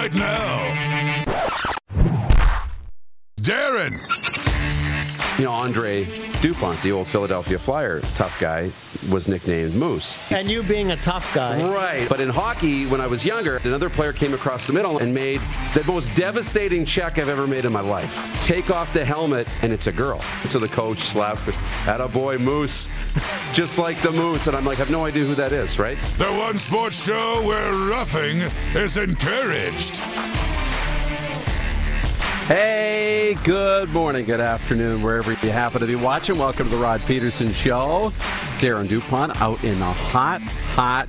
Right 0.00 0.14
now, 0.14 1.26
Darren. 3.38 4.49
You 5.40 5.46
know, 5.46 5.52
Andre 5.52 6.04
Dupont, 6.42 6.78
the 6.82 6.92
old 6.92 7.06
Philadelphia 7.06 7.58
Flyer 7.58 8.00
tough 8.14 8.38
guy, 8.38 8.70
was 9.10 9.26
nicknamed 9.26 9.74
Moose. 9.74 10.30
And 10.30 10.46
you 10.50 10.62
being 10.62 10.90
a 10.90 10.96
tough 10.96 11.34
guy. 11.34 11.66
Right. 11.66 12.06
But 12.10 12.20
in 12.20 12.28
hockey, 12.28 12.84
when 12.84 13.00
I 13.00 13.06
was 13.06 13.24
younger, 13.24 13.56
another 13.64 13.88
player 13.88 14.12
came 14.12 14.34
across 14.34 14.66
the 14.66 14.74
middle 14.74 14.98
and 14.98 15.14
made 15.14 15.40
the 15.72 15.82
most 15.84 16.14
devastating 16.14 16.84
check 16.84 17.18
I've 17.18 17.30
ever 17.30 17.46
made 17.46 17.64
in 17.64 17.72
my 17.72 17.80
life. 17.80 18.44
Take 18.44 18.70
off 18.70 18.92
the 18.92 19.02
helmet, 19.02 19.48
and 19.62 19.72
it's 19.72 19.86
a 19.86 19.92
girl. 19.92 20.20
So 20.46 20.58
the 20.58 20.68
coach 20.68 20.98
slapped 20.98 21.48
at 21.88 22.02
a 22.02 22.08
boy 22.08 22.36
Moose, 22.36 22.90
just 23.54 23.78
like 23.78 23.98
the 24.02 24.12
Moose. 24.12 24.46
And 24.46 24.54
I'm 24.54 24.66
like, 24.66 24.76
I 24.76 24.80
have 24.80 24.90
no 24.90 25.06
idea 25.06 25.24
who 25.24 25.34
that 25.36 25.52
is, 25.52 25.78
right? 25.78 25.96
The 26.18 26.26
one 26.26 26.58
sports 26.58 27.02
show 27.02 27.42
where 27.46 27.72
roughing 27.88 28.42
is 28.74 28.98
encouraged. 28.98 30.02
Hey, 32.50 33.36
good 33.44 33.90
morning, 33.90 34.24
good 34.24 34.40
afternoon, 34.40 35.02
wherever 35.02 35.30
you 35.30 35.52
happen 35.52 35.82
to 35.82 35.86
be 35.86 35.94
watching. 35.94 36.36
Welcome 36.36 36.68
to 36.68 36.74
the 36.74 36.82
Rod 36.82 37.00
Pedersen 37.02 37.52
Show. 37.52 38.10
Darren 38.58 38.88
DuPont 38.88 39.40
out 39.40 39.62
in 39.62 39.78
the 39.78 39.84
hot, 39.84 40.42
hot 40.42 41.08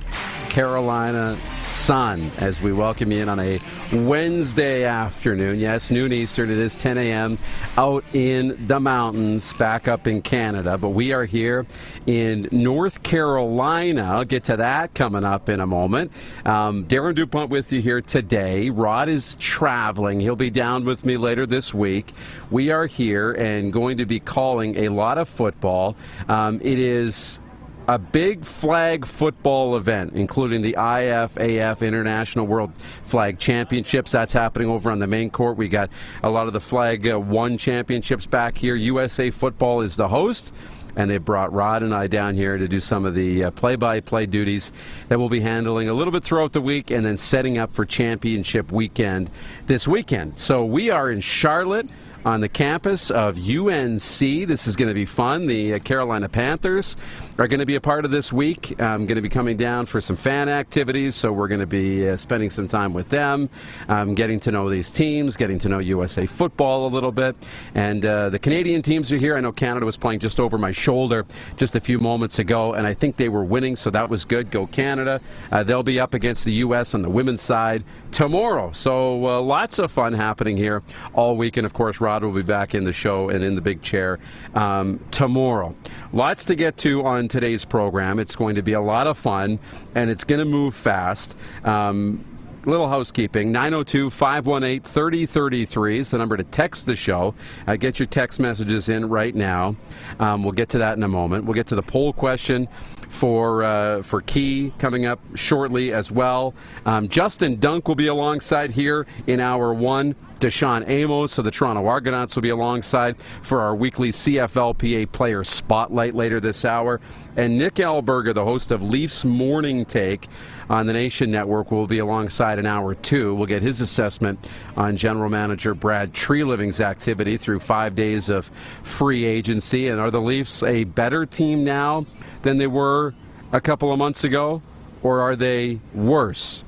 Carolina 0.52 1.34
sun 1.62 2.30
as 2.36 2.60
we 2.60 2.74
welcome 2.74 3.10
you 3.10 3.22
in 3.22 3.30
on 3.30 3.40
a 3.40 3.58
Wednesday 3.90 4.84
afternoon. 4.84 5.58
Yes, 5.58 5.90
noon 5.90 6.12
Eastern. 6.12 6.50
It 6.50 6.58
is 6.58 6.76
10 6.76 6.98
a.m. 6.98 7.38
out 7.78 8.04
in 8.12 8.66
the 8.66 8.78
mountains, 8.78 9.54
back 9.54 9.88
up 9.88 10.06
in 10.06 10.20
Canada. 10.20 10.76
But 10.76 10.90
we 10.90 11.14
are 11.14 11.24
here 11.24 11.64
in 12.06 12.50
North 12.52 13.02
Carolina. 13.02 14.02
I'll 14.02 14.26
get 14.26 14.44
to 14.44 14.58
that 14.58 14.92
coming 14.92 15.24
up 15.24 15.48
in 15.48 15.58
a 15.58 15.66
moment. 15.66 16.12
Um, 16.44 16.84
Darren 16.84 17.14
DuPont 17.14 17.48
with 17.48 17.72
you 17.72 17.80
here 17.80 18.02
today. 18.02 18.68
Rod 18.68 19.08
is 19.08 19.36
traveling. 19.36 20.20
He'll 20.20 20.36
be 20.36 20.50
down 20.50 20.84
with 20.84 21.06
me 21.06 21.16
later 21.16 21.46
this 21.46 21.72
week. 21.72 22.12
We 22.50 22.70
are 22.70 22.84
here 22.84 23.32
and 23.32 23.72
going 23.72 23.96
to 23.96 24.04
be 24.04 24.20
calling 24.20 24.76
a 24.76 24.90
lot 24.90 25.16
of 25.16 25.30
football. 25.30 25.96
Um, 26.28 26.60
it 26.62 26.78
is 26.78 27.40
a 27.88 27.98
big 27.98 28.44
flag 28.44 29.04
football 29.04 29.76
event, 29.76 30.12
including 30.14 30.62
the 30.62 30.74
IFAF 30.74 31.86
International 31.86 32.46
World 32.46 32.72
Flag 33.04 33.38
Championships. 33.38 34.12
That's 34.12 34.32
happening 34.32 34.68
over 34.68 34.90
on 34.90 34.98
the 34.98 35.06
main 35.06 35.30
court. 35.30 35.56
We 35.56 35.68
got 35.68 35.90
a 36.22 36.30
lot 36.30 36.46
of 36.46 36.52
the 36.52 36.60
Flag 36.60 37.08
uh, 37.08 37.18
One 37.18 37.58
Championships 37.58 38.26
back 38.26 38.56
here. 38.56 38.74
USA 38.74 39.30
Football 39.30 39.82
is 39.82 39.96
the 39.96 40.08
host. 40.08 40.52
And 40.94 41.10
they 41.10 41.16
brought 41.16 41.50
Rod 41.54 41.82
and 41.82 41.94
I 41.94 42.06
down 42.06 42.34
here 42.34 42.58
to 42.58 42.68
do 42.68 42.78
some 42.78 43.06
of 43.06 43.14
the 43.14 43.50
play 43.52 43.76
by 43.76 44.00
play 44.00 44.26
duties 44.26 44.72
that 45.08 45.18
we'll 45.18 45.30
be 45.30 45.40
handling 45.40 45.88
a 45.88 45.94
little 45.94 46.12
bit 46.12 46.22
throughout 46.22 46.52
the 46.52 46.60
week 46.60 46.90
and 46.90 47.02
then 47.02 47.16
setting 47.16 47.56
up 47.56 47.72
for 47.72 47.86
championship 47.86 48.70
weekend 48.70 49.30
this 49.68 49.88
weekend. 49.88 50.38
So 50.38 50.66
we 50.66 50.90
are 50.90 51.10
in 51.10 51.22
Charlotte 51.22 51.88
on 52.24 52.40
the 52.40 52.48
campus 52.48 53.10
of 53.10 53.36
UNC. 53.36 54.00
This 54.00 54.66
is 54.66 54.76
going 54.76 54.88
to 54.88 54.94
be 54.94 55.06
fun. 55.06 55.46
The 55.46 55.74
uh, 55.74 55.78
Carolina 55.80 56.28
Panthers 56.28 56.96
are 57.38 57.48
going 57.48 57.60
to 57.60 57.66
be 57.66 57.76
a 57.76 57.80
part 57.80 58.04
of 58.04 58.10
this 58.10 58.32
week. 58.32 58.80
I'm 58.80 59.06
going 59.06 59.16
to 59.16 59.22
be 59.22 59.28
coming 59.28 59.56
down 59.56 59.86
for 59.86 60.00
some 60.00 60.16
fan 60.16 60.48
activities, 60.48 61.14
so 61.14 61.32
we're 61.32 61.48
going 61.48 61.60
to 61.60 61.66
be 61.66 62.08
uh, 62.08 62.16
spending 62.16 62.50
some 62.50 62.68
time 62.68 62.92
with 62.92 63.08
them, 63.08 63.48
um, 63.88 64.14
getting 64.14 64.38
to 64.40 64.52
know 64.52 64.68
these 64.68 64.90
teams, 64.90 65.36
getting 65.36 65.58
to 65.60 65.68
know 65.68 65.78
USA 65.78 66.26
football 66.26 66.86
a 66.86 66.90
little 66.92 67.12
bit. 67.12 67.34
And 67.74 68.04
uh, 68.04 68.28
the 68.28 68.38
Canadian 68.38 68.82
teams 68.82 69.10
are 69.12 69.16
here. 69.16 69.36
I 69.36 69.40
know 69.40 69.52
Canada 69.52 69.86
was 69.86 69.96
playing 69.96 70.20
just 70.20 70.38
over 70.38 70.58
my 70.58 70.72
shoulder 70.72 71.24
just 71.56 71.74
a 71.74 71.80
few 71.80 71.98
moments 71.98 72.38
ago, 72.38 72.74
and 72.74 72.86
I 72.86 72.94
think 72.94 73.16
they 73.16 73.28
were 73.28 73.44
winning, 73.44 73.76
so 73.76 73.90
that 73.90 74.08
was 74.08 74.24
good. 74.24 74.50
Go 74.50 74.66
Canada. 74.66 75.20
Uh, 75.50 75.62
they'll 75.62 75.82
be 75.82 75.98
up 75.98 76.14
against 76.14 76.44
the 76.44 76.52
U.S. 76.52 76.94
on 76.94 77.02
the 77.02 77.10
women's 77.10 77.40
side 77.40 77.84
tomorrow. 78.12 78.72
So 78.72 79.26
uh, 79.26 79.40
lots 79.40 79.78
of 79.78 79.90
fun 79.90 80.12
happening 80.12 80.56
here 80.56 80.82
all 81.14 81.36
week. 81.36 81.56
And 81.56 81.66
of 81.66 81.72
course, 81.72 82.00
Rod 82.00 82.22
will 82.22 82.32
be 82.32 82.42
back 82.42 82.74
in 82.74 82.84
the 82.84 82.92
show 82.92 83.30
and 83.30 83.42
in 83.42 83.54
the 83.54 83.60
big 83.60 83.82
chair 83.82 84.18
um, 84.54 85.00
tomorrow. 85.10 85.74
Lots 86.12 86.44
to 86.44 86.54
get 86.54 86.76
to 86.78 87.04
on 87.04 87.21
today's 87.28 87.64
program. 87.64 88.18
It's 88.18 88.36
going 88.36 88.56
to 88.56 88.62
be 88.62 88.72
a 88.72 88.80
lot 88.80 89.06
of 89.06 89.18
fun 89.18 89.58
and 89.94 90.10
it's 90.10 90.24
going 90.24 90.38
to 90.38 90.44
move 90.44 90.74
fast. 90.74 91.36
Um, 91.64 92.24
little 92.64 92.88
housekeeping 92.88 93.50
902 93.50 94.10
518 94.10 94.82
3033 94.82 95.98
is 95.98 96.10
the 96.10 96.18
number 96.18 96.36
to 96.36 96.44
text 96.44 96.86
the 96.86 96.94
show. 96.94 97.34
Uh, 97.66 97.76
get 97.76 97.98
your 97.98 98.06
text 98.06 98.40
messages 98.40 98.88
in 98.88 99.08
right 99.08 99.34
now. 99.34 99.76
Um, 100.20 100.42
we'll 100.42 100.52
get 100.52 100.68
to 100.70 100.78
that 100.78 100.96
in 100.96 101.02
a 101.02 101.08
moment. 101.08 101.44
We'll 101.44 101.54
get 101.54 101.66
to 101.68 101.74
the 101.74 101.82
poll 101.82 102.12
question 102.12 102.68
for 103.08 103.62
uh, 103.62 104.02
for 104.02 104.20
Key 104.22 104.72
coming 104.78 105.06
up 105.06 105.20
shortly 105.34 105.92
as 105.92 106.10
well. 106.10 106.54
Um, 106.86 107.08
Justin 107.08 107.58
Dunk 107.58 107.88
will 107.88 107.94
be 107.94 108.06
alongside 108.06 108.70
here 108.70 109.06
in 109.26 109.40
hour 109.40 109.74
one. 109.74 110.14
DaShaun 110.42 110.88
Amos 110.88 111.38
of 111.38 111.44
the 111.44 111.52
Toronto 111.52 111.86
Argonauts 111.86 112.34
will 112.34 112.42
be 112.42 112.48
alongside 112.48 113.14
for 113.42 113.60
our 113.60 113.76
weekly 113.76 114.10
CFLPA 114.10 115.12
player 115.12 115.44
spotlight 115.44 116.16
later 116.16 116.40
this 116.40 116.64
hour. 116.64 117.00
And 117.36 117.56
Nick 117.56 117.76
Alberga, 117.76 118.34
the 118.34 118.44
host 118.44 118.72
of 118.72 118.82
Leafs 118.82 119.24
Morning 119.24 119.84
Take 119.84 120.26
on 120.68 120.86
the 120.86 120.92
Nation 120.92 121.30
Network, 121.30 121.70
will 121.70 121.86
be 121.86 122.00
alongside 122.00 122.58
in 122.58 122.66
hour 122.66 122.96
two. 122.96 123.36
We'll 123.36 123.46
get 123.46 123.62
his 123.62 123.80
assessment 123.80 124.48
on 124.76 124.96
general 124.96 125.30
manager 125.30 125.74
Brad 125.74 126.12
Treliving's 126.12 126.80
activity 126.80 127.36
through 127.36 127.60
five 127.60 127.94
days 127.94 128.28
of 128.28 128.50
free 128.82 129.24
agency. 129.24 129.86
And 129.86 130.00
are 130.00 130.10
the 130.10 130.20
Leafs 130.20 130.64
a 130.64 130.82
better 130.82 131.24
team 131.24 131.62
now 131.62 132.04
than 132.42 132.58
they 132.58 132.66
were 132.66 133.14
a 133.52 133.60
couple 133.60 133.92
of 133.92 133.98
months 133.98 134.24
ago? 134.24 134.60
Or 135.04 135.20
are 135.20 135.36
they 135.36 135.78
worse? 135.94 136.64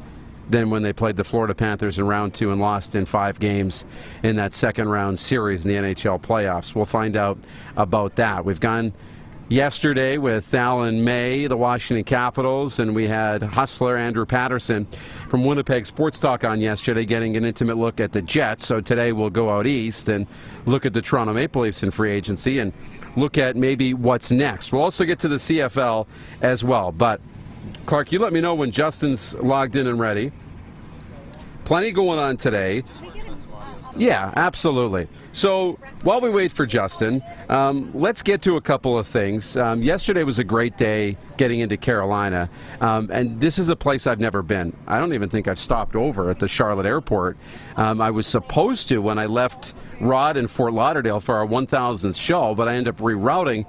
Than 0.51 0.71
when 0.71 0.83
they 0.83 0.93
played 0.93 1.17
the 1.17 1.25
Florida 1.25 1.55
Panthers 1.55 1.99
in 1.99 2.07
round 2.07 2.35
two 2.35 2.53
and 2.53 2.61
lost 2.61 2.95
in 2.95 3.07
five 3.07 3.39
games 3.41 3.85
in 4.23 4.37
that 4.37 4.53
second 4.53 4.89
round 4.89 5.19
series 5.19 5.65
in 5.65 5.73
the 5.73 5.95
NHL 5.95 6.21
playoffs. 6.21 6.75
We'll 6.75 6.85
find 6.85 7.17
out 7.17 7.39
about 7.77 8.17
that. 8.17 8.45
We've 8.45 8.61
gone 8.61 8.93
yesterday 9.49 10.17
with 10.19 10.53
Alan 10.55 11.05
May, 11.05 11.47
the 11.47 11.57
Washington 11.57 12.05
Capitals, 12.05 12.79
and 12.79 12.95
we 12.95 13.07
had 13.07 13.43
hustler 13.43 13.97
Andrew 13.97 14.27
Patterson 14.27 14.87
from 15.29 15.45
Winnipeg 15.45 15.87
Sports 15.87 16.19
Talk 16.19 16.45
on 16.45 16.61
yesterday, 16.61 17.05
getting 17.05 17.37
an 17.37 17.45
intimate 17.45 17.77
look 17.77 18.01
at 18.01 18.13
the 18.13 18.23
Jets. 18.23 18.67
So 18.67 18.81
today 18.81 19.13
we'll 19.13 19.31
go 19.31 19.51
out 19.51 19.67
east 19.67 20.09
and 20.09 20.27
look 20.67 20.87
at 20.87 20.93
the 20.93 21.03
Toronto 21.03 21.33
Maple 21.33 21.63
Leafs 21.63 21.83
in 21.83 21.91
free 21.91 22.13
agency 22.13 22.59
and 22.59 22.73
look 23.17 23.39
at 23.39 23.57
maybe 23.57 23.95
what's 23.95 24.31
next. 24.31 24.73
We'll 24.73 24.83
also 24.83 25.05
get 25.05 25.19
to 25.21 25.29
the 25.29 25.37
CFL 25.37 26.07
as 26.41 26.65
well, 26.65 26.91
but 26.93 27.21
Clark, 27.85 28.13
you 28.13 28.19
let 28.19 28.33
me 28.33 28.41
know 28.41 28.55
when 28.55 28.71
Justin's 28.71 29.35
logged 29.35 29.77
in 29.77 29.87
and 29.87 30.01
ready. 30.01 30.33
Plenty 31.65 31.93
going 31.93 32.19
on 32.19 32.37
today. 32.37 32.83
Yeah, 33.97 34.33
absolutely. 34.35 35.07
So 35.33 35.79
while 36.03 36.21
we 36.21 36.29
wait 36.29 36.51
for 36.51 36.67
Justin, 36.67 37.23
um, 37.49 37.91
let's 37.95 38.23
get 38.23 38.43
to 38.43 38.57
a 38.57 38.61
couple 38.61 38.99
of 38.99 39.07
things. 39.07 39.57
Um, 39.57 39.83
yesterday 39.83 40.25
was 40.25 40.41
a 40.41 40.45
great 40.45 40.77
day 40.77 41.17
getting 41.37 41.61
into 41.61 41.77
Carolina, 41.77 42.51
um, 42.81 43.09
and 43.13 43.41
this 43.41 43.59
is 43.59 43.69
a 43.69 43.77
place 43.77 44.07
I've 44.09 44.19
never 44.19 44.43
been. 44.43 44.77
I 44.89 44.99
don't 44.99 45.13
even 45.13 45.29
think 45.29 45.47
I've 45.47 45.61
stopped 45.61 45.95
over 45.95 46.29
at 46.29 46.41
the 46.41 46.49
Charlotte 46.49 46.87
airport. 46.87 47.37
Um, 47.77 48.01
I 48.01 48.11
was 48.11 48.27
supposed 48.27 48.89
to 48.89 48.99
when 48.99 49.19
I 49.19 49.27
left 49.27 49.75
Rod 50.01 50.37
in 50.37 50.49
Fort 50.49 50.73
Lauderdale 50.73 51.21
for 51.21 51.37
our 51.37 51.47
1000th 51.47 52.17
show, 52.17 52.55
but 52.55 52.67
I 52.67 52.75
ended 52.75 52.95
up 52.95 53.01
rerouting 53.01 53.65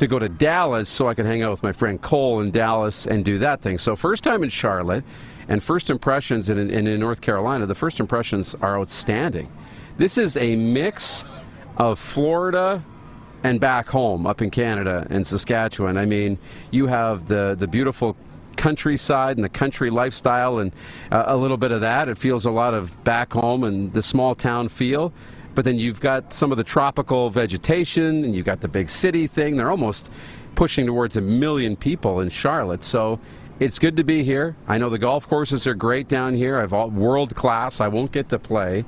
to 0.00 0.06
go 0.06 0.18
to 0.18 0.30
Dallas 0.30 0.88
so 0.88 1.08
I 1.08 1.14
could 1.14 1.26
hang 1.26 1.42
out 1.42 1.50
with 1.50 1.62
my 1.62 1.72
friend 1.72 2.00
Cole 2.00 2.40
in 2.40 2.50
Dallas 2.50 3.06
and 3.06 3.22
do 3.22 3.36
that 3.38 3.60
thing. 3.60 3.78
So, 3.78 3.94
first 3.94 4.24
time 4.24 4.42
in 4.42 4.48
Charlotte 4.48 5.04
and 5.46 5.62
first 5.62 5.90
impressions 5.90 6.48
in, 6.48 6.56
in, 6.56 6.86
in 6.86 6.98
North 6.98 7.20
Carolina, 7.20 7.66
the 7.66 7.74
first 7.74 8.00
impressions 8.00 8.54
are 8.62 8.80
outstanding. 8.80 9.52
This 9.98 10.16
is 10.16 10.38
a 10.38 10.56
mix 10.56 11.26
of 11.76 11.98
Florida 11.98 12.82
and 13.44 13.60
back 13.60 13.90
home 13.90 14.26
up 14.26 14.40
in 14.40 14.48
Canada 14.50 15.06
in 15.10 15.22
Saskatchewan. 15.22 15.98
I 15.98 16.06
mean, 16.06 16.38
you 16.70 16.86
have 16.86 17.28
the, 17.28 17.54
the 17.58 17.66
beautiful 17.66 18.16
countryside 18.56 19.36
and 19.36 19.44
the 19.44 19.50
country 19.50 19.90
lifestyle 19.90 20.60
and 20.60 20.72
uh, 21.12 21.24
a 21.26 21.36
little 21.36 21.58
bit 21.58 21.72
of 21.72 21.82
that. 21.82 22.08
It 22.08 22.16
feels 22.16 22.46
a 22.46 22.50
lot 22.50 22.72
of 22.72 23.04
back 23.04 23.34
home 23.34 23.64
and 23.64 23.92
the 23.92 24.02
small 24.02 24.34
town 24.34 24.70
feel. 24.70 25.12
But 25.54 25.64
then 25.64 25.78
you've 25.78 26.00
got 26.00 26.32
some 26.32 26.52
of 26.52 26.58
the 26.58 26.64
tropical 26.64 27.30
vegetation 27.30 28.24
and 28.24 28.34
you've 28.34 28.46
got 28.46 28.60
the 28.60 28.68
big 28.68 28.88
city 28.88 29.26
thing. 29.26 29.56
They're 29.56 29.70
almost 29.70 30.10
pushing 30.54 30.86
towards 30.86 31.16
a 31.16 31.20
million 31.20 31.76
people 31.76 32.20
in 32.20 32.30
Charlotte. 32.30 32.84
So 32.84 33.20
it's 33.58 33.78
good 33.78 33.96
to 33.96 34.04
be 34.04 34.24
here. 34.24 34.56
I 34.68 34.78
know 34.78 34.88
the 34.88 34.98
golf 34.98 35.28
courses 35.28 35.66
are 35.66 35.74
great 35.74 36.08
down 36.08 36.34
here. 36.34 36.58
I've 36.58 36.72
all 36.72 36.90
world 36.90 37.34
class. 37.34 37.80
I 37.80 37.88
won't 37.88 38.12
get 38.12 38.28
to 38.30 38.38
play, 38.38 38.84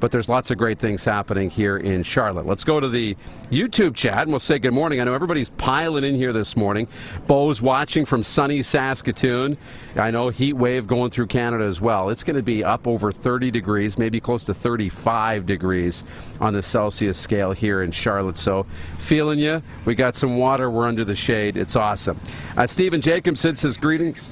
but 0.00 0.12
there's 0.12 0.28
lots 0.28 0.50
of 0.50 0.58
great 0.58 0.78
things 0.78 1.04
happening 1.04 1.50
here 1.50 1.76
in 1.76 2.02
Charlotte. 2.02 2.46
Let's 2.46 2.64
go 2.64 2.80
to 2.80 2.88
the 2.88 3.16
YouTube 3.50 3.94
chat 3.94 4.22
and 4.22 4.30
we'll 4.30 4.40
say 4.40 4.58
good 4.58 4.72
morning. 4.72 5.00
I 5.00 5.04
know 5.04 5.14
everybody's 5.14 5.50
piling 5.50 6.04
in 6.04 6.14
here 6.14 6.32
this 6.32 6.56
morning. 6.56 6.88
Bo's 7.26 7.62
watching 7.62 8.04
from 8.04 8.22
sunny 8.22 8.62
Saskatoon. 8.62 9.56
I 9.96 10.10
know 10.10 10.28
heat 10.28 10.54
wave 10.54 10.86
going 10.86 11.10
through 11.10 11.26
Canada 11.26 11.64
as 11.64 11.80
well. 11.80 12.10
It's 12.10 12.24
going 12.24 12.36
to 12.36 12.42
be 12.42 12.62
up 12.62 12.86
over 12.86 13.10
30 13.10 13.50
degrees, 13.50 13.98
maybe 13.98 14.20
close 14.20 14.44
to 14.44 14.54
35 14.54 15.46
degrees 15.46 16.04
on 16.40 16.52
the 16.52 16.62
Celsius 16.62 17.18
scale 17.18 17.52
here 17.52 17.82
in 17.82 17.90
Charlotte. 17.90 18.38
So, 18.38 18.66
feeling 18.98 19.38
you. 19.38 19.62
We 19.84 19.94
got 19.94 20.14
some 20.16 20.36
water. 20.36 20.70
We're 20.70 20.86
under 20.86 21.04
the 21.04 21.16
shade. 21.16 21.56
It's 21.56 21.76
awesome. 21.76 22.20
Uh, 22.56 22.66
Stephen 22.66 23.00
Jacobson 23.00 23.56
says 23.56 23.76
greetings. 23.76 24.28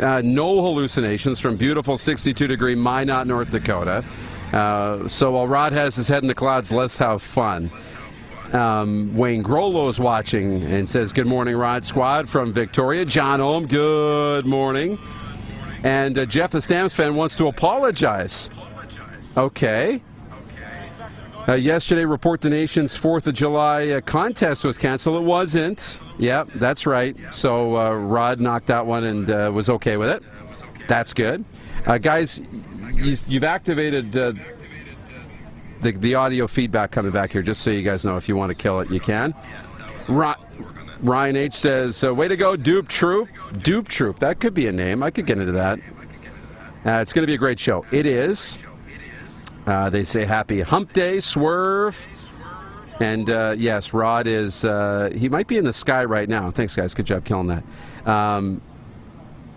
Uh, 0.00 0.22
no 0.24 0.62
hallucinations 0.62 1.40
from 1.40 1.56
beautiful 1.56 1.98
62 1.98 2.46
degree 2.46 2.74
Minot, 2.74 3.26
North 3.26 3.50
Dakota. 3.50 4.04
Uh, 4.52 5.06
so 5.06 5.32
while 5.32 5.46
Rod 5.46 5.72
has 5.72 5.96
his 5.96 6.08
head 6.08 6.22
in 6.22 6.28
the 6.28 6.34
clouds, 6.34 6.72
let's 6.72 6.96
have 6.98 7.22
fun. 7.22 7.70
Um, 8.52 9.14
Wayne 9.14 9.42
Grollo 9.42 9.90
is 9.90 10.00
watching 10.00 10.62
and 10.62 10.88
says, 10.88 11.12
Good 11.12 11.26
morning, 11.26 11.54
Rod 11.56 11.84
Squad 11.84 12.28
from 12.28 12.52
Victoria. 12.52 13.04
John 13.04 13.40
Ohm, 13.40 13.66
good 13.66 14.46
morning. 14.46 14.98
And 15.84 16.18
uh, 16.18 16.26
Jeff, 16.26 16.52
the 16.52 16.62
Stamps 16.62 16.94
fan, 16.94 17.14
wants 17.14 17.36
to 17.36 17.46
apologize. 17.46 18.48
Okay. 19.36 20.02
Uh, 21.46 21.54
yesterday, 21.54 22.04
Report 22.04 22.40
the 22.40 22.50
Nation's 22.50 22.98
4th 22.98 23.26
of 23.26 23.34
July 23.34 23.88
uh, 23.90 24.00
contest 24.00 24.64
was 24.64 24.76
canceled. 24.76 25.22
It 25.22 25.24
wasn't. 25.24 26.00
Yep, 26.18 26.50
that's 26.56 26.86
right. 26.86 27.16
So 27.30 27.76
uh, 27.76 27.94
Rod 27.94 28.40
knocked 28.40 28.66
that 28.66 28.84
one 28.84 29.04
and 29.04 29.30
uh, 29.30 29.50
was 29.54 29.70
okay 29.70 29.96
with 29.96 30.08
it. 30.08 30.22
That's 30.88 31.12
good. 31.12 31.44
Guys, 32.02 32.42
you, 32.94 33.16
have 33.34 33.44
activated 33.44 34.16
uh, 34.16 34.32
the, 35.80 35.92
the 35.92 36.14
audio 36.14 36.46
feedback 36.46 36.90
coming 36.90 37.12
back 37.12 37.32
here, 37.32 37.42
just 37.42 37.62
so 37.62 37.70
you 37.70 37.82
guys 37.82 38.04
know 38.04 38.16
if 38.16 38.28
you 38.28 38.36
want 38.36 38.50
to 38.50 38.54
kill 38.54 38.80
it, 38.80 38.90
you 38.90 39.00
can. 39.00 39.34
Ryan 40.08 41.36
H 41.36 41.54
says, 41.54 42.02
uh, 42.02 42.12
"Way 42.12 42.28
to 42.28 42.36
go, 42.36 42.56
Dupe 42.56 42.88
Troop! 42.88 43.28
Dupe 43.62 43.88
Troop. 43.88 44.18
That 44.18 44.40
could 44.40 44.54
be 44.54 44.66
a 44.66 44.72
name. 44.72 45.02
I 45.02 45.10
could 45.10 45.26
get 45.26 45.38
into 45.38 45.52
that. 45.52 45.78
Uh, 46.84 47.00
it's 47.00 47.12
going 47.12 47.22
to 47.22 47.26
be 47.26 47.34
a 47.34 47.38
great 47.38 47.60
show. 47.60 47.84
It 47.90 48.06
is. 48.06 48.58
Uh, 49.66 49.90
they 49.90 50.04
say 50.04 50.24
Happy 50.24 50.60
Hump 50.60 50.92
Day, 50.92 51.20
Swerve, 51.20 52.06
and 53.00 53.28
uh, 53.28 53.54
yes, 53.56 53.92
Rod 53.92 54.26
is. 54.26 54.64
Uh, 54.64 55.10
he 55.14 55.28
might 55.28 55.46
be 55.46 55.58
in 55.58 55.64
the 55.64 55.72
sky 55.72 56.04
right 56.04 56.28
now. 56.28 56.50
Thanks, 56.50 56.74
guys. 56.74 56.94
Good 56.94 57.06
job 57.06 57.24
killing 57.24 57.48
that. 57.48 57.64
Um, 58.08 58.62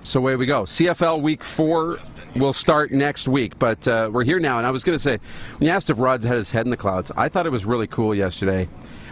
so 0.04 0.20
away 0.20 0.36
we 0.36 0.46
go. 0.46 0.64
CFL 0.64 1.22
Week 1.22 1.44
Four 1.44 2.00
will 2.36 2.54
start 2.54 2.92
next 2.92 3.28
week. 3.28 3.58
But 3.60 3.88
uh, 3.88 4.10
we're 4.12 4.24
here 4.24 4.40
now, 4.40 4.58
and 4.58 4.68
I 4.68 4.72
was 4.72 4.84
going 4.84 4.98
to 4.98 5.04
say, 5.04 5.20
when 5.58 5.68
you 5.68 5.74
asked 5.74 5.90
if 5.90 6.00
Rod 6.00 6.24
had 6.24 6.38
his 6.38 6.52
head 6.52 6.66
in 6.66 6.72
the 6.72 6.78
clouds, 6.78 7.12
I 7.16 7.30
thought 7.30 7.46
it 7.46 7.52
was 7.52 7.66
really 7.66 7.88
cool 7.88 8.16
yesterday 8.16 8.68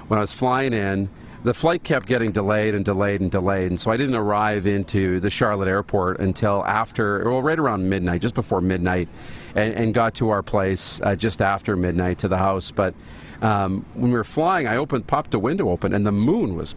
when 0.08 0.18
I 0.18 0.22
was 0.22 0.34
flying 0.34 0.74
in. 0.74 1.10
The 1.42 1.54
flight 1.54 1.84
kept 1.84 2.06
getting 2.06 2.34
delayed 2.34 2.76
and 2.76 2.84
delayed 2.84 3.22
and 3.22 3.32
delayed, 3.32 3.72
and 3.72 3.80
so 3.80 3.92
I 3.92 3.98
didn't 3.98 4.16
arrive 4.16 4.68
into 4.68 5.22
the 5.22 5.30
Charlotte 5.30 5.70
airport 5.70 6.20
until 6.20 6.66
after, 6.66 7.24
well, 7.24 7.42
right 7.42 7.58
around 7.58 7.88
midnight, 7.88 8.22
just 8.22 8.36
before 8.36 8.60
midnight, 8.60 9.08
and, 9.56 9.74
and 9.74 9.94
got 9.94 10.16
to 10.16 10.32
our 10.32 10.44
place 10.44 11.00
uh, 11.02 11.16
just 11.16 11.42
after 11.42 11.78
midnight 11.78 12.20
to 12.20 12.28
the 12.28 12.38
house. 12.38 12.72
But 12.72 12.94
um, 13.42 13.86
when 13.94 14.12
we 14.12 14.18
were 14.18 14.26
flying, 14.26 14.68
I 14.68 14.76
opened, 14.76 15.08
popped 15.08 15.32
the 15.32 15.40
window 15.40 15.70
open, 15.70 15.94
and 15.94 16.06
the 16.06 16.12
moon 16.12 16.58
was 16.58 16.76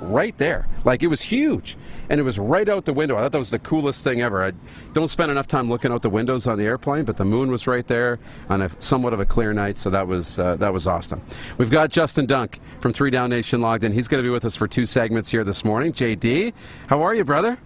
right 0.00 0.36
there. 0.38 0.66
Like 0.84 1.02
it 1.02 1.08
was 1.08 1.20
huge, 1.20 1.76
and 2.08 2.20
it 2.20 2.22
was 2.22 2.38
right 2.38 2.68
out 2.68 2.84
the 2.84 2.92
window. 2.92 3.16
I 3.16 3.20
thought 3.20 3.32
that 3.32 3.38
was 3.38 3.50
the 3.50 3.58
coolest 3.58 4.04
thing 4.04 4.20
ever. 4.20 4.42
I 4.42 4.52
don't 4.92 5.08
spend 5.08 5.30
enough 5.30 5.46
time 5.46 5.68
looking 5.68 5.92
out 5.92 6.02
the 6.02 6.10
windows 6.10 6.46
on 6.46 6.58
the 6.58 6.64
airplane, 6.64 7.04
but 7.04 7.16
the 7.16 7.24
moon 7.24 7.50
was 7.50 7.66
right 7.66 7.86
there 7.86 8.18
on 8.48 8.62
a 8.62 8.70
somewhat 8.80 9.12
of 9.12 9.20
a 9.20 9.26
clear 9.26 9.52
night, 9.52 9.78
so 9.78 9.90
that 9.90 10.06
was 10.06 10.38
uh, 10.38 10.56
that 10.56 10.72
was 10.72 10.86
awesome. 10.86 11.22
We've 11.58 11.70
got 11.70 11.90
Justin 11.90 12.26
Dunk 12.26 12.60
from 12.80 12.92
Three 12.92 13.10
Down 13.10 13.30
Nation 13.30 13.60
logged 13.60 13.84
in. 13.84 13.92
He's 13.92 14.08
going 14.08 14.22
to 14.22 14.26
be 14.26 14.32
with 14.32 14.44
us 14.44 14.56
for 14.56 14.68
two 14.68 14.86
segments 14.86 15.30
here 15.30 15.44
this 15.44 15.64
morning. 15.64 15.92
JD, 15.92 16.52
how 16.88 17.02
are 17.02 17.14
you, 17.14 17.24
brother? 17.24 17.58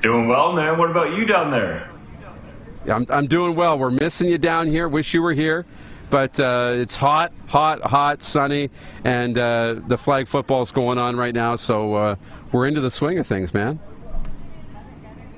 Doing 0.00 0.28
well, 0.28 0.52
man. 0.52 0.78
What 0.78 0.90
about 0.90 1.16
you 1.16 1.26
down 1.26 1.50
there? 1.50 1.90
I'm, 2.90 3.06
I'm 3.08 3.26
doing 3.26 3.56
well. 3.56 3.78
We're 3.78 3.90
missing 3.90 4.28
you 4.28 4.38
down 4.38 4.68
here. 4.68 4.88
Wish 4.88 5.12
you 5.14 5.22
were 5.22 5.32
here 5.32 5.66
but 6.10 6.38
uh, 6.38 6.72
it's 6.74 6.96
hot, 6.96 7.32
hot, 7.46 7.82
hot, 7.82 8.22
sunny, 8.22 8.70
and 9.04 9.36
uh, 9.36 9.76
the 9.86 9.98
flag 9.98 10.28
football 10.28 10.62
is 10.62 10.70
going 10.70 10.98
on 10.98 11.16
right 11.16 11.34
now. 11.34 11.56
So 11.56 11.94
uh, 11.94 12.16
we're 12.52 12.66
into 12.66 12.80
the 12.80 12.90
swing 12.90 13.18
of 13.18 13.26
things, 13.26 13.52
man. 13.52 13.80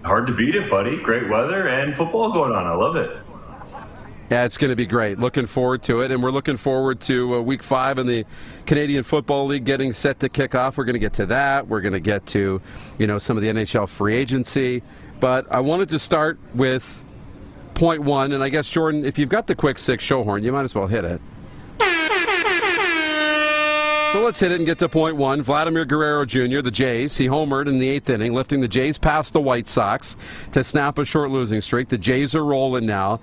Hard 0.04 0.26
to 0.26 0.34
beat 0.34 0.54
it, 0.54 0.70
buddy. 0.70 1.00
Great 1.02 1.28
weather 1.28 1.68
and 1.68 1.96
football 1.96 2.32
going 2.32 2.52
on. 2.52 2.66
I 2.66 2.74
love 2.74 2.96
it. 2.96 3.22
Yeah, 4.30 4.44
it's 4.44 4.58
going 4.58 4.68
to 4.68 4.76
be 4.76 4.84
great. 4.84 5.18
Looking 5.18 5.46
forward 5.46 5.82
to 5.84 6.02
it, 6.02 6.10
and 6.10 6.22
we're 6.22 6.30
looking 6.30 6.58
forward 6.58 7.00
to 7.02 7.36
uh, 7.36 7.40
Week 7.40 7.62
Five 7.62 7.98
in 7.98 8.06
the 8.06 8.26
Canadian 8.66 9.02
Football 9.02 9.46
League 9.46 9.64
getting 9.64 9.94
set 9.94 10.20
to 10.20 10.28
kick 10.28 10.54
off. 10.54 10.76
We're 10.76 10.84
going 10.84 10.94
to 10.94 11.00
get 11.00 11.14
to 11.14 11.26
that. 11.26 11.66
We're 11.66 11.80
going 11.80 11.94
to 11.94 12.00
get 12.00 12.26
to, 12.26 12.60
you 12.98 13.06
know, 13.06 13.18
some 13.18 13.38
of 13.38 13.42
the 13.42 13.48
NHL 13.48 13.88
free 13.88 14.14
agency. 14.14 14.82
But 15.18 15.50
I 15.50 15.60
wanted 15.60 15.88
to 15.88 15.98
start 15.98 16.38
with 16.54 17.04
point 17.78 18.02
one, 18.02 18.32
and 18.32 18.42
I 18.42 18.48
guess 18.48 18.68
Jordan, 18.68 19.04
if 19.04 19.18
you've 19.18 19.28
got 19.28 19.46
the 19.46 19.54
quick 19.54 19.78
six 19.78 20.04
show 20.04 20.24
horn, 20.24 20.42
you 20.44 20.52
might 20.52 20.64
as 20.64 20.74
well 20.74 20.88
hit 20.88 21.04
it. 21.04 21.20
So 24.12 24.24
let's 24.24 24.40
hit 24.40 24.52
it 24.52 24.56
and 24.56 24.66
get 24.66 24.78
to 24.78 24.88
point 24.88 25.16
one. 25.16 25.42
Vladimir 25.42 25.84
Guerrero 25.84 26.24
Jr., 26.24 26.60
the 26.60 26.70
Jays, 26.70 27.16
he 27.18 27.26
homered 27.26 27.68
in 27.68 27.78
the 27.78 27.88
eighth 27.88 28.08
inning, 28.08 28.32
lifting 28.32 28.60
the 28.60 28.68
Jays 28.68 28.96
past 28.98 29.34
the 29.34 29.40
White 29.40 29.68
Sox 29.68 30.16
to 30.52 30.64
snap 30.64 30.98
a 30.98 31.04
short 31.04 31.30
losing 31.30 31.60
streak. 31.60 31.88
The 31.88 31.98
Jays 31.98 32.34
are 32.34 32.44
rolling 32.44 32.86
now. 32.86 33.20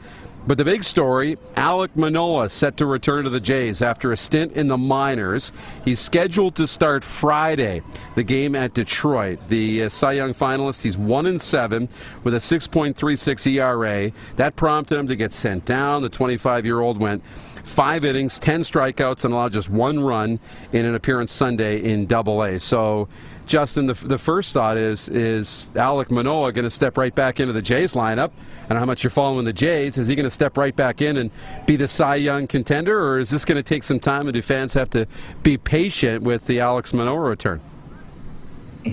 But 0.48 0.60
the 0.60 0.66
big 0.66 0.84
story 0.84 1.38
Alec 1.56 1.96
Manoah 1.96 2.50
set 2.50 2.78
to 2.78 2.86
return 2.86 3.24
to 3.24 3.32
the 3.32 3.40
Jays 3.40 3.82
after 3.82 4.12
a 4.12 4.18
stint 4.18 4.54
in 4.54 4.68
the 4.68 4.78
minors. 4.78 5.52
He's 5.84 6.00
scheduled 6.00 6.56
to 6.56 6.68
start 6.68 7.04
Friday, 7.04 7.82
the 8.14 8.24
game 8.24 8.56
at 8.56 8.76
Detroit. 8.76 9.40
The 9.50 9.84
uh, 9.84 9.90
Cy 9.90 10.14
Young 10.14 10.34
finalist, 10.34 10.84
he's 10.84 10.98
1 10.98 11.26
and 11.26 11.42
7 11.42 11.90
with 12.24 12.36
a 12.36 12.38
6.36 12.38 13.48
ERA. 13.54 14.12
That 14.36 14.56
prompted 14.56 15.00
him 15.00 15.08
to 15.08 15.16
get 15.16 15.34
sent 15.34 15.66
down. 15.66 16.04
The 16.04 16.10
25 16.10 16.66
year 16.66 16.80
old 16.80 17.00
went 17.00 17.24
five 17.64 18.06
innings, 18.06 18.38
10 18.38 18.62
strikeouts, 18.62 19.26
and 19.26 19.34
allowed 19.34 19.52
just 19.52 19.70
one 19.70 20.00
run 20.00 20.40
in 20.72 20.86
an 20.86 20.94
appearance 20.94 21.32
Sunday 21.32 21.82
in 21.82 22.06
Double 22.06 22.44
A. 22.44 22.60
So 22.60 23.08
Justin, 23.46 23.86
the, 23.86 23.94
the 23.94 24.18
first 24.18 24.54
thought 24.54 24.78
is 24.78 25.08
is 25.10 25.70
Alec 25.76 26.10
Manoah 26.10 26.52
going 26.52 26.64
to 26.64 26.70
step 26.70 26.98
right 26.98 27.14
back 27.14 27.40
into 27.40 27.54
the 27.54 27.62
Jays 27.62 27.94
lineup? 27.94 28.32
And 28.70 28.80
how 28.80 28.86
much 28.86 29.04
you're 29.04 29.12
following 29.12 29.46
the 29.46 29.54
Jays? 29.54 29.98
Is 29.98 30.08
he 30.08 30.16
going 30.16 30.26
to 30.26 30.32
step 30.32 30.58
right 30.58 30.76
back 30.76 31.02
in 31.02 31.18
and 31.18 31.32
be 31.66 31.76
the 31.76 31.88
Cy 31.88 32.16
Young 32.16 32.48
contender, 32.48 33.00
or 33.00 33.20
is 33.20 33.30
this 33.30 33.46
going 33.46 33.58
to 33.58 33.64
take 33.64 33.84
some 33.84 34.00
time 34.00 34.28
and 34.28 34.34
do 34.34 34.42
fans 34.42 34.74
have 34.74 34.90
to 34.92 35.06
be 35.44 35.58
patient 35.58 36.24
with 36.24 36.48
the 36.48 36.60
Alex 36.60 36.94
Manoah 36.94 37.20
return? 37.20 37.62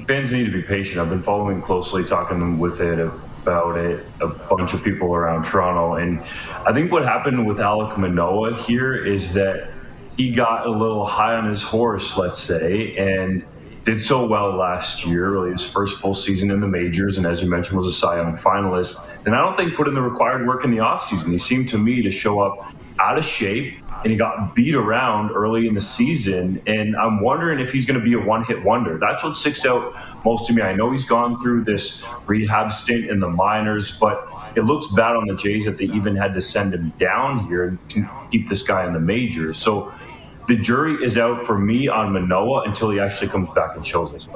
Fans 0.06 0.32
need 0.32 0.44
to 0.44 0.52
be 0.52 0.62
patient. 0.62 1.00
I've 1.00 1.10
been 1.10 1.22
following 1.22 1.60
closely, 1.62 2.04
talking 2.04 2.58
with 2.58 2.80
it 2.80 2.98
about 2.98 3.76
it, 3.76 4.06
a 4.20 4.28
bunch 4.28 4.72
of 4.74 4.84
people 4.84 5.14
around 5.14 5.44
Toronto, 5.44 5.94
and 5.94 6.22
I 6.64 6.72
think 6.72 6.92
what 6.92 7.04
happened 7.04 7.46
with 7.46 7.58
Alec 7.58 7.98
Manoah 7.98 8.62
here 8.62 8.94
is 8.94 9.32
that 9.34 9.70
he 10.16 10.30
got 10.30 10.66
a 10.66 10.70
little 10.70 11.04
high 11.04 11.34
on 11.34 11.48
his 11.48 11.62
horse, 11.62 12.16
let's 12.16 12.38
say, 12.38 12.96
and 12.96 13.44
did 13.84 14.00
so 14.00 14.26
well 14.26 14.54
last 14.56 15.04
year, 15.04 15.30
really 15.30 15.50
his 15.50 15.66
first 15.66 16.00
full 16.00 16.14
season 16.14 16.50
in 16.50 16.60
the 16.60 16.68
majors, 16.68 17.18
and 17.18 17.26
as 17.26 17.42
you 17.42 17.48
mentioned, 17.48 17.76
was 17.76 17.86
a 17.86 17.92
Cy 17.92 18.16
Young 18.16 18.36
finalist. 18.36 19.10
And 19.26 19.34
I 19.34 19.40
don't 19.40 19.56
think 19.56 19.74
put 19.74 19.88
in 19.88 19.94
the 19.94 20.02
required 20.02 20.46
work 20.46 20.64
in 20.64 20.70
the 20.70 20.78
offseason. 20.78 21.32
He 21.32 21.38
seemed 21.38 21.68
to 21.70 21.78
me 21.78 22.02
to 22.02 22.10
show 22.10 22.40
up 22.40 22.72
out 23.00 23.18
of 23.18 23.24
shape, 23.24 23.74
and 24.02 24.10
he 24.10 24.16
got 24.16 24.54
beat 24.54 24.74
around 24.74 25.30
early 25.30 25.66
in 25.66 25.74
the 25.74 25.80
season. 25.80 26.62
And 26.66 26.96
I'm 26.96 27.20
wondering 27.20 27.58
if 27.58 27.72
he's 27.72 27.86
going 27.86 27.98
to 27.98 28.04
be 28.04 28.14
a 28.14 28.20
one 28.20 28.44
hit 28.44 28.62
wonder. 28.64 28.98
That's 28.98 29.24
what 29.24 29.36
sticks 29.36 29.66
out 29.66 29.94
most 30.24 30.46
to 30.46 30.52
me. 30.52 30.62
I 30.62 30.74
know 30.74 30.90
he's 30.90 31.04
gone 31.04 31.40
through 31.40 31.64
this 31.64 32.02
rehab 32.26 32.70
stint 32.70 33.10
in 33.10 33.20
the 33.20 33.28
minors, 33.28 33.96
but 33.98 34.28
it 34.54 34.62
looks 34.62 34.88
bad 34.88 35.16
on 35.16 35.26
the 35.26 35.34
Jays 35.34 35.64
that 35.64 35.78
they 35.78 35.86
even 35.86 36.14
had 36.14 36.34
to 36.34 36.40
send 36.40 36.74
him 36.74 36.92
down 36.98 37.46
here 37.46 37.78
to 37.88 38.08
keep 38.30 38.48
this 38.48 38.62
guy 38.62 38.86
in 38.86 38.92
the 38.92 39.00
majors. 39.00 39.58
So 39.58 39.92
the 40.48 40.56
jury 40.56 40.94
is 41.02 41.16
out 41.16 41.46
for 41.46 41.58
me 41.58 41.88
on 41.88 42.12
Manoah 42.12 42.62
until 42.66 42.90
he 42.90 43.00
actually 43.00 43.28
comes 43.28 43.48
back 43.50 43.76
and 43.76 43.84
shows 43.84 44.12
us. 44.12 44.28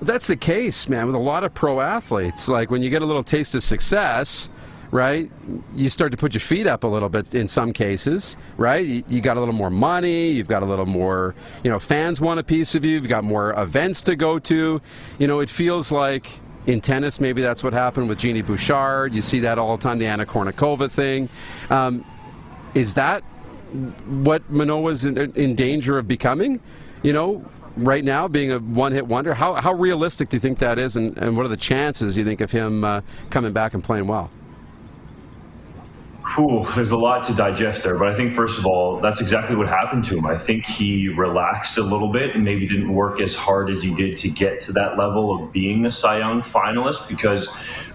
That's 0.00 0.28
the 0.28 0.36
case, 0.36 0.88
man, 0.88 1.06
with 1.06 1.14
a 1.14 1.20
lot 1.20 1.42
of 1.42 1.54
pro 1.54 1.80
athletes. 1.80 2.48
Like 2.48 2.70
when 2.70 2.82
you 2.82 2.90
get 2.90 3.02
a 3.02 3.06
little 3.06 3.24
taste 3.24 3.54
of 3.54 3.62
success, 3.64 4.48
right, 4.90 5.30
you 5.74 5.88
start 5.88 6.12
to 6.12 6.18
put 6.18 6.34
your 6.34 6.40
feet 6.40 6.66
up 6.66 6.84
a 6.84 6.86
little 6.86 7.08
bit 7.08 7.34
in 7.34 7.48
some 7.48 7.72
cases, 7.72 8.36
right? 8.56 8.86
You, 8.86 9.04
you, 9.08 9.20
got 9.20 9.36
a 9.36 9.40
little 9.40 9.54
more 9.54 9.70
money, 9.70 10.30
you've 10.30 10.48
got 10.48 10.62
a 10.62 10.66
little 10.66 10.86
more, 10.86 11.34
you 11.64 11.70
know, 11.70 11.78
fans 11.78 12.20
want 12.20 12.38
a 12.38 12.44
piece 12.44 12.74
of 12.74 12.84
you, 12.84 12.92
you've 12.92 13.08
got 13.08 13.24
more 13.24 13.52
events 13.60 14.02
to 14.02 14.16
go 14.16 14.38
to. 14.38 14.80
You 15.18 15.26
know, 15.26 15.40
it 15.40 15.50
feels 15.50 15.90
like 15.90 16.30
in 16.66 16.80
tennis, 16.80 17.18
maybe 17.18 17.42
that's 17.42 17.64
what 17.64 17.72
happened 17.72 18.08
with 18.08 18.18
Genie 18.18 18.42
Bouchard. 18.42 19.14
You 19.14 19.22
see 19.22 19.40
that 19.40 19.58
all 19.58 19.76
the 19.76 19.82
time, 19.82 19.98
the 19.98 20.06
Anna 20.06 20.26
Kournikova 20.26 20.90
thing. 20.90 21.28
Um, 21.70 22.04
is 22.74 22.94
that 22.94 23.24
what 24.24 24.48
Manoah 24.50 24.92
is 24.92 25.04
in, 25.04 25.16
in 25.34 25.54
danger 25.54 25.98
of 25.98 26.08
becoming. 26.08 26.60
You 27.02 27.12
know, 27.12 27.44
right 27.76 28.04
now, 28.04 28.28
being 28.28 28.52
a 28.52 28.58
one-hit 28.58 29.06
wonder. 29.06 29.34
How 29.34 29.54
how 29.54 29.72
realistic 29.72 30.28
do 30.28 30.36
you 30.36 30.40
think 30.40 30.58
that 30.58 30.78
is, 30.78 30.96
and, 30.96 31.16
and 31.18 31.36
what 31.36 31.46
are 31.46 31.50
the 31.50 31.56
chances 31.56 32.16
you 32.16 32.24
think 32.24 32.40
of 32.40 32.50
him 32.50 32.84
uh, 32.84 33.00
coming 33.30 33.52
back 33.52 33.74
and 33.74 33.82
playing 33.82 34.06
well? 34.06 34.30
Whew, 36.34 36.66
there's 36.74 36.90
a 36.90 36.96
lot 36.96 37.24
to 37.24 37.34
digest 37.34 37.82
there, 37.82 37.96
but 37.96 38.08
I 38.08 38.14
think 38.14 38.32
first 38.32 38.58
of 38.58 38.66
all, 38.66 39.00
that's 39.00 39.20
exactly 39.20 39.56
what 39.56 39.66
happened 39.66 40.04
to 40.06 40.18
him. 40.18 40.26
I 40.26 40.36
think 40.36 40.66
he 40.66 41.08
relaxed 41.08 41.78
a 41.78 41.82
little 41.82 42.12
bit 42.12 42.34
and 42.34 42.44
maybe 42.44 42.68
didn't 42.68 42.92
work 42.92 43.20
as 43.20 43.34
hard 43.34 43.70
as 43.70 43.82
he 43.82 43.94
did 43.94 44.18
to 44.18 44.28
get 44.28 44.60
to 44.60 44.72
that 44.72 44.98
level 44.98 45.34
of 45.34 45.52
being 45.52 45.86
a 45.86 45.90
Cy 45.90 46.18
Young 46.18 46.42
finalist 46.42 47.08
because 47.08 47.48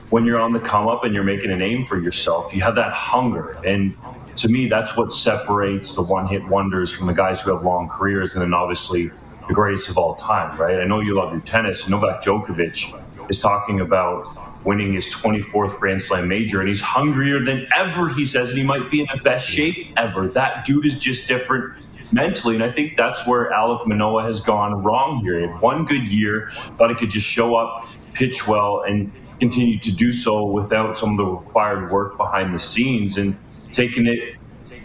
when 0.09 0.25
you're 0.25 0.39
on 0.39 0.51
the 0.51 0.59
come 0.59 0.87
up 0.87 1.03
and 1.03 1.13
you're 1.13 1.23
making 1.23 1.51
a 1.51 1.55
name 1.55 1.85
for 1.85 1.99
yourself, 1.99 2.53
you 2.53 2.61
have 2.61 2.75
that 2.75 2.91
hunger. 2.91 3.51
And 3.63 3.95
to 4.35 4.49
me, 4.49 4.67
that's 4.67 4.97
what 4.97 5.11
separates 5.11 5.95
the 5.95 6.03
one 6.03 6.27
hit 6.27 6.47
wonders 6.47 6.91
from 6.91 7.07
the 7.07 7.13
guys 7.13 7.41
who 7.41 7.51
have 7.51 7.63
long 7.63 7.87
careers 7.89 8.33
and 8.33 8.41
then 8.41 8.53
obviously 8.53 9.11
the 9.47 9.53
greatest 9.53 9.89
of 9.89 9.97
all 9.97 10.15
time, 10.15 10.59
right? 10.59 10.79
I 10.79 10.85
know 10.85 10.99
you 11.01 11.15
love 11.15 11.31
your 11.31 11.41
tennis. 11.41 11.87
Novak 11.89 12.21
Djokovic 12.21 13.29
is 13.29 13.39
talking 13.39 13.81
about 13.81 14.27
winning 14.65 14.93
his 14.93 15.07
24th 15.07 15.77
Grand 15.79 16.01
Slam 16.01 16.27
major, 16.27 16.59
and 16.59 16.69
he's 16.69 16.81
hungrier 16.81 17.43
than 17.43 17.67
ever. 17.75 18.09
He 18.09 18.25
says, 18.25 18.49
and 18.49 18.57
he 18.57 18.63
might 18.63 18.89
be 18.89 19.01
in 19.01 19.07
the 19.13 19.21
best 19.21 19.47
shape 19.47 19.93
ever. 19.97 20.29
That 20.29 20.65
dude 20.65 20.85
is 20.85 20.95
just 20.95 21.27
different 21.27 21.73
mentally, 22.13 22.55
and 22.55 22.63
I 22.63 22.71
think 22.71 22.95
that's 22.95 23.27
where 23.27 23.51
Alec 23.51 23.87
Manoah 23.87 24.23
has 24.23 24.39
gone 24.39 24.83
wrong 24.83 25.21
here. 25.21 25.39
He 25.39 25.47
had 25.47 25.59
one 25.61 25.85
good 25.85 26.03
year, 26.03 26.49
thought 26.77 26.89
he 26.89 26.95
could 26.95 27.09
just 27.09 27.27
show 27.27 27.55
up, 27.55 27.87
pitch 28.13 28.47
well, 28.47 28.83
and 28.87 29.11
continue 29.39 29.79
to 29.79 29.91
do 29.91 30.13
so 30.13 30.45
without 30.45 30.97
some 30.97 31.11
of 31.11 31.17
the 31.17 31.25
required 31.25 31.91
work 31.91 32.17
behind 32.17 32.53
the 32.53 32.59
scenes, 32.59 33.17
and 33.17 33.37
taking 33.73 34.07
it 34.07 34.37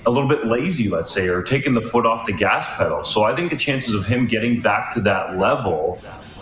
a 0.06 0.10
little 0.10 0.28
bit 0.28 0.46
lazy, 0.46 0.88
let's 0.88 1.12
say, 1.12 1.28
or 1.28 1.42
taking 1.42 1.74
the 1.74 1.80
foot 1.80 2.06
off 2.06 2.26
the 2.26 2.32
gas 2.32 2.68
pedal. 2.76 3.04
So 3.04 3.24
I 3.24 3.34
think 3.34 3.50
the 3.50 3.56
chances 3.56 3.94
of 3.94 4.06
him 4.06 4.26
getting 4.26 4.60
back 4.60 4.90
to 4.92 5.00
that 5.02 5.38
level 5.38 6.00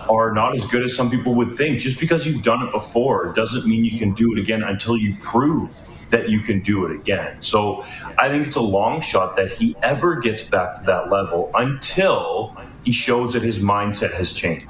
are 0.09 0.33
not 0.33 0.55
as 0.55 0.65
good 0.67 0.85
as 0.85 0.95
some 0.95 1.11
people 1.11 1.35
would 1.35 1.57
think. 1.57 1.81
Just 1.81 1.99
because 1.99 2.27
you've 2.27 2.43
done 2.43 2.67
it 2.67 2.71
before 2.73 3.33
doesn't 3.33 3.67
mean 3.67 3.85
you 3.85 3.99
can 3.99 4.15
do 4.15 4.33
it 4.33 4.39
again 4.39 4.63
until 4.63 4.97
you 4.97 5.17
prove 5.21 5.75
that 6.11 6.29
you 6.29 6.41
can 6.41 6.61
do 6.61 6.87
it 6.87 6.93
again. 6.93 7.41
So 7.41 7.85
I 8.19 8.29
think 8.29 8.47
it's 8.47 8.57
a 8.57 8.61
long 8.61 9.01
shot 9.01 9.35
that 9.37 9.51
he 9.51 9.77
ever 9.83 10.17
gets 10.17 10.45
back 10.45 10.79
to 10.79 10.85
that 10.85 11.11
level 11.11 11.51
until 11.55 12.57
he 12.85 12.93
shows 12.93 13.33
that 13.33 13.43
his 13.43 13.59
mindset 13.59 14.13
has 14.15 14.33
changed. 14.33 14.69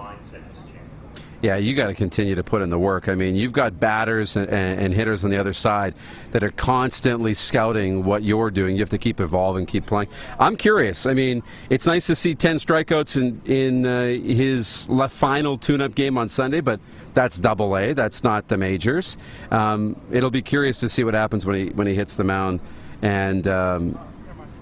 Yeah, 1.42 1.56
you 1.56 1.74
got 1.74 1.88
to 1.88 1.94
continue 1.94 2.34
to 2.34 2.42
put 2.42 2.62
in 2.62 2.70
the 2.70 2.78
work. 2.78 3.08
I 3.08 3.14
mean, 3.14 3.34
you've 3.34 3.52
got 3.52 3.78
batters 3.78 4.36
and, 4.36 4.48
and, 4.48 4.94
hitters 4.94 5.22
on 5.22 5.30
the 5.30 5.36
other 5.36 5.52
side 5.52 5.94
that 6.32 6.42
are 6.42 6.50
constantly 6.50 7.34
scouting 7.34 8.04
what 8.04 8.22
you're 8.22 8.50
doing. 8.50 8.74
You 8.74 8.80
have 8.80 8.90
to 8.90 8.98
keep 8.98 9.20
evolving, 9.20 9.66
keep 9.66 9.84
playing. 9.84 10.08
I'm 10.38 10.56
curious. 10.56 11.04
I 11.04 11.12
mean, 11.12 11.42
it's 11.68 11.86
nice 11.86 12.06
to 12.06 12.14
see 12.14 12.34
10 12.34 12.56
strikeouts 12.56 13.16
in 13.16 13.42
in 13.44 13.86
uh, 13.86 14.06
his 14.06 14.88
final 15.10 15.58
tune-up 15.58 15.94
game 15.94 16.16
on 16.16 16.28
Sunday, 16.28 16.60
but 16.60 16.80
that's 17.12 17.38
Double 17.38 17.76
A. 17.76 17.92
That's 17.92 18.24
not 18.24 18.48
the 18.48 18.56
majors. 18.56 19.16
Um, 19.50 20.00
it'll 20.10 20.30
be 20.30 20.42
curious 20.42 20.80
to 20.80 20.88
see 20.88 21.04
what 21.04 21.14
happens 21.14 21.44
when 21.44 21.56
he 21.56 21.66
when 21.72 21.86
he 21.86 21.94
hits 21.94 22.16
the 22.16 22.24
mound, 22.24 22.60
and 23.02 23.46
um, 23.46 23.98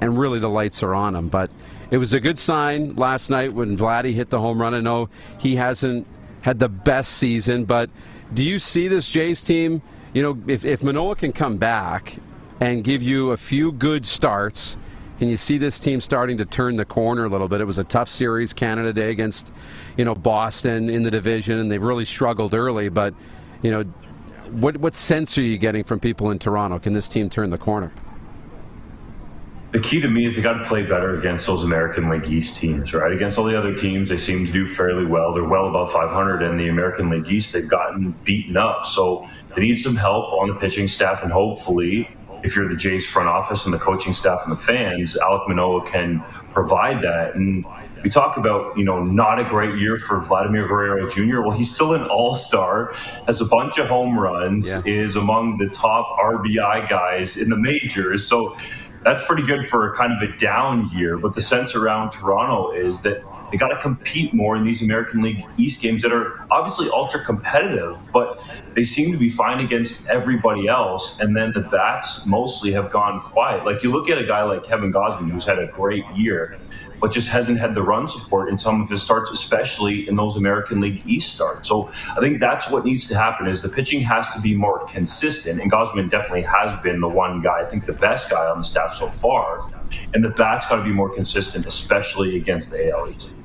and 0.01 0.19
really 0.19 0.39
the 0.39 0.49
lights 0.49 0.83
are 0.83 0.95
on 0.95 1.15
him. 1.15 1.29
But 1.29 1.51
it 1.91 1.99
was 1.99 2.13
a 2.13 2.21
good 2.21 2.39
sign 2.39 2.95
last 2.95 3.31
night 3.31 3.53
when 3.53 3.77
Vladdy 3.77 4.13
hit 4.13 4.31
the 4.31 4.41
home 4.41 4.61
run. 4.61 4.75
I 4.75 4.81
know 4.81 5.09
he 5.39 5.57
hasn't 5.57 6.07
had 6.45 6.59
the 6.59 6.69
best 6.69 7.13
season. 7.13 7.65
But 7.65 7.89
do 8.35 8.45
you 8.45 8.59
see 8.59 8.87
this 8.87 9.09
Jays 9.09 9.43
team? 9.43 9.81
You 10.13 10.23
know, 10.23 10.39
if, 10.47 10.63
if 10.65 10.83
Manoah 10.83 11.17
can 11.17 11.33
come 11.33 11.57
back 11.57 12.19
and 12.61 12.85
give 12.85 13.03
you 13.03 13.31
a 13.31 13.37
few 13.39 13.73
good 13.73 14.07
starts, 14.07 14.77
can 15.19 15.29
you 15.29 15.39
see 15.39 15.57
this 15.57 15.79
team 15.79 16.03
starting 16.03 16.37
to 16.37 16.45
turn 16.45 16.77
the 16.77 16.85
corner 16.85 17.25
a 17.25 17.29
little 17.31 17.49
bit? 17.49 17.63
It 17.63 17.65
was 17.65 17.79
a 17.79 17.85
tough 17.85 18.11
series, 18.11 18.53
Canada 18.53 18.93
Day 18.93 19.11
against, 19.11 19.55
you 19.97 20.05
know, 20.05 20.15
Boston 20.15 20.91
in 20.91 21.03
the 21.03 21.11
division, 21.11 21.59
and 21.59 21.71
they've 21.71 21.83
really 21.83 22.05
struggled 22.05 22.53
early. 22.53 22.91
But, 22.91 23.15
you 23.63 23.71
know, 23.71 23.85
what 24.51 24.77
what 24.77 24.95
sense 24.95 25.39
are 25.39 25.43
you 25.43 25.57
getting 25.57 25.83
from 25.83 25.99
people 25.99 26.31
in 26.31 26.39
Toronto? 26.39 26.79
Can 26.79 26.93
this 26.93 27.09
team 27.09 27.31
turn 27.31 27.49
the 27.49 27.59
corner? 27.59 27.91
The 29.75 29.81
key 29.81 30.01
to 30.01 30.07
me 30.07 30.25
is 30.25 30.37
they 30.37 30.43
got 30.43 30.53
to 30.53 30.63
play 30.63 30.85
better 30.85 31.19
against 31.19 31.49
those 31.49 31.65
American 31.65 32.09
League 32.09 32.29
East 32.29 32.57
teams, 32.57 32.95
right? 32.95 33.11
Against 33.11 33.39
all 33.39 33.45
the 33.45 33.59
other 33.59 33.75
teams, 33.75 34.09
they 34.09 34.19
seem 34.19 34.47
to 34.47 34.53
do 34.53 34.69
fairly 34.69 35.05
well. 35.05 35.35
They're 35.35 35.43
well 35.43 35.67
above 35.67 35.91
500, 35.91 36.45
and 36.45 36.61
the 36.61 36.69
American 36.69 37.11
League 37.11 37.27
East, 37.29 37.53
they've 37.53 37.69
gotten 37.69 38.13
beaten 38.23 38.57
up. 38.57 38.87
So 38.87 39.29
they 39.57 39.63
need 39.63 39.75
some 39.75 39.97
help 39.97 40.33
on 40.41 40.47
the 40.47 40.55
pitching 40.55 40.87
staff, 40.87 41.25
and 41.25 41.33
hopefully, 41.33 42.09
if 42.45 42.55
you're 42.55 42.69
the 42.69 42.77
Jays 42.77 43.05
front 43.05 43.29
office 43.29 43.65
and 43.65 43.75
the 43.75 43.79
coaching 43.79 44.13
staff 44.13 44.43
and 44.45 44.53
the 44.53 44.61
fans, 44.61 45.17
Alec 45.17 45.43
Manoah 45.49 45.91
can 45.91 46.23
provide 46.53 47.03
that. 47.03 47.35
And 47.35 47.65
we 48.05 48.11
talk 48.11 48.37
about, 48.37 48.79
you 48.79 48.85
know, 48.85 49.03
not 49.03 49.41
a 49.41 49.45
great 49.45 49.77
year 49.77 49.97
for 49.97 50.21
Vladimir 50.21 50.69
Guerrero 50.69 51.09
Jr. 51.09 51.41
Well, 51.41 51.57
he's 51.57 51.75
still 51.75 51.95
an 51.95 52.05
all 52.05 52.37
star, 52.37 52.93
has 53.27 53.41
a 53.41 53.47
bunch 53.47 53.79
of 53.79 53.89
home 53.89 54.17
runs, 54.17 54.69
yeah. 54.69 54.83
is 54.85 55.17
among 55.17 55.57
the 55.57 55.69
top 55.69 56.07
RBI 56.21 56.89
guys 56.89 57.37
in 57.37 57.49
the 57.49 57.57
majors. 57.57 58.29
So 58.29 58.57
that's 59.05 59.25
pretty 59.25 59.43
good 59.45 59.67
for 59.67 59.93
a 59.93 59.97
kind 59.97 60.13
of 60.13 60.29
a 60.29 60.37
down 60.37 60.91
year. 60.91 61.19
But 61.19 61.35
the 61.35 61.41
sense 61.41 61.75
around 61.75 62.11
Toronto 62.11 62.73
is 62.73 63.03
that 63.03 63.23
they 63.55 63.59
got 63.59 63.69
to 63.69 63.81
compete 63.81 64.35
more 64.35 64.57
in 64.57 64.65
these 64.65 64.83
American 64.83 65.23
League 65.23 65.47
East 65.59 65.81
games 65.81 66.03
that 66.03 66.13
are 66.13 66.45
obviously 66.51 66.91
ultra 66.91 67.25
competitive, 67.25 68.03
but 68.13 68.43
they 68.75 68.83
seem 68.83 69.13
to 69.13 69.17
be 69.17 69.29
fine 69.29 69.65
against 69.65 70.09
everybody 70.09 70.67
else. 70.67 71.21
And 71.21 71.37
then 71.37 71.53
the 71.53 71.61
bats 71.61 72.27
mostly 72.27 72.73
have 72.73 72.91
gone 72.91 73.21
quiet. 73.21 73.65
Like 73.65 73.85
you 73.85 73.93
look 73.93 74.11
at 74.11 74.19
a 74.19 74.27
guy 74.27 74.43
like 74.43 74.65
Kevin 74.65 74.93
Gausman, 74.93 75.31
who's 75.31 75.45
had 75.45 75.61
a 75.61 75.69
great 75.69 76.05
year, 76.17 76.59
but 77.01 77.13
just 77.13 77.29
hasn't 77.29 77.61
had 77.61 77.75
the 77.75 77.83
run 77.83 78.09
support 78.09 78.49
in 78.49 78.57
some 78.57 78.83
of 78.83 78.89
his 78.89 79.01
starts, 79.03 79.31
especially 79.31 80.09
in 80.09 80.17
those 80.17 80.35
American 80.35 80.81
League 80.81 81.03
East 81.07 81.33
starts. 81.33 81.69
So 81.69 81.93
I 82.17 82.19
think 82.19 82.41
that's 82.41 82.69
what 82.69 82.85
needs 82.85 83.07
to 83.07 83.17
happen 83.17 83.47
is 83.47 83.63
the 83.63 83.69
pitching 83.69 84.01
has 84.01 84.35
to 84.35 84.41
be 84.41 84.53
more 84.53 84.85
consistent. 84.87 85.61
And 85.61 85.71
Gosman 85.71 86.11
definitely 86.11 86.43
has 86.43 86.75
been 86.83 87.01
the 87.01 87.09
one 87.09 87.41
guy, 87.41 87.61
I 87.61 87.69
think 87.69 87.87
the 87.87 87.93
best 87.93 88.31
guy 88.31 88.47
on 88.47 88.59
the 88.59 88.65
staff 88.65 88.93
so 88.93 89.07
far. 89.07 89.71
And 90.13 90.25
the 90.25 90.31
bats 90.31 90.67
got 90.67 90.77
to 90.77 90.83
be 90.83 90.93
more 90.93 91.15
consistent, 91.15 91.67
especially 91.67 92.37
against 92.37 92.73
the 92.73 92.91
AL 92.91 93.11
East. 93.11 93.37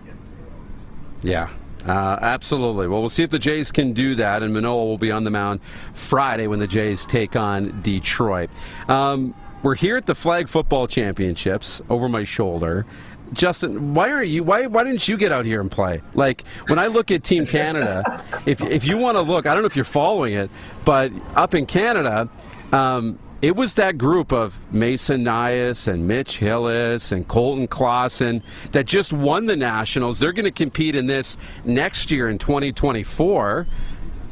Yeah, 1.22 1.50
uh, 1.86 2.18
absolutely. 2.22 2.88
Well, 2.88 3.02
we'll 3.02 3.10
see 3.10 3.24
if 3.24 3.30
the 3.30 3.40
Jays 3.40 3.72
can 3.72 3.94
do 3.94 4.16
that, 4.16 4.44
and 4.44 4.54
Manoah 4.54 4.86
will 4.86 4.98
be 4.98 5.12
on 5.12 5.24
the 5.24 5.32
mound 5.32 5.60
Friday 5.94 6.48
when 6.48 6.60
the 6.60 6.68
Jays 6.68 7.06
take 7.06 7.36
on 7.36 7.82
Detroit. 7.82 8.50
Um, 8.88 9.34
we're 9.64 9.76
here 9.76 9.98
at 9.98 10.06
the 10.06 10.16
Flag 10.16 10.48
Football 10.48 10.88
Championships 10.88 11.82
over 11.90 12.08
my 12.08 12.24
shoulder. 12.24 12.86
Justin, 13.34 13.94
why 13.94 14.10
are 14.10 14.24
you? 14.24 14.44
Why 14.44 14.66
why 14.66 14.84
didn't 14.84 15.08
you 15.08 15.18
get 15.18 15.32
out 15.32 15.46
here 15.46 15.62
and 15.62 15.70
play? 15.70 16.02
Like 16.16 16.44
when 16.68 16.80
I 16.80 16.88
look 16.88 17.12
at 17.12 17.24
Team 17.24 17.46
Canada, 17.46 18.24
if 18.46 18.62
if 18.62 18.86
you 18.86 18.98
want 18.98 19.18
to 19.18 19.22
look, 19.22 19.46
I 19.46 19.54
don't 19.54 19.62
know 19.62 19.68
if 19.68 19.76
you're 19.76 19.86
following 19.86 20.34
it, 20.34 20.50
but 20.84 21.12
up 21.36 21.54
in 21.54 21.66
Canada, 21.66 22.28
um, 22.72 23.20
it 23.42 23.56
was 23.56 23.76
that 23.76 23.98
group 23.98 24.34
of 24.34 24.60
Mason 24.74 25.24
Nyhus 25.24 25.88
and 25.88 26.08
Mitch 26.08 26.38
Hillis 26.38 27.12
and 27.12 27.28
Colton 27.28 27.68
Clausen 27.68 28.44
that 28.72 28.86
just 28.86 29.14
won 29.14 29.46
the 29.46 29.56
Nationals. 29.56 30.20
They're 30.20 30.34
going 30.34 30.46
to 30.46 30.52
compete 30.52 30.96
in 30.96 31.06
this 31.06 31.38
next 31.64 32.12
year 32.12 32.30
in 32.30 32.38
2024. 32.38 33.68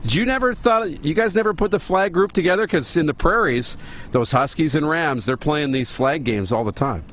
Did 0.03 0.13
you 0.13 0.25
never 0.25 0.53
thought 0.53 1.03
you 1.05 1.13
guys 1.13 1.35
never 1.35 1.53
put 1.53 1.71
the 1.71 1.79
flag 1.79 2.13
group 2.13 2.31
together? 2.33 2.63
Because 2.63 2.97
in 2.97 3.05
the 3.05 3.13
prairies, 3.13 3.77
those 4.11 4.31
Huskies 4.31 4.75
and 4.75 4.87
Rams, 4.87 5.25
they're 5.25 5.37
playing 5.37 5.71
these 5.71 5.89
flag 5.89 6.23
games 6.23 6.51
all 6.51 6.63
the 6.63 6.71
time. 6.71 7.03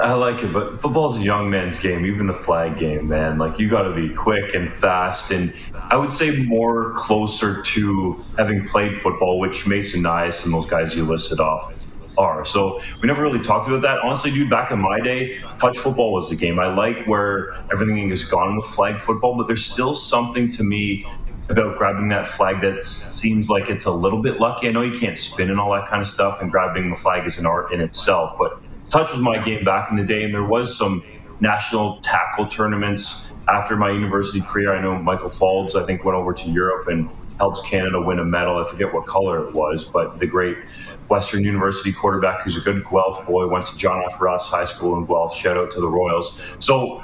I 0.00 0.12
like 0.14 0.42
it, 0.42 0.52
but 0.52 0.80
football's 0.80 1.18
a 1.18 1.22
young 1.22 1.50
man's 1.50 1.78
game, 1.78 2.06
even 2.06 2.26
the 2.26 2.34
flag 2.34 2.78
game, 2.78 3.08
man. 3.08 3.38
Like 3.38 3.58
you 3.58 3.68
got 3.68 3.82
to 3.82 3.94
be 3.94 4.08
quick 4.14 4.54
and 4.54 4.72
fast, 4.72 5.30
and 5.30 5.52
I 5.74 5.96
would 5.96 6.10
say 6.10 6.44
more 6.44 6.92
closer 6.94 7.62
to 7.62 8.24
having 8.36 8.66
played 8.66 8.96
football, 8.96 9.38
which 9.38 9.66
Mason 9.66 10.02
Nyhus 10.02 10.44
and 10.44 10.54
those 10.54 10.66
guys 10.66 10.94
you 10.94 11.06
listed 11.06 11.40
off 11.40 11.72
are. 12.16 12.44
So 12.44 12.80
we 13.00 13.08
never 13.08 13.22
really 13.22 13.40
talked 13.40 13.68
about 13.68 13.82
that. 13.82 13.98
Honestly, 13.98 14.30
dude, 14.30 14.50
back 14.50 14.70
in 14.70 14.80
my 14.80 15.00
day, 15.00 15.38
touch 15.58 15.78
football 15.78 16.12
was 16.12 16.30
the 16.30 16.36
game. 16.36 16.58
I 16.58 16.72
like 16.72 17.04
where 17.06 17.54
everything 17.72 18.10
is 18.10 18.24
gone 18.24 18.56
with 18.56 18.66
flag 18.66 19.00
football, 19.00 19.36
but 19.36 19.46
there's 19.46 19.64
still 19.64 19.94
something 19.94 20.50
to 20.52 20.64
me 20.64 21.06
about 21.48 21.76
grabbing 21.76 22.08
that 22.08 22.26
flag 22.26 22.62
that 22.62 22.82
seems 22.82 23.50
like 23.50 23.68
it's 23.68 23.84
a 23.84 23.90
little 23.90 24.22
bit 24.22 24.40
lucky. 24.40 24.68
I 24.68 24.70
know 24.70 24.82
you 24.82 24.98
can't 24.98 25.18
spin 25.18 25.50
and 25.50 25.60
all 25.60 25.72
that 25.72 25.88
kind 25.88 26.00
of 26.00 26.08
stuff, 26.08 26.40
and 26.40 26.50
grabbing 26.50 26.90
the 26.90 26.96
flag 26.96 27.26
is 27.26 27.38
an 27.38 27.46
art 27.46 27.72
in 27.72 27.80
itself, 27.80 28.32
but 28.38 28.58
touch 28.94 29.10
was 29.10 29.20
my 29.20 29.38
game 29.38 29.64
back 29.64 29.90
in 29.90 29.96
the 29.96 30.04
day, 30.04 30.22
and 30.22 30.32
there 30.32 30.44
was 30.44 30.76
some 30.76 31.02
national 31.40 32.00
tackle 32.00 32.46
tournaments 32.46 33.32
after 33.48 33.76
my 33.76 33.90
university 33.90 34.40
career. 34.40 34.72
I 34.72 34.80
know 34.80 34.96
Michael 34.96 35.28
Faulds, 35.28 35.74
I 35.74 35.84
think, 35.84 36.04
went 36.04 36.16
over 36.16 36.32
to 36.32 36.48
Europe 36.48 36.86
and 36.86 37.10
helped 37.38 37.66
Canada 37.66 38.00
win 38.00 38.20
a 38.20 38.24
medal. 38.24 38.56
I 38.56 38.70
forget 38.70 38.94
what 38.94 39.06
color 39.06 39.48
it 39.48 39.52
was, 39.52 39.84
but 39.84 40.20
the 40.20 40.28
great 40.28 40.56
Western 41.08 41.42
University 41.42 41.92
quarterback 41.92 42.42
who's 42.42 42.56
a 42.56 42.60
good 42.60 42.84
Guelph 42.84 43.26
boy 43.26 43.48
went 43.48 43.66
to 43.66 43.76
John 43.76 44.00
F. 44.04 44.20
Ross 44.20 44.48
High 44.48 44.64
School 44.64 44.96
in 44.96 45.06
Guelph. 45.06 45.34
Shout 45.34 45.56
out 45.56 45.72
to 45.72 45.80
the 45.80 45.88
Royals. 45.88 46.40
So 46.60 47.02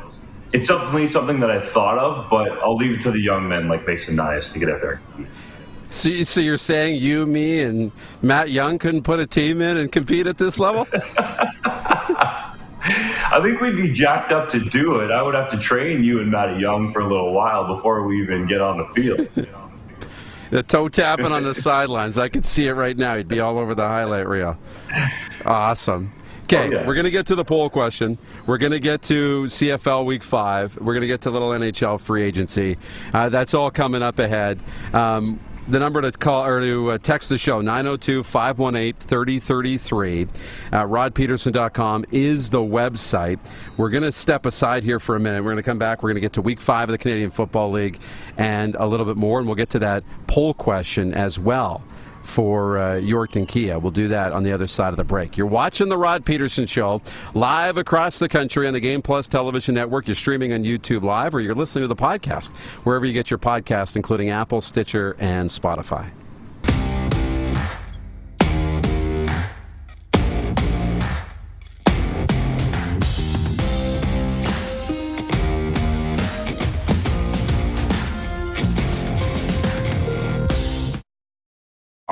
it's 0.53 0.69
definitely 0.69 1.09
something 1.09 1.41
that 1.41 1.51
I've 1.51 1.69
thought 1.69 1.99
of, 1.99 2.31
but 2.31 2.53
I'll 2.61 2.77
leave 2.77 2.95
it 2.95 3.01
to 3.01 3.11
the 3.11 3.21
young 3.21 3.49
men 3.49 3.67
like 3.67 3.85
Mason 3.85 4.17
Nyhus 4.17 4.53
to 4.53 4.61
get 4.61 4.71
out 4.71 4.81
there. 4.81 5.01
So, 5.89 6.23
so 6.23 6.41
you're 6.41 6.57
saying 6.57 7.01
you, 7.03 7.27
me, 7.27 7.63
and 7.63 7.91
Matt 8.23 8.51
Young 8.51 8.79
couldn't 8.79 9.03
put 9.03 9.19
a 9.19 9.27
team 9.27 9.61
in 9.61 9.77
and 9.77 9.91
compete 9.91 10.29
at 10.29 10.39
this 10.39 10.61
level? 10.61 10.87
I 13.33 13.41
think 13.41 13.61
we'd 13.61 13.77
be 13.77 13.93
jacked 13.93 14.33
up 14.33 14.49
to 14.49 14.61
do 14.61 15.01
it. 15.01 15.11
I 15.13 15.23
would 15.23 15.35
have 15.35 15.49
to 15.51 15.57
train 15.57 16.03
you 16.03 16.21
and 16.21 16.31
Matty 16.31 16.61
Young 16.61 16.93
for 16.93 17.01
a 17.01 17.07
little 17.07 17.33
while 17.33 17.75
before 17.75 18.05
we 18.05 18.21
even 18.23 18.47
get 18.47 18.61
on 18.61 18.79
the 18.79 18.87
field. 18.87 19.29
the 20.51 20.63
toe 20.65 20.89
tapping 20.89 21.27
on 21.27 21.45
the 21.45 21.55
sidelines. 21.55 22.19
I 22.19 22.29
could 22.29 22.45
see 22.45 22.67
it 22.67 22.73
right 22.73 22.97
now. 22.97 23.17
He'd 23.17 23.29
be 23.29 23.39
all 23.39 23.59
over 23.59 23.75
the 23.75 23.87
highlight 23.87 24.27
reel. 24.27 24.59
Awesome. 25.45 26.13
Okay, 26.43 26.67
oh, 26.67 26.71
yeah. 26.73 26.87
we're 26.87 26.95
going 26.95 27.05
to 27.05 27.13
get 27.13 27.27
to 27.27 27.37
the 27.37 27.45
poll 27.45 27.71
question. 27.71 28.19
We're 28.47 28.59
going 28.59 28.73
to 28.73 28.81
get 28.81 29.03
to 29.03 29.45
CFL 29.45 30.05
Week 30.05 30.25
5. 30.25 30.79
We're 30.79 30.95
going 30.95 31.03
to 31.03 31.07
get 31.07 31.21
to 31.21 31.31
little 31.31 31.51
NHL 31.51 32.01
free 32.01 32.25
agency. 32.25 32.77
Uh, 33.15 33.29
that's 33.29 33.55
all 33.55 33.71
coming 33.71 34.03
up 34.03 34.19
ahead. 34.19 34.59
Um, 34.93 35.39
the 35.69 35.79
number 35.79 36.03
to 36.03 36.13
call 36.13 36.45
or 36.45 36.61
to 36.61 36.91
uh, 36.91 36.99
text 36.99 37.29
the 37.29 37.39
show 37.39 37.63
902-518-3033 37.63 40.29
uh, 40.73 40.85
rodpedersen.com 40.85 42.05
is 42.11 42.51
the 42.51 42.59
website. 42.59 43.39
We're 43.77 43.91
going 43.91 44.03
to 44.03 44.11
step 44.13 44.47
aside 44.47 44.83
here 44.85 44.99
for 44.99 45.17
a 45.17 45.21
minute. 45.21 45.43
We're 45.43 45.53
going 45.53 45.63
to 45.63 45.71
come 45.71 45.79
back. 45.79 46.03
We're 46.03 46.11
going 46.11 46.17
to 46.17 46.23
get 46.23 46.33
to 46.35 46.43
week 46.43 46.61
five 46.61 46.89
of 46.89 46.93
the 46.93 46.99
canadian 46.99 47.31
football 47.31 47.71
league 47.71 47.99
and 48.37 48.75
a 48.77 48.87
little 48.87 49.07
bit 49.07 49.17
more 49.17 49.39
and 49.39 49.47
we'll 49.47 49.57
get 49.57 49.71
to 49.71 49.79
that 49.81 50.05
poll 50.27 50.55
question 50.55 51.15
as 51.15 51.39
well 51.39 51.83
for 52.31 52.79
uh, 52.79 52.93
Yorkton 52.95 53.47
Kia. 53.47 53.79
We'll 53.79 53.91
do 53.91 54.09
that 54.09 54.33
on 54.33 54.43
the 54.45 54.53
other 54.53 54.67
side 54.67 54.91
of 54.91 54.97
the 54.97 55.05
break. 55.05 55.37
You're 55.37 55.47
watching 55.47 55.89
The 55.89 55.99
Rod 55.99 56.25
Pedersen 56.25 56.67
Show 56.67 57.03
live 57.35 57.77
across 57.77 58.19
the 58.19 58.29
country 58.29 58.67
on 58.67 58.73
the 58.73 58.81
Game 58.81 59.03
Plus 59.03 59.27
television 59.27 59.75
network. 59.75 60.07
You're 60.07 60.17
streaming 60.17 60.53
on 60.53 60.65
YouTube 60.65 61.03
Live 61.03 61.35
or 61.35 61.41
you're 61.41 61.55
listening 61.55 61.83
to 61.83 61.89
the 61.89 61.97
podcast 61.97 62.49
wherever 62.85 63.05
you 63.05 63.13
get 63.13 63.31
your 63.31 63.39
podcast, 63.39 63.97
including 63.97 64.31
Apple, 64.31 64.61
Stitcher, 64.61 65.17
and 65.19 65.51
Spotify. 65.51 66.11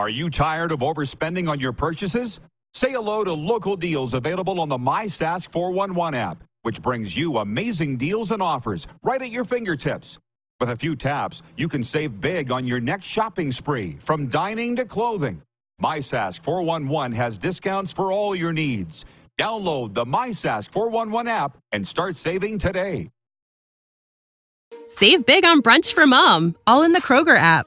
Are 0.08 0.20
you 0.20 0.30
tired 0.30 0.72
of 0.72 0.78
overspending 0.78 1.50
on 1.50 1.60
your 1.60 1.74
purchases? 1.74 2.40
Say 2.72 2.92
hello 2.92 3.24
to 3.24 3.32
local 3.34 3.76
deals 3.76 4.14
available 4.14 4.58
on 4.58 4.70
the 4.70 4.78
MySask 4.78 5.52
411 5.52 6.18
app, 6.18 6.42
which 6.62 6.80
brings 6.80 7.14
you 7.14 7.36
amazing 7.36 7.98
deals 7.98 8.30
and 8.30 8.40
offers 8.40 8.86
right 9.02 9.20
at 9.20 9.30
your 9.30 9.44
fingertips. 9.44 10.16
With 10.60 10.70
a 10.70 10.76
few 10.76 10.96
taps, 10.96 11.42
you 11.58 11.68
can 11.68 11.82
save 11.82 12.22
big 12.22 12.50
on 12.50 12.66
your 12.66 12.80
next 12.80 13.04
shopping 13.04 13.52
spree, 13.52 13.98
from 14.00 14.28
dining 14.28 14.76
to 14.76 14.86
clothing. 14.86 15.42
MySask 15.82 16.42
411 16.42 17.12
has 17.12 17.36
discounts 17.36 17.92
for 17.92 18.10
all 18.10 18.34
your 18.34 18.54
needs. 18.54 19.04
Download 19.38 19.92
the 19.92 20.06
MySask 20.06 20.70
411 20.72 21.28
app 21.28 21.58
and 21.72 21.86
start 21.86 22.16
saving 22.16 22.58
today. 22.60 23.10
Save 24.86 25.26
big 25.26 25.44
on 25.44 25.60
brunch 25.60 25.92
for 25.92 26.06
mom, 26.06 26.56
all 26.66 26.82
in 26.82 26.92
the 26.92 27.02
Kroger 27.02 27.36
app. 27.36 27.66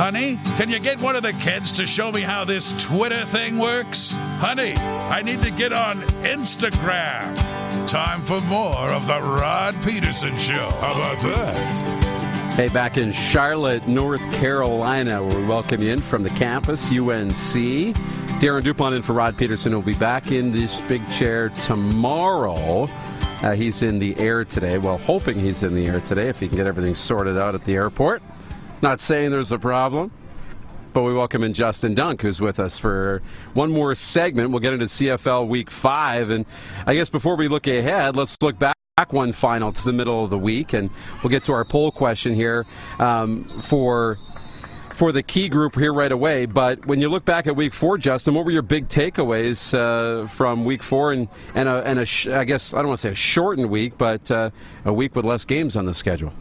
Honey, 0.00 0.38
can 0.56 0.70
you 0.70 0.80
get 0.80 0.98
one 0.98 1.14
of 1.14 1.22
the 1.22 1.34
kids 1.34 1.72
to 1.72 1.86
show 1.86 2.10
me 2.10 2.22
how 2.22 2.42
this 2.42 2.72
Twitter 2.82 3.22
thing 3.26 3.58
works? 3.58 4.12
Honey, 4.38 4.72
I 4.74 5.20
need 5.20 5.42
to 5.42 5.50
get 5.50 5.74
on 5.74 6.00
Instagram. 6.22 7.36
Time 7.86 8.22
for 8.22 8.40
more 8.40 8.88
of 8.88 9.06
the 9.06 9.20
Rod 9.20 9.74
Pedersen 9.82 10.34
Show. 10.36 10.70
How 10.80 10.92
about 10.92 11.20
that? 11.20 12.54
Hey, 12.56 12.68
back 12.68 12.96
in 12.96 13.12
Charlotte, 13.12 13.86
North 13.86 14.22
Carolina, 14.32 15.22
we 15.22 15.44
welcome 15.44 15.82
you 15.82 15.92
in 15.92 16.00
from 16.00 16.22
the 16.22 16.30
campus, 16.30 16.90
UNC. 16.90 17.34
Darren 18.40 18.64
Dupont 18.64 18.94
in 18.94 19.02
for 19.02 19.12
Rod 19.12 19.36
Pedersen 19.36 19.74
will 19.74 19.82
be 19.82 19.92
back 19.92 20.32
in 20.32 20.50
this 20.50 20.80
big 20.88 21.06
chair 21.10 21.50
tomorrow. 21.50 22.88
Uh, 23.42 23.52
he's 23.52 23.82
in 23.82 23.98
the 23.98 24.18
air 24.18 24.46
today. 24.46 24.78
Well, 24.78 24.96
hoping 24.96 25.38
he's 25.38 25.62
in 25.62 25.74
the 25.74 25.88
air 25.88 26.00
today 26.00 26.30
if 26.30 26.40
he 26.40 26.48
can 26.48 26.56
get 26.56 26.66
everything 26.66 26.94
sorted 26.94 27.36
out 27.36 27.54
at 27.54 27.66
the 27.66 27.74
airport. 27.74 28.22
Not 28.82 29.02
saying 29.02 29.30
there's 29.30 29.52
a 29.52 29.58
problem, 29.58 30.10
but 30.94 31.02
we 31.02 31.12
welcome 31.12 31.42
in 31.42 31.52
Justin 31.52 31.94
Dunk, 31.94 32.22
who's 32.22 32.40
with 32.40 32.58
us 32.58 32.78
for 32.78 33.20
one 33.52 33.70
more 33.70 33.94
segment. 33.94 34.52
We'll 34.52 34.60
get 34.60 34.72
into 34.72 34.86
CFL 34.86 35.48
Week 35.48 35.70
5. 35.70 36.30
And 36.30 36.46
I 36.86 36.94
guess 36.94 37.10
before 37.10 37.36
we 37.36 37.46
look 37.46 37.66
ahead, 37.66 38.16
let's 38.16 38.38
look 38.40 38.58
back 38.58 38.74
one 39.10 39.32
final 39.32 39.70
to 39.70 39.84
the 39.84 39.92
middle 39.92 40.24
of 40.24 40.30
the 40.30 40.38
week, 40.38 40.72
and 40.72 40.88
we'll 41.22 41.30
get 41.30 41.44
to 41.44 41.52
our 41.52 41.64
poll 41.64 41.90
question 41.90 42.34
here 42.34 42.64
um, 42.98 43.44
for 43.62 44.18
for 44.94 45.12
the 45.12 45.22
key 45.22 45.48
group 45.48 45.74
here 45.74 45.92
right 45.94 46.12
away. 46.12 46.44
But 46.46 46.84
when 46.84 47.00
you 47.00 47.08
look 47.08 47.24
back 47.24 47.46
at 47.46 47.56
Week 47.56 47.72
Four, 47.74 47.98
Justin, 47.98 48.34
what 48.34 48.44
were 48.44 48.50
your 48.50 48.62
big 48.62 48.88
takeaways 48.88 49.74
uh, 49.74 50.26
from 50.28 50.64
Week 50.64 50.82
Four 50.82 51.12
and 51.12 51.28
and 51.54 51.68
a, 51.68 51.86
and 51.86 51.98
a 51.98 52.06
sh- 52.06 52.28
I 52.28 52.44
guess 52.44 52.72
I 52.72 52.78
don't 52.78 52.88
want 52.88 53.00
to 53.00 53.08
say 53.08 53.12
a 53.12 53.14
shortened 53.14 53.68
week, 53.70 53.98
but 53.98 54.30
uh, 54.30 54.50
a 54.86 54.92
week 54.92 55.16
with 55.16 55.26
less 55.26 55.44
games 55.44 55.76
on 55.76 55.84
the 55.84 55.94
schedule 55.94 56.32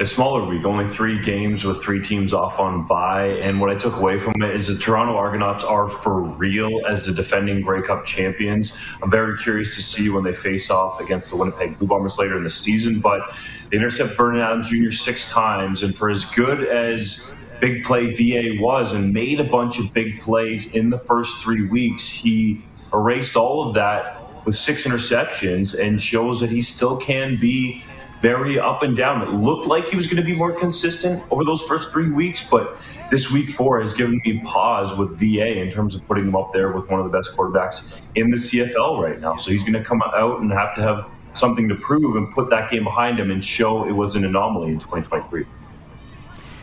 a 0.00 0.06
smaller 0.06 0.46
week, 0.46 0.64
only 0.64 0.86
three 0.86 1.20
games 1.20 1.62
with 1.62 1.82
three 1.82 2.00
teams 2.00 2.32
off 2.32 2.58
on 2.58 2.86
bye. 2.86 3.38
And 3.42 3.60
what 3.60 3.68
I 3.68 3.74
took 3.74 3.96
away 3.96 4.16
from 4.16 4.32
it 4.40 4.56
is 4.56 4.66
the 4.66 4.82
Toronto 4.82 5.14
Argonauts 5.14 5.62
are 5.62 5.88
for 5.88 6.22
real 6.22 6.80
as 6.86 7.04
the 7.04 7.12
defending 7.12 7.60
Grey 7.60 7.82
Cup 7.82 8.06
champions. 8.06 8.78
I'm 9.02 9.10
very 9.10 9.36
curious 9.36 9.74
to 9.74 9.82
see 9.82 10.08
when 10.08 10.24
they 10.24 10.32
face 10.32 10.70
off 10.70 11.00
against 11.00 11.30
the 11.30 11.36
Winnipeg 11.36 11.78
Blue 11.78 11.86
Bombers 11.86 12.16
later 12.16 12.38
in 12.38 12.42
the 12.42 12.48
season. 12.48 13.00
But 13.00 13.36
they 13.70 13.76
intercept 13.76 14.16
Vernon 14.16 14.40
Adams 14.40 14.70
Jr. 14.70 14.90
six 14.90 15.30
times, 15.30 15.82
and 15.82 15.94
for 15.94 16.08
as 16.08 16.24
good 16.24 16.66
as 16.66 17.34
big 17.60 17.84
play 17.84 18.14
VA 18.14 18.58
was 18.58 18.94
and 18.94 19.12
made 19.12 19.38
a 19.38 19.44
bunch 19.44 19.78
of 19.78 19.92
big 19.92 20.18
plays 20.18 20.74
in 20.74 20.88
the 20.88 20.98
first 20.98 21.42
three 21.42 21.68
weeks, 21.68 22.08
he 22.08 22.64
erased 22.94 23.36
all 23.36 23.68
of 23.68 23.74
that 23.74 24.16
with 24.46 24.54
six 24.54 24.86
interceptions 24.86 25.78
and 25.78 26.00
shows 26.00 26.40
that 26.40 26.48
he 26.48 26.62
still 26.62 26.96
can 26.96 27.38
be 27.38 27.84
very 28.20 28.58
up 28.58 28.82
and 28.82 28.96
down. 28.96 29.22
It 29.22 29.32
looked 29.32 29.66
like 29.66 29.86
he 29.86 29.96
was 29.96 30.06
going 30.06 30.18
to 30.18 30.22
be 30.22 30.34
more 30.34 30.52
consistent 30.52 31.22
over 31.30 31.44
those 31.44 31.62
first 31.62 31.90
three 31.90 32.10
weeks, 32.10 32.46
but 32.48 32.78
this 33.10 33.30
week 33.30 33.50
four 33.50 33.80
has 33.80 33.94
given 33.94 34.20
me 34.24 34.40
pause 34.44 34.96
with 34.96 35.18
VA 35.18 35.60
in 35.60 35.70
terms 35.70 35.94
of 35.94 36.06
putting 36.06 36.26
him 36.26 36.36
up 36.36 36.52
there 36.52 36.72
with 36.72 36.88
one 36.90 37.00
of 37.00 37.10
the 37.10 37.16
best 37.16 37.36
quarterbacks 37.36 38.00
in 38.14 38.30
the 38.30 38.36
CFL 38.36 39.00
right 39.00 39.18
now. 39.20 39.36
So 39.36 39.50
he's 39.50 39.62
going 39.62 39.72
to 39.74 39.84
come 39.84 40.02
out 40.02 40.40
and 40.40 40.52
have 40.52 40.74
to 40.76 40.82
have 40.82 41.10
something 41.32 41.68
to 41.68 41.74
prove 41.76 42.16
and 42.16 42.32
put 42.32 42.50
that 42.50 42.70
game 42.70 42.84
behind 42.84 43.18
him 43.18 43.30
and 43.30 43.42
show 43.42 43.88
it 43.88 43.92
was 43.92 44.16
an 44.16 44.24
anomaly 44.24 44.68
in 44.68 44.78
2023. 44.78 45.46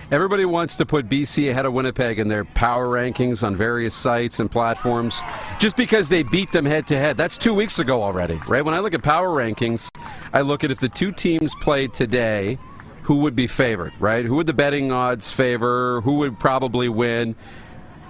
Everybody 0.09 0.45
wants 0.45 0.77
to 0.77 0.85
put 0.85 1.09
BC 1.09 1.51
ahead 1.51 1.65
of 1.65 1.73
Winnipeg 1.73 2.17
in 2.17 2.29
their 2.29 2.45
power 2.45 2.87
rankings 2.87 3.43
on 3.43 3.57
various 3.57 3.93
sites 3.93 4.39
and 4.39 4.49
platforms 4.49 5.21
just 5.59 5.75
because 5.75 6.07
they 6.07 6.23
beat 6.23 6.49
them 6.53 6.63
head 6.63 6.87
to 6.87 6.97
head. 6.97 7.17
That's 7.17 7.37
two 7.37 7.53
weeks 7.53 7.79
ago 7.79 8.01
already, 8.01 8.39
right? 8.47 8.63
When 8.63 8.73
I 8.73 8.79
look 8.79 8.93
at 8.93 9.03
power 9.03 9.27
rankings, 9.27 9.89
I 10.31 10.41
look 10.41 10.63
at 10.63 10.71
if 10.71 10.79
the 10.79 10.87
two 10.87 11.11
teams 11.11 11.53
played 11.55 11.93
today, 11.93 12.57
who 13.01 13.15
would 13.15 13.35
be 13.35 13.47
favored, 13.47 13.91
right? 13.99 14.23
Who 14.23 14.35
would 14.35 14.45
the 14.45 14.53
betting 14.53 14.93
odds 14.93 15.29
favor? 15.29 15.99
Who 16.01 16.13
would 16.19 16.39
probably 16.39 16.87
win? 16.87 17.35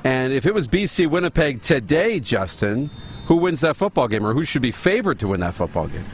And 0.04 0.34
if 0.34 0.46
it 0.46 0.54
was 0.54 0.68
BC 0.68 1.10
Winnipeg 1.10 1.64
today, 1.64 2.20
Justin, 2.20 2.92
who 3.26 3.38
wins 3.38 3.62
that 3.62 3.76
football 3.76 4.08
game 4.08 4.24
or 4.24 4.36
who 4.36 4.46
should 4.46 4.62
be 4.62 4.72
favored 4.72 5.18
to 5.18 5.30
win 5.30 5.40
that 5.40 5.56
football 5.56 5.88
game? 5.88 6.06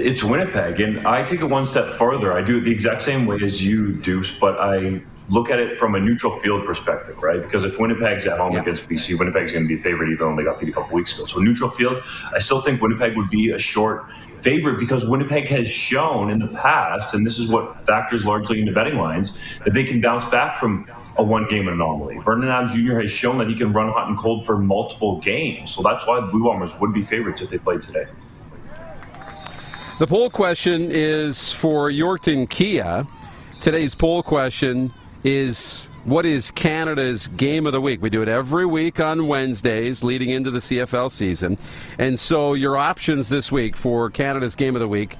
It's 0.00 0.24
Winnipeg, 0.24 0.80
and 0.80 1.06
I 1.06 1.22
take 1.22 1.40
it 1.40 1.44
one 1.44 1.66
step 1.66 1.90
further. 1.90 2.32
I 2.32 2.40
do 2.40 2.56
it 2.56 2.62
the 2.62 2.72
exact 2.72 3.02
same 3.02 3.26
way 3.26 3.38
as 3.42 3.62
you, 3.62 3.92
Deuce, 3.92 4.30
but 4.30 4.58
I 4.58 5.02
look 5.28 5.50
at 5.50 5.58
it 5.58 5.78
from 5.78 5.94
a 5.94 6.00
neutral 6.00 6.38
field 6.40 6.64
perspective, 6.64 7.18
right? 7.18 7.42
Because 7.42 7.64
if 7.64 7.78
Winnipeg's 7.78 8.26
at 8.26 8.38
home 8.38 8.54
yeah. 8.54 8.62
against 8.62 8.88
BC, 8.88 9.18
Winnipeg's 9.18 9.52
going 9.52 9.64
to 9.64 9.68
be 9.68 9.76
favored, 9.76 10.08
even 10.08 10.30
though 10.30 10.36
they 10.36 10.42
got 10.42 10.58
beat 10.58 10.70
a 10.70 10.72
couple 10.72 10.94
weeks 10.94 11.14
ago. 11.14 11.26
So 11.26 11.38
neutral 11.38 11.68
field, 11.68 12.02
I 12.32 12.38
still 12.38 12.62
think 12.62 12.80
Winnipeg 12.80 13.14
would 13.14 13.28
be 13.28 13.50
a 13.50 13.58
short 13.58 14.06
favorite 14.40 14.78
because 14.78 15.06
Winnipeg 15.06 15.48
has 15.48 15.68
shown 15.68 16.30
in 16.30 16.38
the 16.38 16.48
past, 16.48 17.12
and 17.12 17.26
this 17.26 17.38
is 17.38 17.48
what 17.48 17.86
factors 17.86 18.24
largely 18.24 18.58
into 18.58 18.72
betting 18.72 18.96
lines, 18.96 19.38
that 19.66 19.74
they 19.74 19.84
can 19.84 20.00
bounce 20.00 20.24
back 20.24 20.56
from 20.56 20.90
a 21.18 21.22
one 21.22 21.46
game 21.48 21.68
anomaly. 21.68 22.18
Vernon 22.24 22.48
Adams 22.48 22.72
Jr. 22.72 23.00
has 23.00 23.10
shown 23.10 23.36
that 23.36 23.48
he 23.48 23.54
can 23.54 23.70
run 23.74 23.92
hot 23.92 24.08
and 24.08 24.16
cold 24.16 24.46
for 24.46 24.56
multiple 24.56 25.20
games. 25.20 25.72
So 25.72 25.82
that's 25.82 26.06
why 26.06 26.20
Blue 26.20 26.44
Bombers 26.44 26.78
would 26.80 26.94
be 26.94 27.02
favorites 27.02 27.42
if 27.42 27.50
they 27.50 27.58
played 27.58 27.82
today. 27.82 28.06
The 30.00 30.06
poll 30.06 30.30
question 30.30 30.88
is 30.90 31.52
for 31.52 31.90
Yorkton 31.90 32.48
Kia. 32.48 33.06
Today's 33.60 33.94
poll 33.94 34.22
question 34.22 34.94
is 35.24 35.90
what 36.04 36.24
is 36.24 36.50
Canada's 36.50 37.28
game 37.28 37.66
of 37.66 37.74
the 37.74 37.82
week. 37.82 38.00
We 38.00 38.08
do 38.08 38.22
it 38.22 38.28
every 38.28 38.64
week 38.64 38.98
on 38.98 39.26
Wednesdays 39.26 40.02
leading 40.02 40.30
into 40.30 40.50
the 40.50 40.60
CFL 40.60 41.10
season. 41.10 41.58
And 41.98 42.18
so 42.18 42.54
your 42.54 42.78
options 42.78 43.28
this 43.28 43.52
week 43.52 43.76
for 43.76 44.08
Canada's 44.08 44.56
game 44.56 44.74
of 44.74 44.80
the 44.80 44.88
week 44.88 45.18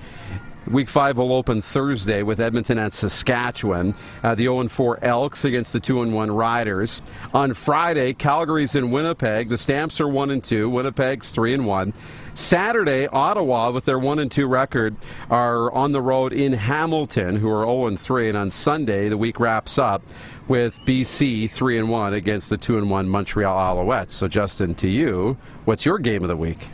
Week 0.71 0.89
five 0.89 1.17
will 1.17 1.33
open 1.33 1.63
Thursday 1.63 2.23
with 2.23 2.39
Edmonton 2.39 2.79
at 2.79 2.95
Saskatchewan. 2.95 3.93
Uh, 4.23 4.37
the 4.37 4.45
0 4.45 4.69
4 4.69 5.03
Elks 5.03 5.45
against 5.45 5.73
the 5.73 5.81
2 5.81 6.09
1 6.09 6.31
Riders. 6.31 7.03
On 7.35 7.55
Friday, 7.55 8.13
Calgary's 8.13 8.77
in 8.77 8.93
Winnipeg. 8.93 9.49
The 9.49 9.59
Stamps 9.59 10.01
are 10.01 10.07
1 10.07 10.31
and 10.31 10.45
2. 10.45 10.71
Winnipeg's 10.71 11.31
3 11.31 11.55
and 11.55 11.67
1. 11.67 11.93
Saturday, 12.41 13.07
Ottawa, 13.07 13.71
with 13.71 13.85
their 13.85 13.99
1 13.99 14.19
and 14.19 14.33
2 14.33 14.47
record, 14.47 14.97
are 15.29 15.71
on 15.73 15.93
the 15.93 16.01
road 16.01 16.33
in 16.33 16.55
Hamilton, 16.55 17.37
who 17.37 17.51
are 17.51 17.65
0 17.65 17.87
and 17.87 18.01
3. 18.01 18.29
And 18.31 18.39
on 18.39 18.51
Sunday, 18.51 19.11
the 19.11 19.17
week 19.19 19.39
wraps 19.39 19.79
up 19.79 20.03
with 20.49 20.81
BC 20.87 21.51
3 21.51 21.79
and 21.79 21.91
1 21.91 22.15
against 22.15 22.49
the 22.49 22.57
2 22.57 22.79
and 22.79 22.91
1 22.91 23.09
Montreal 23.09 23.77
Alouettes. 23.77 24.13
So, 24.13 24.27
Justin, 24.27 24.75
to 24.77 24.89
you, 24.89 25.37
what's 25.67 25.85
your 25.85 25.99
game 25.99 26.23
of 26.23 26.29
the 26.29 26.37
week? 26.37 26.71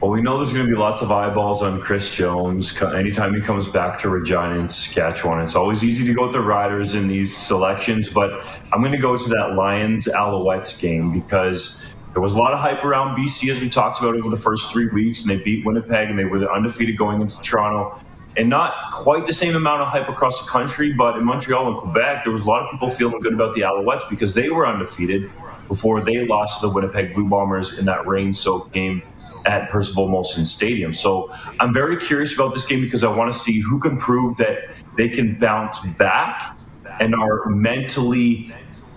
Well, 0.00 0.10
we 0.10 0.20
know 0.20 0.36
there's 0.36 0.52
going 0.52 0.66
to 0.66 0.70
be 0.70 0.76
lots 0.76 1.00
of 1.00 1.10
eyeballs 1.10 1.62
on 1.62 1.80
Chris 1.80 2.14
Jones 2.14 2.76
anytime 2.82 3.34
he 3.34 3.40
comes 3.40 3.66
back 3.66 3.96
to 4.00 4.10
Regina 4.10 4.58
and 4.58 4.70
Saskatchewan. 4.70 5.40
It's 5.40 5.56
always 5.56 5.82
easy 5.82 6.04
to 6.06 6.12
go 6.12 6.24
with 6.24 6.32
the 6.32 6.42
Riders 6.42 6.96
in 6.96 7.08
these 7.08 7.34
selections, 7.34 8.10
but 8.10 8.46
I'm 8.72 8.80
going 8.80 8.92
to 8.92 8.98
go 8.98 9.16
to 9.16 9.28
that 9.30 9.54
Lions 9.54 10.06
Alouettes 10.06 10.78
game 10.78 11.18
because 11.18 11.82
there 12.16 12.22
was 12.22 12.34
a 12.34 12.38
lot 12.38 12.54
of 12.54 12.58
hype 12.58 12.82
around 12.82 13.14
BC 13.14 13.52
as 13.52 13.60
we 13.60 13.68
talked 13.68 14.00
about 14.00 14.16
over 14.16 14.30
the 14.30 14.38
first 14.38 14.72
three 14.72 14.88
weeks, 14.88 15.20
and 15.20 15.28
they 15.28 15.36
beat 15.36 15.66
Winnipeg 15.66 16.08
and 16.08 16.18
they 16.18 16.24
were 16.24 16.50
undefeated 16.50 16.96
going 16.96 17.20
into 17.20 17.38
Toronto. 17.42 18.00
And 18.38 18.48
not 18.48 18.72
quite 18.90 19.26
the 19.26 19.34
same 19.34 19.54
amount 19.54 19.82
of 19.82 19.88
hype 19.88 20.08
across 20.08 20.42
the 20.42 20.50
country, 20.50 20.94
but 20.94 21.18
in 21.18 21.24
Montreal 21.26 21.68
and 21.68 21.76
Quebec, 21.76 22.24
there 22.24 22.32
was 22.32 22.40
a 22.40 22.46
lot 22.46 22.62
of 22.62 22.70
people 22.70 22.88
feeling 22.88 23.20
good 23.20 23.34
about 23.34 23.54
the 23.54 23.60
Alouettes 23.60 24.08
because 24.08 24.32
they 24.32 24.48
were 24.48 24.66
undefeated 24.66 25.30
before 25.68 26.02
they 26.02 26.26
lost 26.26 26.62
to 26.62 26.68
the 26.68 26.72
Winnipeg 26.72 27.12
Blue 27.12 27.28
Bombers 27.28 27.78
in 27.78 27.84
that 27.84 28.06
rain 28.06 28.32
soaked 28.32 28.72
game 28.72 29.02
at 29.44 29.68
Percival 29.68 30.08
Molson 30.08 30.46
Stadium. 30.46 30.94
So 30.94 31.30
I'm 31.60 31.74
very 31.74 31.98
curious 31.98 32.34
about 32.34 32.54
this 32.54 32.64
game 32.64 32.80
because 32.80 33.04
I 33.04 33.14
want 33.14 33.30
to 33.30 33.38
see 33.38 33.60
who 33.60 33.78
can 33.78 33.98
prove 33.98 34.38
that 34.38 34.70
they 34.96 35.10
can 35.10 35.36
bounce 35.38 35.80
back 35.80 36.58
and 36.98 37.14
are 37.14 37.44
mentally 37.50 38.54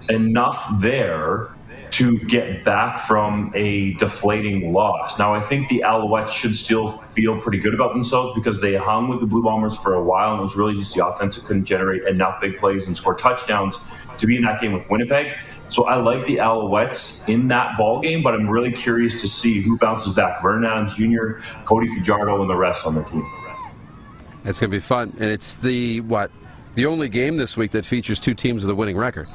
enough 0.08 0.72
there 0.80 1.54
to 1.92 2.20
get 2.20 2.64
back 2.64 3.00
from 3.00 3.52
a 3.56 3.94
deflating 3.96 4.74
loss. 4.74 5.18
Now, 5.18 5.34
I 5.34 5.42
think 5.42 5.70
the 5.70 5.84
Alouettes 5.86 6.30
should 6.30 6.56
still 6.56 6.90
feel 7.16 7.40
pretty 7.40 7.60
good 7.60 7.74
about 7.74 7.94
themselves 7.94 8.32
because 8.36 8.62
they 8.62 8.76
hung 8.76 9.10
with 9.10 9.20
the 9.20 9.26
Blue 9.26 9.44
Bombers 9.44 9.78
for 9.78 9.96
a 9.96 10.04
while, 10.04 10.32
and 10.32 10.40
it 10.40 10.44
was 10.44 10.56
really 10.56 10.76
just 10.76 10.96
the 10.96 11.06
offense 11.06 11.36
that 11.36 11.46
couldn't 11.46 11.66
generate 11.66 12.04
enough 12.04 12.40
big 12.42 12.58
plays 12.58 12.86
and 12.86 12.96
score 12.96 13.16
touchdowns 13.16 13.80
to 14.18 14.28
be 14.28 14.38
in 14.38 14.44
that 14.44 14.62
game 14.62 14.74
with 14.74 14.90
Winnipeg. 14.90 15.34
So 15.70 15.86
I 15.86 15.96
like 15.96 16.26
the 16.26 16.38
Alouettes 16.38 17.28
in 17.30 17.48
that 17.50 17.78
ball 17.78 18.02
game, 18.02 18.24
but 18.24 18.34
I'm 18.34 18.50
really 18.50 18.72
curious 18.72 19.22
to 19.22 19.28
see 19.28 19.62
who 19.62 19.78
bounces 19.78 20.14
back: 20.14 20.42
Vernon 20.42 20.70
Adams 20.70 20.96
Jr., 20.96 21.44
Cody 21.66 21.88
Fajardo, 21.88 22.42
and 22.42 22.50
the 22.50 22.56
rest 22.56 22.86
on 22.86 22.96
the 22.96 23.04
team. 23.04 23.30
It's 24.46 24.60
going 24.60 24.72
to 24.72 24.78
be 24.78 24.82
fun, 24.82 25.14
and 25.20 25.30
it's 25.30 25.58
the 25.58 26.02
what 26.02 26.32
the 26.76 26.86
only 26.86 27.10
game 27.10 27.38
this 27.38 27.58
week 27.58 27.72
that 27.72 27.86
features 27.86 28.20
two 28.20 28.34
teams 28.34 28.64
with 28.64 28.72
a 28.72 28.76
winning 28.76 28.98
record. 28.98 29.28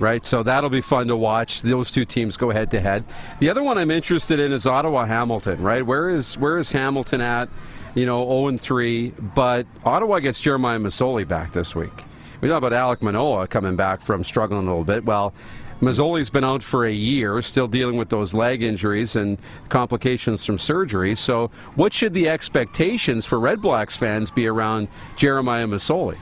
Right, 0.00 0.24
so 0.24 0.44
that'll 0.44 0.70
be 0.70 0.80
fun 0.80 1.08
to 1.08 1.16
watch. 1.16 1.62
Those 1.62 1.90
two 1.90 2.04
teams 2.04 2.36
go 2.36 2.50
head 2.50 2.70
to 2.70 2.80
head. 2.80 3.04
The 3.40 3.50
other 3.50 3.64
one 3.64 3.78
I'm 3.78 3.90
interested 3.90 4.38
in 4.38 4.52
is 4.52 4.64
Ottawa 4.64 5.06
Hamilton. 5.06 5.60
Right, 5.60 5.84
where 5.84 6.08
is 6.08 6.38
where 6.38 6.58
is 6.58 6.70
Hamilton 6.70 7.20
at? 7.20 7.48
You 7.94 8.06
know, 8.06 8.24
0 8.24 8.48
and 8.48 8.60
3, 8.60 9.10
but 9.34 9.66
Ottawa 9.84 10.20
gets 10.20 10.38
Jeremiah 10.38 10.78
Masoli 10.78 11.26
back 11.26 11.52
this 11.52 11.74
week. 11.74 12.04
We 12.40 12.48
talk 12.48 12.58
about 12.58 12.72
Alec 12.72 13.02
Manoah 13.02 13.48
coming 13.48 13.74
back 13.74 14.00
from 14.00 14.22
struggling 14.22 14.68
a 14.68 14.70
little 14.70 14.84
bit. 14.84 15.04
Well, 15.04 15.34
Masoli's 15.80 16.30
been 16.30 16.44
out 16.44 16.62
for 16.62 16.86
a 16.86 16.92
year, 16.92 17.40
still 17.42 17.68
dealing 17.68 17.96
with 17.96 18.08
those 18.08 18.34
leg 18.34 18.62
injuries 18.62 19.14
and 19.16 19.38
complications 19.68 20.44
from 20.44 20.58
surgery. 20.58 21.14
So, 21.14 21.50
what 21.76 21.92
should 21.92 22.14
the 22.14 22.28
expectations 22.28 23.24
for 23.24 23.38
Red 23.38 23.60
Blacks 23.60 23.96
fans 23.96 24.30
be 24.30 24.46
around 24.46 24.88
Jeremiah 25.16 25.66
Masoli? 25.66 26.18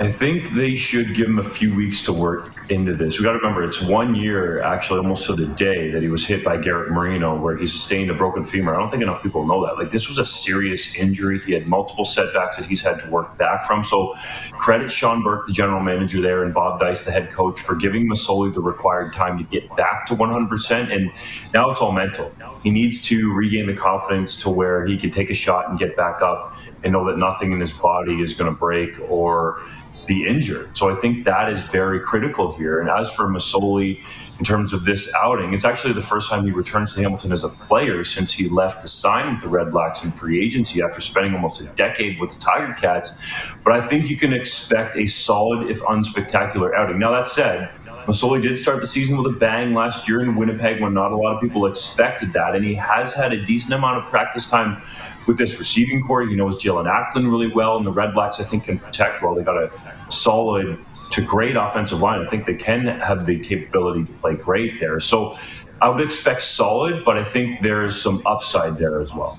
I 0.00 0.10
think 0.10 0.50
they 0.50 0.74
should 0.74 1.14
give 1.14 1.28
him 1.28 1.38
a 1.38 1.44
few 1.44 1.72
weeks 1.72 2.02
to 2.06 2.12
work 2.12 2.50
into 2.68 2.94
this. 2.94 3.16
We 3.16 3.24
got 3.24 3.32
to 3.32 3.38
remember 3.38 3.62
it's 3.62 3.80
one 3.80 4.16
year, 4.16 4.60
actually, 4.60 4.98
almost 4.98 5.26
to 5.26 5.36
the 5.36 5.46
day 5.46 5.92
that 5.92 6.02
he 6.02 6.08
was 6.08 6.24
hit 6.24 6.42
by 6.42 6.56
Garrett 6.56 6.90
Marino, 6.90 7.40
where 7.40 7.56
he 7.56 7.64
sustained 7.64 8.10
a 8.10 8.14
broken 8.14 8.42
femur. 8.42 8.74
I 8.74 8.80
don't 8.80 8.90
think 8.90 9.04
enough 9.04 9.22
people 9.22 9.46
know 9.46 9.64
that. 9.64 9.78
Like 9.78 9.92
this 9.92 10.08
was 10.08 10.18
a 10.18 10.26
serious 10.26 10.96
injury. 10.96 11.40
He 11.46 11.52
had 11.52 11.68
multiple 11.68 12.04
setbacks 12.04 12.56
that 12.56 12.66
he's 12.66 12.82
had 12.82 12.98
to 13.04 13.08
work 13.08 13.38
back 13.38 13.64
from. 13.64 13.84
So, 13.84 14.14
credit 14.58 14.90
Shawn 14.90 15.22
Burke, 15.22 15.46
the 15.46 15.52
general 15.52 15.80
manager 15.80 16.20
there, 16.20 16.42
and 16.42 16.52
Bob 16.52 16.80
Dyce, 16.80 17.04
the 17.04 17.12
head 17.12 17.30
coach, 17.30 17.60
for 17.60 17.76
giving 17.76 18.08
Masoli 18.08 18.52
the 18.52 18.62
required 18.62 19.12
time 19.12 19.38
to 19.38 19.44
get 19.44 19.76
back 19.76 20.06
to 20.06 20.16
100%. 20.16 20.92
And 20.92 21.12
now 21.52 21.70
it's 21.70 21.80
all 21.80 21.92
mental. 21.92 22.34
He 22.64 22.70
needs 22.70 23.00
to 23.02 23.32
regain 23.32 23.66
the 23.66 23.74
confidence 23.74 24.42
to 24.42 24.50
where 24.50 24.84
he 24.86 24.96
can 24.96 25.10
take 25.10 25.30
a 25.30 25.34
shot 25.34 25.68
and 25.68 25.78
get 25.78 25.96
back 25.96 26.20
up 26.20 26.56
and 26.82 26.92
know 26.92 27.04
that 27.06 27.16
nothing 27.16 27.52
in 27.52 27.60
his 27.60 27.72
body 27.72 28.20
is 28.20 28.34
going 28.34 28.52
to 28.52 28.58
break 28.58 28.90
or 29.08 29.62
be 30.06 30.26
injured. 30.26 30.76
So 30.76 30.94
I 30.94 30.98
think 30.98 31.24
that 31.24 31.52
is 31.52 31.62
very 31.64 32.00
critical 32.00 32.56
here. 32.56 32.80
And 32.80 32.88
as 32.90 33.12
for 33.12 33.24
Masoli, 33.24 34.02
in 34.38 34.44
terms 34.44 34.72
of 34.72 34.84
this 34.84 35.12
outing, 35.14 35.54
it's 35.54 35.64
actually 35.64 35.94
the 35.94 36.00
first 36.00 36.28
time 36.28 36.44
he 36.44 36.50
returns 36.50 36.94
to 36.94 37.02
Hamilton 37.02 37.32
as 37.32 37.44
a 37.44 37.48
player 37.48 38.02
since 38.02 38.32
he 38.32 38.48
left 38.48 38.80
to 38.82 38.88
sign 38.88 39.34
with 39.34 39.42
the 39.42 39.48
Red 39.48 39.70
Blacks 39.70 40.04
in 40.04 40.12
free 40.12 40.44
agency 40.44 40.82
after 40.82 41.00
spending 41.00 41.34
almost 41.34 41.60
a 41.60 41.64
decade 41.76 42.18
with 42.20 42.30
the 42.30 42.40
Tiger 42.40 42.74
Cats. 42.74 43.20
But 43.62 43.74
I 43.74 43.86
think 43.86 44.08
you 44.08 44.16
can 44.16 44.32
expect 44.32 44.96
a 44.96 45.06
solid, 45.06 45.70
if 45.70 45.80
unspectacular, 45.82 46.74
outing. 46.74 46.98
Now, 46.98 47.12
that 47.12 47.28
said, 47.28 47.70
Masoli 48.06 48.42
did 48.42 48.58
start 48.58 48.80
the 48.80 48.86
season 48.86 49.16
with 49.16 49.32
a 49.32 49.36
bang 49.38 49.72
last 49.72 50.06
year 50.06 50.20
in 50.20 50.36
Winnipeg 50.36 50.82
when 50.82 50.92
not 50.92 51.12
a 51.12 51.16
lot 51.16 51.34
of 51.34 51.40
people 51.40 51.64
expected 51.64 52.34
that. 52.34 52.54
And 52.54 52.62
he 52.62 52.74
has 52.74 53.14
had 53.14 53.32
a 53.32 53.42
decent 53.42 53.72
amount 53.72 54.04
of 54.04 54.10
practice 54.10 54.44
time 54.44 54.82
with 55.26 55.38
this 55.38 55.58
receiving 55.58 56.02
core. 56.02 56.22
you 56.22 56.30
He 56.30 56.36
knows 56.36 56.62
Jaelon 56.62 56.86
Acklin 56.86 57.30
really 57.30 57.52
well, 57.52 57.76
and 57.76 57.86
the 57.86 57.92
Red 57.92 58.14
Blacks, 58.14 58.40
I 58.40 58.44
think, 58.44 58.64
can 58.64 58.78
protect 58.78 59.22
well. 59.22 59.34
They 59.34 59.42
got 59.42 59.56
a 59.56 59.70
solid 60.10 60.78
to 61.10 61.22
great 61.22 61.56
offensive 61.56 62.00
line. 62.00 62.24
I 62.24 62.28
think 62.28 62.44
they 62.46 62.54
can 62.54 62.86
have 62.86 63.26
the 63.26 63.38
capability 63.38 64.04
to 64.04 64.12
play 64.14 64.34
great 64.34 64.80
there. 64.80 64.98
So 65.00 65.38
I 65.80 65.88
would 65.88 66.00
expect 66.00 66.42
solid, 66.42 67.04
but 67.04 67.16
I 67.16 67.24
think 67.24 67.60
there's 67.60 68.00
some 68.00 68.22
upside 68.26 68.78
there 68.78 69.00
as 69.00 69.14
well. 69.14 69.38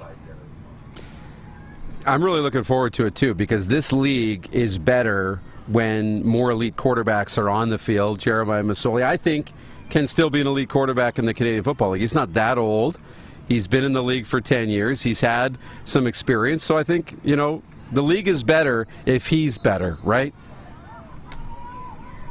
I'm 2.05 2.23
really 2.23 2.41
looking 2.41 2.63
forward 2.63 2.93
to 2.93 3.05
it 3.07 3.15
too 3.15 3.33
because 3.33 3.67
this 3.67 3.91
league 3.91 4.47
is 4.51 4.77
better 4.77 5.41
when 5.67 6.23
more 6.23 6.51
elite 6.51 6.75
quarterbacks 6.75 7.37
are 7.37 7.49
on 7.49 7.69
the 7.69 7.79
field. 7.79 8.19
Jeremiah 8.19 8.61
Masoli, 8.61 9.03
I 9.03 9.17
think, 9.17 9.51
can 9.89 10.05
still 10.05 10.29
be 10.29 10.41
an 10.41 10.47
elite 10.47 10.69
quarterback 10.69 11.17
in 11.17 11.25
the 11.25 11.33
Canadian 11.33 11.63
Football 11.63 11.91
League. 11.91 12.01
He's 12.01 12.13
not 12.13 12.33
that 12.33 12.57
old. 12.57 12.99
He's 13.47 13.67
been 13.67 13.83
in 13.83 13.93
the 13.93 14.03
league 14.03 14.25
for 14.25 14.41
10 14.41 14.69
years. 14.69 15.01
He's 15.01 15.21
had 15.21 15.57
some 15.83 16.07
experience. 16.07 16.63
So 16.63 16.77
I 16.77 16.83
think, 16.83 17.17
you 17.23 17.35
know, 17.35 17.61
the 17.91 18.01
league 18.01 18.27
is 18.27 18.43
better 18.43 18.87
if 19.05 19.27
he's 19.27 19.57
better, 19.57 19.97
right? 20.03 20.33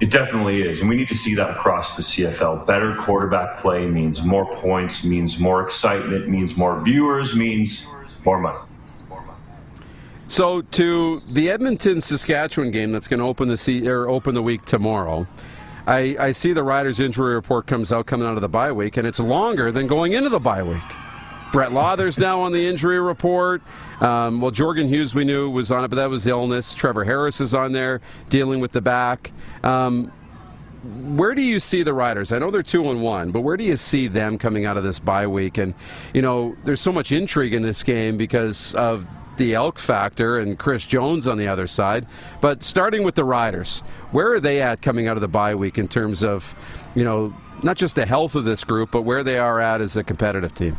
It 0.01 0.11
definitely 0.11 0.63
is. 0.63 0.81
And 0.81 0.89
we 0.91 0.97
need 0.97 1.09
to 1.09 1.15
see 1.15 1.35
that 1.37 1.51
across 1.51 1.97
the 1.97 2.03
CFL. 2.03 2.67
Better 2.67 2.97
quarterback 2.97 3.59
play 3.59 3.87
means 3.87 4.25
more 4.25 4.55
points, 4.57 5.05
means 5.05 5.39
more 5.39 5.63
excitement, 5.63 6.29
means 6.29 6.57
more 6.57 6.83
viewers, 6.83 7.37
means 7.37 7.95
more 8.25 8.41
money. 8.41 8.59
So 10.27 10.63
to 10.63 11.23
the 11.31 11.49
Edmonton 11.51 12.01
Saskatchewan 12.01 12.73
game 12.73 12.91
that's 12.91 13.07
going 13.07 13.21
to 13.21 13.27
open 13.27 13.49
the 13.49 13.57
se- 13.57 13.87
or 13.87 14.09
open 14.09 14.35
the 14.35 14.43
week 14.43 14.65
tomorrow. 14.65 15.29
I, 15.87 16.17
I 16.19 16.33
see 16.33 16.53
the 16.55 16.63
Riders 16.63 16.99
injury 16.99 17.35
report 17.35 17.67
comes 17.67 17.93
out 17.93 18.07
coming 18.07 18.27
out 18.27 18.37
of 18.37 18.41
the 18.41 18.49
bye 18.49 18.73
week, 18.73 18.97
and 18.97 19.07
it's 19.07 19.21
longer 19.21 19.71
than 19.71 19.87
going 19.87 20.15
into 20.15 20.31
the 20.31 20.41
bye 20.41 20.63
week. 20.63 20.83
Brett 21.55 21.71
Lauther's 21.71 22.19
now 22.19 22.41
on 22.41 22.51
the 22.51 22.67
injury 22.67 22.99
report. 22.99 23.63
Um, 24.01 24.41
well, 24.41 24.51
Jordan 24.51 24.89
Hughes 24.89 25.15
we 25.15 25.25
knew 25.25 25.49
was 25.49 25.71
on 25.71 25.85
it, 25.85 25.89
but 25.89 25.95
that 25.95 26.11
was 26.11 26.27
illness. 26.27 26.75
Trevor 26.75 27.05
Harris 27.05 27.41
is 27.41 27.55
on 27.55 27.71
there 27.71 28.01
dealing 28.29 28.59
with 28.59 28.73
the 28.73 28.81
back. 28.81 29.31
Um, 29.63 30.11
where 31.17 31.33
do 31.33 31.43
you 31.43 31.61
see 31.61 31.85
the 31.85 31.95
Riders? 31.95 32.33
I 32.33 32.41
know 32.41 32.51
they're 32.51 32.65
two 32.65 32.91
and 32.91 33.05
one, 33.05 33.31
but 33.31 33.43
where 33.43 33.57
do 33.57 33.63
you 33.63 33.77
see 33.77 34.09
them 34.09 34.37
coming 34.37 34.67
out 34.67 34.77
of 34.77 34.83
this 34.83 34.99
bye 34.99 35.29
week? 35.29 35.57
And 35.57 35.75
you 36.13 36.23
know, 36.23 36.57
there's 36.65 36.81
so 36.81 36.91
much 36.91 37.13
intrigue 37.13 37.55
in 37.55 37.63
this 37.63 37.85
game 37.85 38.17
because 38.17 38.75
of 38.75 39.07
the 39.37 39.55
elk 39.55 39.79
factor 39.79 40.41
and 40.41 40.59
Chris 40.59 40.85
Jones 40.85 41.29
on 41.29 41.39
the 41.39 41.47
other 41.47 41.69
side. 41.69 42.05
But 42.41 42.65
starting 42.65 43.05
with 43.05 43.15
the 43.15 43.25
Riders, 43.25 43.85
where 44.11 44.33
are 44.33 44.41
they 44.41 44.61
at 44.61 44.83
coming 44.83 45.07
out 45.07 45.17
of 45.17 45.21
the 45.21 45.29
bye 45.29 45.55
week 45.55 45.79
in 45.79 45.87
terms 45.87 46.25
of, 46.25 46.53
you 46.97 47.05
know, 47.05 47.33
not 47.63 47.77
just 47.77 47.95
the 47.95 48.07
health 48.07 48.35
of 48.35 48.43
this 48.43 48.65
group, 48.65 48.91
but 48.91 49.03
where 49.03 49.23
they 49.23 49.39
are 49.39 49.61
at 49.61 49.81
as 49.81 49.95
a 49.95 50.03
competitive 50.03 50.53
team? 50.53 50.77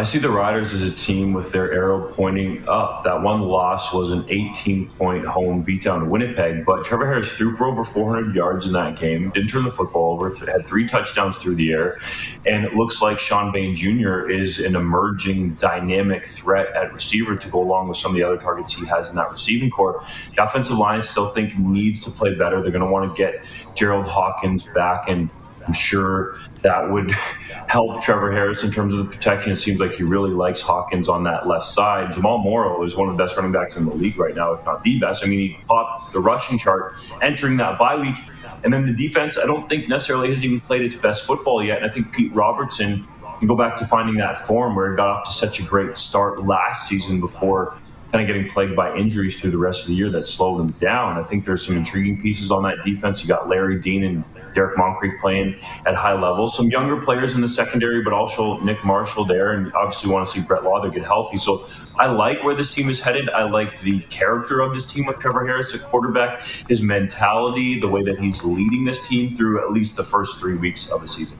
I 0.00 0.02
see 0.02 0.18
the 0.18 0.30
Riders 0.30 0.72
as 0.72 0.80
a 0.80 0.90
team 0.90 1.34
with 1.34 1.52
their 1.52 1.70
arrow 1.74 2.10
pointing 2.14 2.66
up. 2.66 3.04
That 3.04 3.20
one 3.20 3.42
loss 3.42 3.92
was 3.92 4.12
an 4.12 4.24
18 4.30 4.88
point 4.92 5.26
home 5.26 5.62
beatdown 5.62 6.00
to 6.00 6.06
Winnipeg, 6.06 6.64
but 6.64 6.84
Trevor 6.84 7.04
Harris 7.04 7.32
threw 7.32 7.54
for 7.54 7.66
over 7.66 7.84
400 7.84 8.34
yards 8.34 8.64
in 8.64 8.72
that 8.72 8.98
game, 8.98 9.28
didn't 9.28 9.50
turn 9.50 9.64
the 9.64 9.70
football 9.70 10.14
over, 10.14 10.34
had 10.46 10.64
three 10.66 10.88
touchdowns 10.88 11.36
through 11.36 11.56
the 11.56 11.70
air, 11.72 12.00
and 12.46 12.64
it 12.64 12.72
looks 12.76 13.02
like 13.02 13.18
Shawn 13.18 13.52
Bane 13.52 13.74
Jr. 13.74 14.30
is 14.30 14.58
an 14.58 14.74
emerging 14.74 15.56
dynamic 15.56 16.24
threat 16.24 16.74
at 16.74 16.94
receiver 16.94 17.36
to 17.36 17.48
go 17.50 17.60
along 17.60 17.88
with 17.88 17.98
some 17.98 18.12
of 18.12 18.16
the 18.16 18.22
other 18.22 18.38
targets 18.38 18.72
he 18.72 18.86
has 18.86 19.10
in 19.10 19.16
that 19.16 19.30
receiving 19.30 19.70
core. 19.70 20.02
The 20.34 20.42
offensive 20.42 20.78
line 20.78 21.02
still 21.02 21.28
think 21.34 21.58
needs 21.58 22.02
to 22.06 22.10
play 22.10 22.34
better. 22.34 22.62
They're 22.62 22.72
going 22.72 22.86
to 22.86 22.90
want 22.90 23.14
to 23.14 23.22
get 23.22 23.44
Gerald 23.74 24.06
Hawkins 24.06 24.66
back 24.74 25.10
and 25.10 25.28
I'm 25.70 25.74
sure 25.74 26.34
that 26.62 26.90
would 26.90 27.10
help 27.68 28.00
Trevor 28.00 28.32
Harris 28.32 28.64
in 28.64 28.72
terms 28.72 28.92
of 28.92 28.98
the 28.98 29.04
protection. 29.04 29.52
It 29.52 29.56
seems 29.56 29.78
like 29.78 29.92
he 29.92 30.02
really 30.02 30.32
likes 30.32 30.60
Hawkins 30.60 31.08
on 31.08 31.22
that 31.24 31.46
left 31.46 31.64
side. 31.66 32.10
Jamal 32.10 32.38
Morrow 32.38 32.82
is 32.82 32.96
one 32.96 33.08
of 33.08 33.16
the 33.16 33.22
best 33.22 33.36
running 33.36 33.52
backs 33.52 33.76
in 33.76 33.84
the 33.84 33.94
league 33.94 34.18
right 34.18 34.34
now, 34.34 34.52
if 34.52 34.66
not 34.66 34.82
the 34.82 34.98
best. 34.98 35.22
I 35.24 35.28
mean, 35.28 35.38
he 35.38 35.58
popped 35.68 36.12
the 36.12 36.18
rushing 36.18 36.58
chart 36.58 36.94
entering 37.22 37.56
that 37.58 37.78
bye 37.78 37.94
week. 37.94 38.16
And 38.64 38.72
then 38.72 38.84
the 38.84 38.92
defense, 38.92 39.38
I 39.38 39.46
don't 39.46 39.68
think 39.68 39.88
necessarily 39.88 40.32
has 40.32 40.44
even 40.44 40.60
played 40.60 40.82
its 40.82 40.96
best 40.96 41.24
football 41.24 41.62
yet. 41.62 41.82
And 41.82 41.88
I 41.88 41.94
think 41.94 42.10
Pete 42.10 42.34
Robertson 42.34 43.06
can 43.38 43.46
go 43.46 43.54
back 43.54 43.76
to 43.76 43.86
finding 43.86 44.16
that 44.16 44.36
form 44.36 44.74
where 44.74 44.90
he 44.90 44.96
got 44.96 45.06
off 45.06 45.24
to 45.26 45.30
such 45.30 45.60
a 45.60 45.62
great 45.62 45.96
start 45.96 46.44
last 46.44 46.88
season 46.88 47.20
before 47.20 47.78
kind 48.10 48.22
of 48.22 48.26
getting 48.26 48.50
plagued 48.50 48.74
by 48.74 48.94
injuries 48.96 49.40
through 49.40 49.52
the 49.52 49.58
rest 49.58 49.82
of 49.82 49.88
the 49.88 49.94
year 49.94 50.10
that 50.10 50.26
slowed 50.26 50.60
him 50.60 50.72
down. 50.80 51.16
I 51.16 51.22
think 51.22 51.44
there's 51.44 51.64
some 51.64 51.76
intriguing 51.76 52.20
pieces 52.20 52.50
on 52.50 52.64
that 52.64 52.82
defense. 52.82 53.22
You 53.22 53.28
got 53.28 53.48
Larry 53.48 53.80
Dean 53.80 54.02
and 54.02 54.24
Derrick 54.54 54.76
Moncrief 54.76 55.20
playing 55.20 55.60
at 55.86 55.94
high 55.94 56.18
levels. 56.18 56.56
Some 56.56 56.68
younger 56.70 56.96
players 57.00 57.34
in 57.34 57.40
the 57.40 57.48
secondary, 57.48 58.02
but 58.02 58.12
also 58.12 58.58
Nick 58.60 58.84
Marshall 58.84 59.24
there, 59.24 59.52
and 59.52 59.72
obviously 59.74 60.10
want 60.10 60.26
to 60.26 60.32
see 60.32 60.40
Brett 60.40 60.62
Lauther 60.62 60.92
get 60.92 61.04
healthy. 61.04 61.36
So 61.36 61.66
I 61.96 62.06
like 62.06 62.42
where 62.44 62.54
this 62.54 62.74
team 62.74 62.88
is 62.88 63.00
headed. 63.00 63.28
I 63.30 63.44
like 63.44 63.80
the 63.82 64.00
character 64.10 64.60
of 64.60 64.74
this 64.74 64.86
team 64.86 65.06
with 65.06 65.18
Trevor 65.18 65.46
Harris 65.46 65.74
at 65.74 65.82
quarterback, 65.82 66.42
his 66.68 66.82
mentality, 66.82 67.78
the 67.78 67.88
way 67.88 68.02
that 68.02 68.18
he's 68.18 68.44
leading 68.44 68.84
this 68.84 69.06
team 69.06 69.36
through 69.36 69.64
at 69.64 69.72
least 69.72 69.96
the 69.96 70.04
first 70.04 70.38
three 70.38 70.56
weeks 70.56 70.90
of 70.90 71.00
the 71.00 71.06
season 71.06 71.38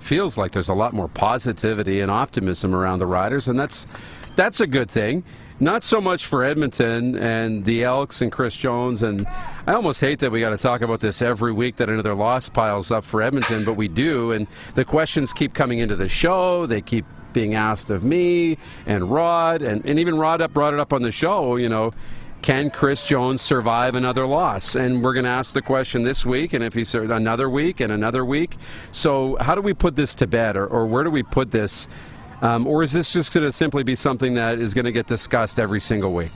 feels 0.00 0.38
like 0.38 0.52
there's 0.52 0.70
a 0.70 0.74
lot 0.74 0.94
more 0.94 1.06
positivity 1.06 2.00
and 2.00 2.10
optimism 2.10 2.74
around 2.74 2.98
the 2.98 3.06
Riders, 3.06 3.46
and 3.46 3.58
that's 3.58 3.86
that's 4.36 4.58
a 4.60 4.66
good 4.66 4.90
thing. 4.90 5.22
Not 5.60 5.82
so 5.82 6.00
much 6.00 6.26
for 6.26 6.44
Edmonton 6.44 7.16
and 7.16 7.64
the 7.64 7.82
Elks 7.82 8.22
and 8.22 8.30
Chris 8.30 8.54
Jones. 8.54 9.02
And 9.02 9.26
I 9.66 9.72
almost 9.72 10.00
hate 10.00 10.20
that 10.20 10.30
we 10.30 10.38
got 10.38 10.50
to 10.50 10.58
talk 10.58 10.82
about 10.82 11.00
this 11.00 11.20
every 11.20 11.52
week 11.52 11.76
that 11.76 11.88
another 11.88 12.14
loss 12.14 12.48
piles 12.48 12.92
up 12.92 13.02
for 13.02 13.20
Edmonton, 13.22 13.64
but 13.64 13.74
we 13.74 13.88
do. 13.88 14.30
And 14.30 14.46
the 14.76 14.84
questions 14.84 15.32
keep 15.32 15.54
coming 15.54 15.80
into 15.80 15.96
the 15.96 16.08
show. 16.08 16.66
They 16.66 16.80
keep 16.80 17.04
being 17.32 17.54
asked 17.54 17.90
of 17.90 18.04
me 18.04 18.56
and 18.86 19.10
Rod. 19.10 19.62
And, 19.62 19.84
and 19.84 19.98
even 19.98 20.16
Rod 20.16 20.40
up 20.40 20.52
brought 20.52 20.74
it 20.74 20.80
up 20.80 20.92
on 20.92 21.02
the 21.02 21.12
show, 21.12 21.56
you 21.56 21.68
know 21.68 21.92
can 22.42 22.70
Chris 22.70 23.02
Jones 23.02 23.42
survive 23.42 23.96
another 23.96 24.26
loss? 24.26 24.76
And 24.76 25.02
we're 25.02 25.12
going 25.12 25.24
to 25.24 25.30
ask 25.30 25.54
the 25.54 25.60
question 25.60 26.04
this 26.04 26.24
week, 26.24 26.52
and 26.52 26.62
if 26.62 26.72
he 26.72 26.84
serves 26.84 27.10
another 27.10 27.50
week 27.50 27.80
and 27.80 27.92
another 27.92 28.24
week. 28.24 28.56
So, 28.92 29.36
how 29.40 29.54
do 29.54 29.60
we 29.60 29.74
put 29.74 29.96
this 29.96 30.14
to 30.14 30.26
bed, 30.26 30.56
or, 30.56 30.66
or 30.66 30.86
where 30.86 31.04
do 31.04 31.10
we 31.10 31.22
put 31.22 31.50
this 31.50 31.88
um, 32.42 32.66
or 32.66 32.82
is 32.82 32.92
this 32.92 33.12
just 33.12 33.32
going 33.32 33.44
to 33.44 33.52
simply 33.52 33.82
be 33.82 33.94
something 33.94 34.34
that 34.34 34.58
is 34.58 34.74
going 34.74 34.84
to 34.84 34.92
get 34.92 35.06
discussed 35.06 35.58
every 35.58 35.80
single 35.80 36.12
week? 36.12 36.32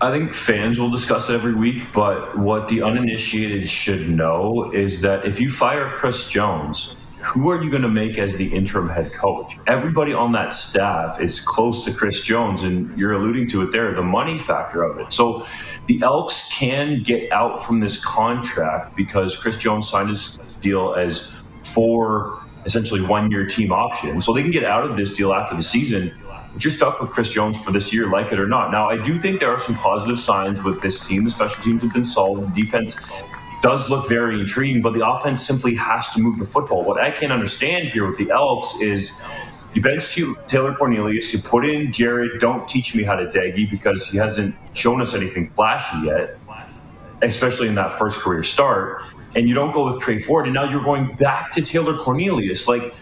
I 0.00 0.10
think 0.10 0.34
fans 0.34 0.78
will 0.78 0.90
discuss 0.90 1.30
it 1.30 1.34
every 1.34 1.54
week, 1.54 1.84
but 1.94 2.36
what 2.36 2.68
the 2.68 2.82
uninitiated 2.82 3.66
should 3.66 4.08
know 4.08 4.70
is 4.72 5.00
that 5.00 5.24
if 5.24 5.40
you 5.40 5.48
fire 5.48 5.90
Chris 5.96 6.28
Jones, 6.28 6.94
who 7.22 7.50
are 7.50 7.62
you 7.62 7.70
going 7.70 7.82
to 7.82 7.88
make 7.88 8.18
as 8.18 8.36
the 8.36 8.46
interim 8.46 8.90
head 8.90 9.12
coach? 9.12 9.56
Everybody 9.66 10.12
on 10.12 10.32
that 10.32 10.52
staff 10.52 11.18
is 11.20 11.40
close 11.40 11.84
to 11.86 11.92
Chris 11.92 12.20
Jones, 12.20 12.62
and 12.62 12.96
you're 12.98 13.12
alluding 13.12 13.48
to 13.48 13.62
it 13.62 13.72
there, 13.72 13.94
the 13.94 14.02
money 14.02 14.38
factor 14.38 14.82
of 14.82 14.98
it. 14.98 15.12
So 15.12 15.46
the 15.86 16.00
Elks 16.02 16.52
can 16.52 17.02
get 17.02 17.32
out 17.32 17.64
from 17.64 17.80
this 17.80 18.02
contract 18.04 18.96
because 18.96 19.34
Chris 19.34 19.56
Jones 19.56 19.88
signed 19.88 20.10
his 20.10 20.38
deal 20.60 20.94
as 20.94 21.30
four 21.64 22.45
essentially 22.66 23.00
one 23.00 23.30
year 23.30 23.46
team 23.46 23.72
option. 23.72 24.20
So 24.20 24.34
they 24.34 24.42
can 24.42 24.50
get 24.50 24.64
out 24.64 24.84
of 24.84 24.96
this 24.96 25.14
deal 25.14 25.32
after 25.32 25.54
the 25.54 25.62
season. 25.62 26.12
But 26.52 26.64
you're 26.64 26.72
stuck 26.72 27.00
with 27.00 27.10
Chris 27.10 27.30
Jones 27.30 27.62
for 27.62 27.70
this 27.70 27.92
year, 27.92 28.10
like 28.10 28.32
it 28.32 28.38
or 28.38 28.48
not. 28.48 28.72
Now, 28.72 28.90
I 28.90 29.02
do 29.02 29.18
think 29.18 29.40
there 29.40 29.50
are 29.50 29.60
some 29.60 29.76
positive 29.76 30.18
signs 30.18 30.62
with 30.62 30.82
this 30.82 31.06
team. 31.06 31.24
The 31.24 31.30
special 31.30 31.62
teams 31.62 31.82
have 31.82 31.92
been 31.92 32.04
solid. 32.04 32.54
The 32.54 32.62
defense 32.62 32.96
does 33.62 33.88
look 33.88 34.08
very 34.08 34.38
intriguing, 34.38 34.82
but 34.82 34.92
the 34.92 35.08
offense 35.08 35.46
simply 35.46 35.74
has 35.76 36.10
to 36.10 36.20
move 36.20 36.38
the 36.38 36.44
football. 36.44 36.84
What 36.84 37.00
I 37.00 37.10
can't 37.10 37.32
understand 37.32 37.88
here 37.88 38.06
with 38.06 38.18
the 38.18 38.30
Elks 38.30 38.80
is 38.80 39.20
you 39.74 39.82
bench 39.82 40.14
Taylor 40.46 40.74
Cornelius, 40.74 41.32
you 41.32 41.40
put 41.40 41.64
in 41.64 41.88
Jarret, 41.88 42.40
don't 42.40 42.66
teach 42.66 42.94
me 42.94 43.02
how 43.02 43.16
to 43.16 43.26
Doege 43.26 43.70
because 43.70 44.06
he 44.06 44.16
hasn't 44.16 44.54
shown 44.72 45.00
us 45.00 45.14
anything 45.14 45.50
flashy 45.50 46.06
yet, 46.06 46.38
especially 47.22 47.68
in 47.68 47.74
that 47.76 47.92
first 47.92 48.18
career 48.18 48.42
start 48.42 49.02
and 49.34 49.48
you 49.48 49.54
don't 49.54 49.72
go 49.72 49.86
with 49.86 50.00
Tre 50.00 50.18
Ford, 50.18 50.46
and 50.46 50.54
now 50.54 50.70
you're 50.70 50.84
going 50.84 51.14
back 51.16 51.50
to 51.52 51.62
Taylor 51.62 51.96
Cornelius. 51.98 52.68
Like, 52.68 52.94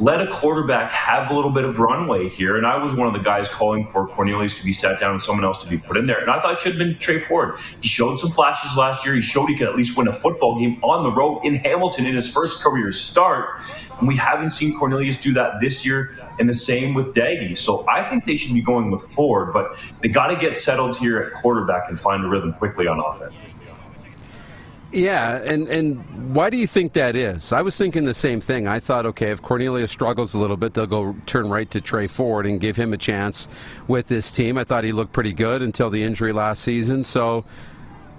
let 0.00 0.20
a 0.20 0.26
quarterback 0.26 0.90
have 0.90 1.30
a 1.30 1.34
little 1.34 1.50
bit 1.50 1.64
of 1.64 1.78
runway 1.78 2.28
here. 2.28 2.56
And 2.56 2.66
I 2.66 2.82
was 2.82 2.94
one 2.94 3.06
of 3.06 3.12
the 3.12 3.20
guys 3.20 3.48
calling 3.48 3.86
for 3.86 4.08
Cornelius 4.08 4.58
to 4.58 4.64
be 4.64 4.72
sat 4.72 4.98
down 4.98 5.12
and 5.12 5.22
someone 5.22 5.44
else 5.44 5.62
to 5.62 5.68
be 5.68 5.78
put 5.78 5.96
in 5.96 6.06
there. 6.06 6.18
And 6.18 6.30
I 6.30 6.40
thought 6.40 6.54
it 6.54 6.60
should 6.60 6.72
have 6.72 6.78
been 6.78 6.98
Tre 6.98 7.20
Ford. 7.20 7.56
He 7.80 7.88
showed 7.88 8.18
some 8.18 8.30
flashes 8.30 8.76
last 8.76 9.04
year. 9.04 9.14
He 9.14 9.20
showed 9.20 9.48
he 9.48 9.56
could 9.56 9.68
at 9.68 9.76
least 9.76 9.96
win 9.96 10.08
a 10.08 10.12
football 10.12 10.58
game 10.58 10.82
on 10.82 11.04
the 11.04 11.12
road 11.12 11.42
in 11.44 11.54
Hamilton 11.54 12.06
in 12.06 12.14
his 12.14 12.30
first 12.30 12.60
career 12.60 12.90
start. 12.90 13.60
And 13.98 14.08
we 14.08 14.16
haven't 14.16 14.50
seen 14.50 14.76
Cornelius 14.76 15.20
do 15.20 15.32
that 15.34 15.60
this 15.60 15.84
year, 15.84 16.16
and 16.40 16.48
the 16.48 16.54
same 16.54 16.94
with 16.94 17.14
Doege. 17.14 17.56
So 17.56 17.86
I 17.88 18.02
think 18.08 18.24
they 18.24 18.36
should 18.36 18.54
be 18.54 18.62
going 18.62 18.90
with 18.90 19.02
Ford, 19.12 19.52
but 19.52 19.76
they 20.00 20.08
got 20.08 20.28
to 20.28 20.36
get 20.36 20.56
settled 20.56 20.96
here 20.96 21.20
at 21.20 21.32
quarterback 21.34 21.88
and 21.88 22.00
find 22.00 22.24
a 22.24 22.28
rhythm 22.28 22.54
quickly 22.54 22.86
on 22.86 22.98
offense. 22.98 23.34
Yeah, 24.92 25.36
and, 25.38 25.68
and 25.68 26.34
why 26.34 26.50
do 26.50 26.58
you 26.58 26.66
think 26.66 26.92
that 26.92 27.16
is? 27.16 27.50
I 27.50 27.62
was 27.62 27.76
thinking 27.78 28.04
the 28.04 28.12
same 28.12 28.42
thing. 28.42 28.66
I 28.66 28.78
thought, 28.78 29.06
okay, 29.06 29.30
if 29.30 29.40
Cornelius 29.40 29.90
struggles 29.90 30.34
a 30.34 30.38
little 30.38 30.58
bit, 30.58 30.74
they'll 30.74 30.86
go 30.86 31.16
turn 31.24 31.48
right 31.48 31.70
to 31.70 31.80
Tre 31.80 32.06
Ford 32.06 32.44
and 32.44 32.60
give 32.60 32.76
him 32.76 32.92
a 32.92 32.98
chance 32.98 33.48
with 33.88 34.08
this 34.08 34.30
team. 34.30 34.58
I 34.58 34.64
thought 34.64 34.84
he 34.84 34.92
looked 34.92 35.14
pretty 35.14 35.32
good 35.32 35.62
until 35.62 35.88
the 35.88 36.02
injury 36.02 36.34
last 36.34 36.62
season. 36.62 37.04
So 37.04 37.46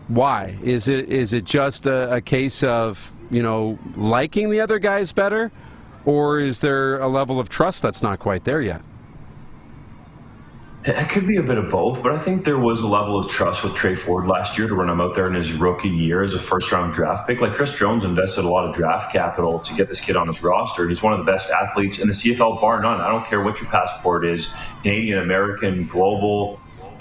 why? 0.07 0.57
Is 0.63 0.87
it 0.87 1.09
is 1.09 1.33
it 1.33 1.45
just 1.45 1.85
a, 1.85 2.15
a 2.15 2.21
case 2.21 2.63
of, 2.63 3.11
you 3.29 3.43
know, 3.43 3.77
liking 3.95 4.49
the 4.49 4.59
other 4.59 4.79
guys 4.79 5.13
better? 5.13 5.51
Or 6.05 6.39
is 6.39 6.59
there 6.59 6.97
a 6.97 7.07
level 7.07 7.39
of 7.39 7.49
trust 7.49 7.83
that's 7.83 8.01
not 8.01 8.17
quite 8.17 8.45
there 8.45 8.61
yet? 8.61 8.81
It 10.85 11.07
could 11.07 11.25
be 11.25 11.37
a 11.37 11.43
bit 11.43 11.57
of 11.57 11.69
both, 11.69 12.03
but 12.03 12.11
I 12.11 12.17
think 12.17 12.43
there 12.43 12.57
was 12.57 12.81
a 12.81 12.87
level 12.87 13.17
of 13.17 13.29
trust 13.29 13.63
with 13.63 13.73
Tre 13.73 13.95
Ford 13.95 14.27
last 14.27 14.57
year 14.57 14.67
to 14.67 14.75
run 14.75 14.89
him 14.89 14.99
out 14.99 15.15
there 15.15 15.27
in 15.27 15.33
his 15.33 15.53
rookie 15.53 15.87
year 15.87 16.23
as 16.23 16.33
a 16.33 16.39
first 16.39 16.73
round 16.73 16.91
draft 16.91 17.25
pick. 17.25 17.39
Like 17.39 17.53
Chris 17.53 17.79
Jones 17.79 18.03
invested 18.03 18.43
a 18.43 18.49
lot 18.49 18.67
of 18.67 18.75
draft 18.75 19.09
capital 19.09 19.59
to 19.59 19.73
get 19.75 19.87
this 19.87 20.01
kid 20.01 20.17
on 20.17 20.27
his 20.27 20.43
roster. 20.43 20.89
He's 20.89 21.01
one 21.01 21.13
of 21.13 21.19
the 21.19 21.31
best 21.31 21.49
athletes 21.51 21.99
in 21.99 22.07
the 22.07 22.13
CFL, 22.13 22.59
bar 22.59 22.81
none. 22.81 22.99
I 22.99 23.07
don't 23.07 23.25
care 23.27 23.41
what 23.41 23.61
your 23.61 23.69
passport 23.69 24.25
is 24.25 24.53
Canadian, 24.81 25.19
American, 25.19 25.87
global, 25.87 26.59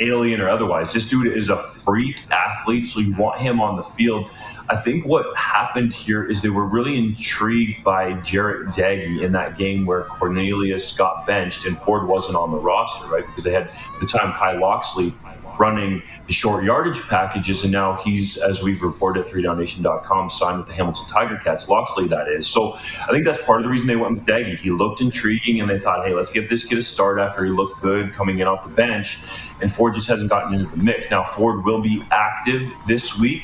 alien, 0.09 0.41
or 0.41 0.49
otherwise. 0.49 0.93
This 0.93 1.09
dude 1.09 1.37
is 1.37 1.49
a 1.49 1.62
freak 1.62 2.23
athlete, 2.31 2.87
so 2.87 3.01
you 3.01 3.15
want 3.17 3.41
him 3.41 3.61
on 3.61 3.77
the 3.77 3.83
field. 3.83 4.31
I 4.69 4.77
think 4.77 5.05
what 5.05 5.37
happened 5.37 5.93
here 5.93 6.25
is 6.25 6.41
they 6.41 6.51
were 6.51 6.65
really 6.67 6.97
intrigued 6.97 7.83
by 7.85 8.12
Jarret 8.15 8.75
Doege 8.75 9.21
in 9.21 9.33
that 9.33 9.59
game 9.59 9.87
where 9.87 10.05
Cornelius 10.05 10.97
got 10.97 11.27
benched 11.27 11.67
and 11.67 11.79
Ford 11.83 12.07
wasn't 12.07 12.37
on 12.37 12.53
the 12.53 12.59
roster, 12.59 13.07
right? 13.09 13.27
Because 13.27 13.45
they 13.45 13.53
had 13.53 13.69
at 13.69 14.01
the 14.01 14.07
time 14.07 14.33
Kai 14.33 14.59
Locksley 14.59 15.15
running 15.59 16.03
the 16.27 16.33
short 16.33 16.65
yardage 16.65 17.01
packages, 17.09 17.62
and 17.62 17.73
now 17.73 18.01
he's, 18.05 18.38
as 18.38 18.62
we've 18.62 18.83
reported 18.83 19.27
at 19.27 19.33
3downnation.com, 19.33 20.31
signed 20.31 20.59
with 20.59 20.67
the 20.67 20.73
Hamilton 20.73 21.07
Tiger 21.09 21.38
Cats, 21.38 21.69
Locksley, 21.69 22.09
that 22.09 22.29
is. 22.29 22.47
So 22.47 22.73
I 22.73 23.09
think 23.11 23.25
that's 23.25 23.43
part 23.43 23.61
of 23.61 23.65
the 23.65 23.71
reason 23.71 23.87
they 23.87 23.97
went 23.97 24.15
with 24.15 24.27
Doege. 24.27 24.59
He 24.59 24.71
looked 24.71 25.01
intriguing, 25.01 25.61
and 25.61 25.69
they 25.69 25.79
thought, 25.79 26.07
hey, 26.07 26.15
let's 26.15 26.31
give 26.31 26.49
this 26.49 26.65
kid 26.65 26.79
a 26.79 26.83
start 26.83 27.19
after 27.19 27.45
he 27.45 27.51
looked 27.51 27.81
good 27.83 28.12
coming 28.12 28.38
in 28.38 28.47
off 28.47 28.65
the 28.65 28.75
bench. 28.75 29.19
And 29.61 29.73
Ford 29.73 29.95
just 29.95 30.09
hasn't 30.09 30.31
gotten 30.31 30.55
into 30.55 30.77
the 30.77 30.83
mix. 30.83 31.11
Now, 31.11 31.25
Ford 31.25 31.65
will 31.65 31.81
be 31.81 32.05
active 32.11 32.71
this 32.87 33.19
week. 33.19 33.43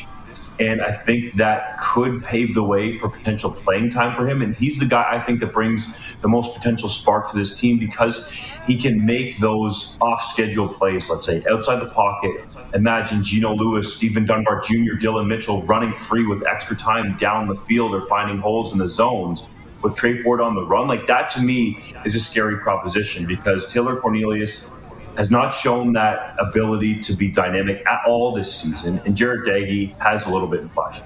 And 0.60 0.82
I 0.82 0.92
think 0.92 1.36
that 1.36 1.78
could 1.78 2.22
pave 2.22 2.54
the 2.54 2.64
way 2.64 2.98
for 2.98 3.08
potential 3.08 3.52
playing 3.52 3.90
time 3.90 4.14
for 4.14 4.28
him. 4.28 4.42
And 4.42 4.56
he's 4.56 4.78
the 4.78 4.86
guy 4.86 5.06
I 5.10 5.20
think 5.20 5.40
that 5.40 5.52
brings 5.52 6.16
the 6.20 6.28
most 6.28 6.54
potential 6.54 6.88
spark 6.88 7.30
to 7.30 7.36
this 7.36 7.58
team 7.58 7.78
because 7.78 8.30
he 8.66 8.76
can 8.76 9.04
make 9.06 9.38
those 9.40 9.96
off 10.00 10.22
schedule 10.22 10.68
plays, 10.68 11.08
let's 11.08 11.26
say 11.26 11.44
outside 11.50 11.80
the 11.80 11.90
pocket. 11.90 12.32
Imagine 12.74 13.22
Geno 13.22 13.54
Lewis, 13.54 13.94
Stephen 13.94 14.26
Dunbar 14.26 14.60
Jr., 14.60 14.94
Dillon 14.98 15.28
Mitchell 15.28 15.62
running 15.64 15.92
free 15.92 16.26
with 16.26 16.44
extra 16.46 16.76
time 16.76 17.16
down 17.18 17.46
the 17.46 17.54
field 17.54 17.94
or 17.94 18.00
finding 18.02 18.38
holes 18.38 18.72
in 18.72 18.78
the 18.78 18.88
zones 18.88 19.48
with 19.82 19.94
Tre 19.94 20.22
Ford 20.22 20.40
on 20.40 20.54
the 20.54 20.66
run. 20.66 20.88
Like 20.88 21.06
that 21.06 21.28
to 21.30 21.40
me 21.40 21.94
is 22.04 22.14
a 22.14 22.20
scary 22.20 22.58
proposition 22.58 23.26
because 23.26 23.72
Taylor 23.72 23.96
Cornelius 23.96 24.70
has 25.18 25.32
not 25.32 25.50
shown 25.50 25.92
that 25.94 26.36
ability 26.38 27.00
to 27.00 27.12
be 27.12 27.28
dynamic 27.28 27.84
at 27.88 27.98
all 28.06 28.32
this 28.32 28.54
season, 28.54 29.02
and 29.04 29.16
Jarret 29.16 29.44
Doege 29.44 29.92
has 30.00 30.26
a 30.26 30.32
little 30.32 30.46
bit 30.46 30.60
in 30.60 30.68
flash. 30.68 31.00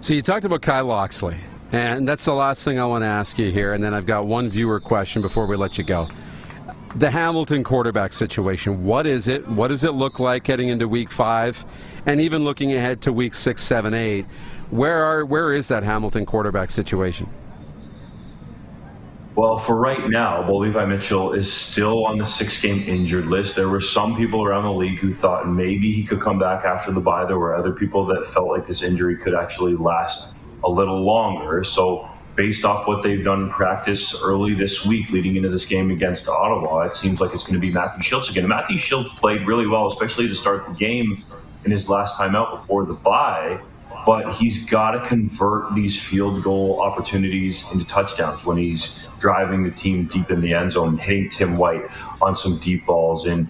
So 0.00 0.14
you 0.14 0.22
talked 0.22 0.44
about 0.44 0.62
Kai 0.62 0.80
Locksley, 0.80 1.40
And 1.72 2.08
that's 2.08 2.24
the 2.24 2.32
last 2.32 2.64
thing 2.64 2.78
I 2.78 2.86
want 2.86 3.02
to 3.02 3.08
ask 3.08 3.36
you 3.36 3.50
here. 3.50 3.74
And 3.74 3.82
then 3.82 3.94
I've 3.94 4.06
got 4.06 4.26
one 4.26 4.48
viewer 4.48 4.78
question 4.78 5.22
before 5.22 5.46
we 5.46 5.56
let 5.56 5.76
you 5.76 5.82
go. 5.82 6.08
The 6.94 7.10
Hamilton 7.10 7.64
quarterback 7.64 8.12
situation. 8.12 8.84
What 8.84 9.08
is 9.08 9.26
it? 9.26 9.46
What 9.48 9.68
does 9.68 9.82
it 9.82 9.94
look 9.94 10.20
like 10.20 10.46
heading 10.46 10.68
into 10.68 10.86
week 10.86 11.10
five? 11.10 11.66
And 12.06 12.20
even 12.20 12.44
looking 12.44 12.72
ahead 12.74 13.02
to 13.02 13.12
week 13.12 13.34
six, 13.34 13.62
seven, 13.62 13.92
eight. 13.92 14.24
Where 14.70 15.04
are 15.04 15.24
where 15.24 15.52
is 15.52 15.66
that 15.68 15.82
Hamilton 15.82 16.24
quarterback 16.24 16.70
situation? 16.70 17.28
Well, 19.38 19.56
for 19.56 19.76
right 19.76 20.08
now, 20.08 20.50
Levi 20.52 20.84
Mitchell 20.86 21.32
is 21.32 21.50
still 21.52 22.06
on 22.06 22.18
the 22.18 22.26
six 22.26 22.60
game 22.60 22.82
injured 22.88 23.26
list. 23.26 23.54
There 23.54 23.68
were 23.68 23.78
some 23.78 24.16
people 24.16 24.44
around 24.44 24.64
the 24.64 24.72
league 24.72 24.98
who 24.98 25.12
thought 25.12 25.48
maybe 25.48 25.92
he 25.92 26.02
could 26.02 26.20
come 26.20 26.40
back 26.40 26.64
after 26.64 26.90
the 26.90 26.98
bye. 26.98 27.24
There 27.24 27.38
were 27.38 27.54
other 27.54 27.70
people 27.70 28.04
that 28.06 28.26
felt 28.26 28.48
like 28.48 28.66
this 28.66 28.82
injury 28.82 29.16
could 29.16 29.36
actually 29.36 29.76
last 29.76 30.34
a 30.64 30.68
little 30.68 31.04
longer. 31.04 31.62
So, 31.62 32.10
based 32.34 32.64
off 32.64 32.88
what 32.88 33.00
they've 33.00 33.22
done 33.22 33.44
in 33.44 33.48
practice 33.48 34.20
early 34.24 34.54
this 34.54 34.84
week 34.84 35.12
leading 35.12 35.36
into 35.36 35.50
this 35.50 35.66
game 35.66 35.92
against 35.92 36.28
Ottawa, 36.28 36.80
it 36.80 36.96
seems 36.96 37.20
like 37.20 37.32
it's 37.32 37.44
going 37.44 37.54
to 37.54 37.60
be 37.60 37.70
Matthew 37.70 38.02
Shields 38.02 38.28
again. 38.28 38.48
Matthew 38.48 38.76
Shields 38.76 39.08
played 39.10 39.46
really 39.46 39.68
well, 39.68 39.86
especially 39.86 40.26
to 40.26 40.34
start 40.34 40.66
the 40.66 40.74
game 40.74 41.24
in 41.64 41.70
his 41.70 41.88
last 41.88 42.16
time 42.16 42.34
out 42.34 42.50
before 42.50 42.84
the 42.84 42.94
bye 42.94 43.60
but 44.06 44.32
he's 44.34 44.68
got 44.68 44.92
to 44.92 45.06
convert 45.06 45.74
these 45.74 46.00
field 46.00 46.42
goal 46.42 46.80
opportunities 46.80 47.64
into 47.72 47.84
touchdowns 47.84 48.44
when 48.44 48.56
he's 48.56 48.98
driving 49.18 49.64
the 49.64 49.70
team 49.70 50.06
deep 50.06 50.30
in 50.30 50.40
the 50.40 50.54
end 50.54 50.70
zone, 50.70 50.96
hitting 50.98 51.28
Tim 51.28 51.56
White 51.56 51.82
on 52.22 52.34
some 52.34 52.58
deep 52.58 52.86
balls, 52.86 53.26
and 53.26 53.48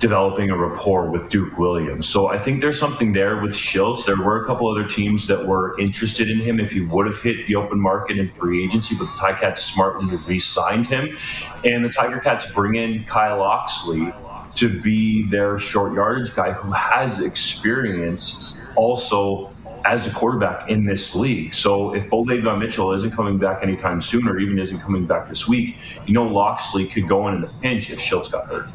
developing 0.00 0.48
a 0.50 0.56
rapport 0.56 1.10
with 1.10 1.28
Duke 1.28 1.58
Williams. 1.58 2.08
So 2.08 2.28
I 2.28 2.38
think 2.38 2.62
there's 2.62 2.80
something 2.80 3.12
there 3.12 3.40
with 3.42 3.52
Shiltz. 3.52 4.06
There 4.06 4.16
were 4.16 4.42
a 4.42 4.46
couple 4.46 4.66
other 4.68 4.88
teams 4.88 5.26
that 5.26 5.46
were 5.46 5.78
interested 5.78 6.30
in 6.30 6.40
him 6.40 6.58
if 6.58 6.72
he 6.72 6.80
would 6.80 7.06
have 7.06 7.20
hit 7.20 7.46
the 7.46 7.54
open 7.56 7.78
market 7.78 8.18
in 8.18 8.30
free 8.32 8.64
agency, 8.64 8.96
but 8.98 9.06
the 9.06 9.12
Ticats 9.12 9.58
smartly 9.58 10.16
re-signed 10.16 10.86
him. 10.86 11.16
And 11.64 11.84
the 11.84 11.90
Tiger 11.90 12.18
Cats 12.18 12.50
bring 12.50 12.76
in 12.76 13.04
Kai 13.04 13.34
Locksley 13.34 14.12
to 14.54 14.80
be 14.80 15.28
their 15.28 15.58
short 15.58 15.92
yardage 15.92 16.34
guy 16.34 16.52
who 16.52 16.72
has 16.72 17.20
experience 17.20 18.54
also 18.76 19.49
as 19.84 20.06
a 20.06 20.10
quarterback 20.10 20.68
in 20.68 20.84
this 20.84 21.14
league. 21.14 21.54
So 21.54 21.94
if 21.94 22.08
Bo 22.08 22.20
Levi 22.20 22.56
Mitchell 22.56 22.92
isn't 22.92 23.12
coming 23.12 23.38
back 23.38 23.62
anytime 23.62 24.00
soon 24.00 24.28
or 24.28 24.38
even 24.38 24.58
isn't 24.58 24.80
coming 24.80 25.06
back 25.06 25.28
this 25.28 25.48
week, 25.48 25.76
you 26.06 26.14
know 26.14 26.24
Locksley 26.24 26.86
could 26.86 27.08
go 27.08 27.28
in 27.28 27.34
in 27.34 27.44
a 27.44 27.48
pinch 27.60 27.90
if 27.90 27.98
Shiltz 27.98 28.30
got 28.30 28.46
hurt. 28.46 28.70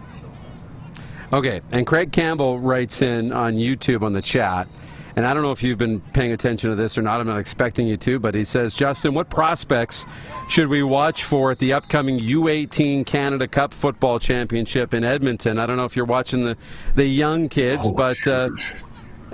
Okay, 1.33 1.61
and 1.71 1.85
Craig 1.85 2.11
Campbell 2.11 2.59
writes 2.59 3.01
in 3.01 3.33
on 3.33 3.55
YouTube 3.55 4.03
on 4.03 4.13
the 4.13 4.21
chat, 4.21 4.67
and 5.15 5.25
I 5.25 5.33
don't 5.33 5.43
know 5.43 5.51
if 5.51 5.63
you've 5.63 5.77
been 5.77 6.01
paying 6.01 6.33
attention 6.33 6.69
to 6.69 6.75
this 6.75 6.97
or 6.97 7.01
not. 7.01 7.19
I'm 7.19 7.27
not 7.27 7.39
expecting 7.39 7.87
you 7.87 7.97
to, 7.97 8.19
but 8.19 8.35
he 8.35 8.43
says, 8.43 8.73
Justin, 8.73 9.13
what 9.13 9.29
prospects 9.29 10.05
should 10.49 10.67
we 10.67 10.83
watch 10.83 11.23
for 11.23 11.51
at 11.51 11.59
the 11.59 11.73
upcoming 11.73 12.19
U18 12.19 13.05
Canada 13.05 13.47
Cup 13.47 13.73
Football 13.73 14.19
Championship 14.19 14.93
in 14.93 15.03
Edmonton? 15.03 15.57
I 15.57 15.65
don't 15.65 15.77
know 15.77 15.85
if 15.85 15.95
you're 15.95 16.05
watching 16.05 16.43
the 16.43 16.57
the 16.95 17.05
young 17.05 17.47
kids, 17.47 17.83
oh, 17.85 17.91
but 17.91 18.27
uh, 18.27 18.49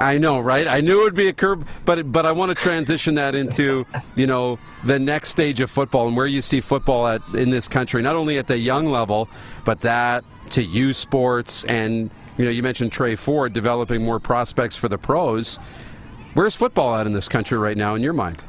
I 0.01 0.17
know, 0.17 0.39
right? 0.39 0.67
I 0.67 0.81
knew 0.81 1.01
it 1.01 1.03
would 1.03 1.15
be 1.15 1.27
a 1.27 1.33
curve, 1.33 1.63
but 1.85 2.11
but 2.11 2.25
I 2.25 2.31
want 2.31 2.49
to 2.49 2.55
transition 2.55 3.15
that 3.15 3.35
into 3.35 3.85
you 4.15 4.25
know 4.25 4.57
the 4.83 4.97
next 4.99 5.29
stage 5.29 5.61
of 5.61 5.69
football 5.69 6.07
and 6.07 6.17
where 6.17 6.25
you 6.25 6.41
see 6.41 6.59
football 6.59 7.07
at 7.07 7.21
in 7.33 7.51
this 7.51 7.67
country, 7.67 8.01
not 8.01 8.15
only 8.15 8.37
at 8.37 8.47
the 8.47 8.57
young 8.57 8.87
level, 8.87 9.29
but 9.63 9.81
that 9.81 10.23
to 10.51 10.63
youth 10.63 10.95
sports 10.95 11.63
and 11.65 12.09
you 12.37 12.45
know 12.45 12.51
you 12.51 12.63
mentioned 12.63 12.91
Tre 12.91 13.15
Ford 13.15 13.53
developing 13.53 14.03
more 14.03 14.19
prospects 14.19 14.75
for 14.75 14.89
the 14.89 14.97
pros. 14.97 15.57
Where's 16.33 16.55
football 16.55 16.95
at 16.95 17.05
in 17.05 17.13
this 17.13 17.27
country 17.27 17.57
right 17.57 17.77
now, 17.77 17.93
in 17.93 18.01
your 18.01 18.13
mind? 18.13 18.41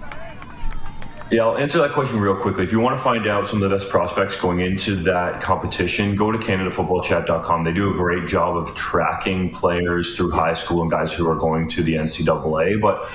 Yeah, 1.32 1.46
I'll 1.46 1.56
answer 1.56 1.78
that 1.78 1.92
question 1.92 2.20
real 2.20 2.36
quickly. 2.36 2.62
If 2.62 2.72
you 2.72 2.80
want 2.80 2.94
to 2.94 3.02
find 3.02 3.26
out 3.26 3.48
some 3.48 3.62
of 3.62 3.70
the 3.70 3.74
best 3.74 3.88
prospects 3.88 4.36
going 4.36 4.60
into 4.60 4.96
that 4.96 5.40
competition, 5.40 6.14
go 6.14 6.30
to 6.30 6.36
CanadaFootballChat.com. 6.36 7.64
They 7.64 7.72
do 7.72 7.90
a 7.90 7.96
great 7.96 8.26
job 8.26 8.54
of 8.54 8.74
tracking 8.74 9.48
players 9.48 10.14
through 10.14 10.32
high 10.32 10.52
school 10.52 10.82
and 10.82 10.90
guys 10.90 11.10
who 11.14 11.26
are 11.30 11.34
going 11.34 11.68
to 11.68 11.82
the 11.82 11.94
NCAA. 11.94 12.78
But 12.82 13.10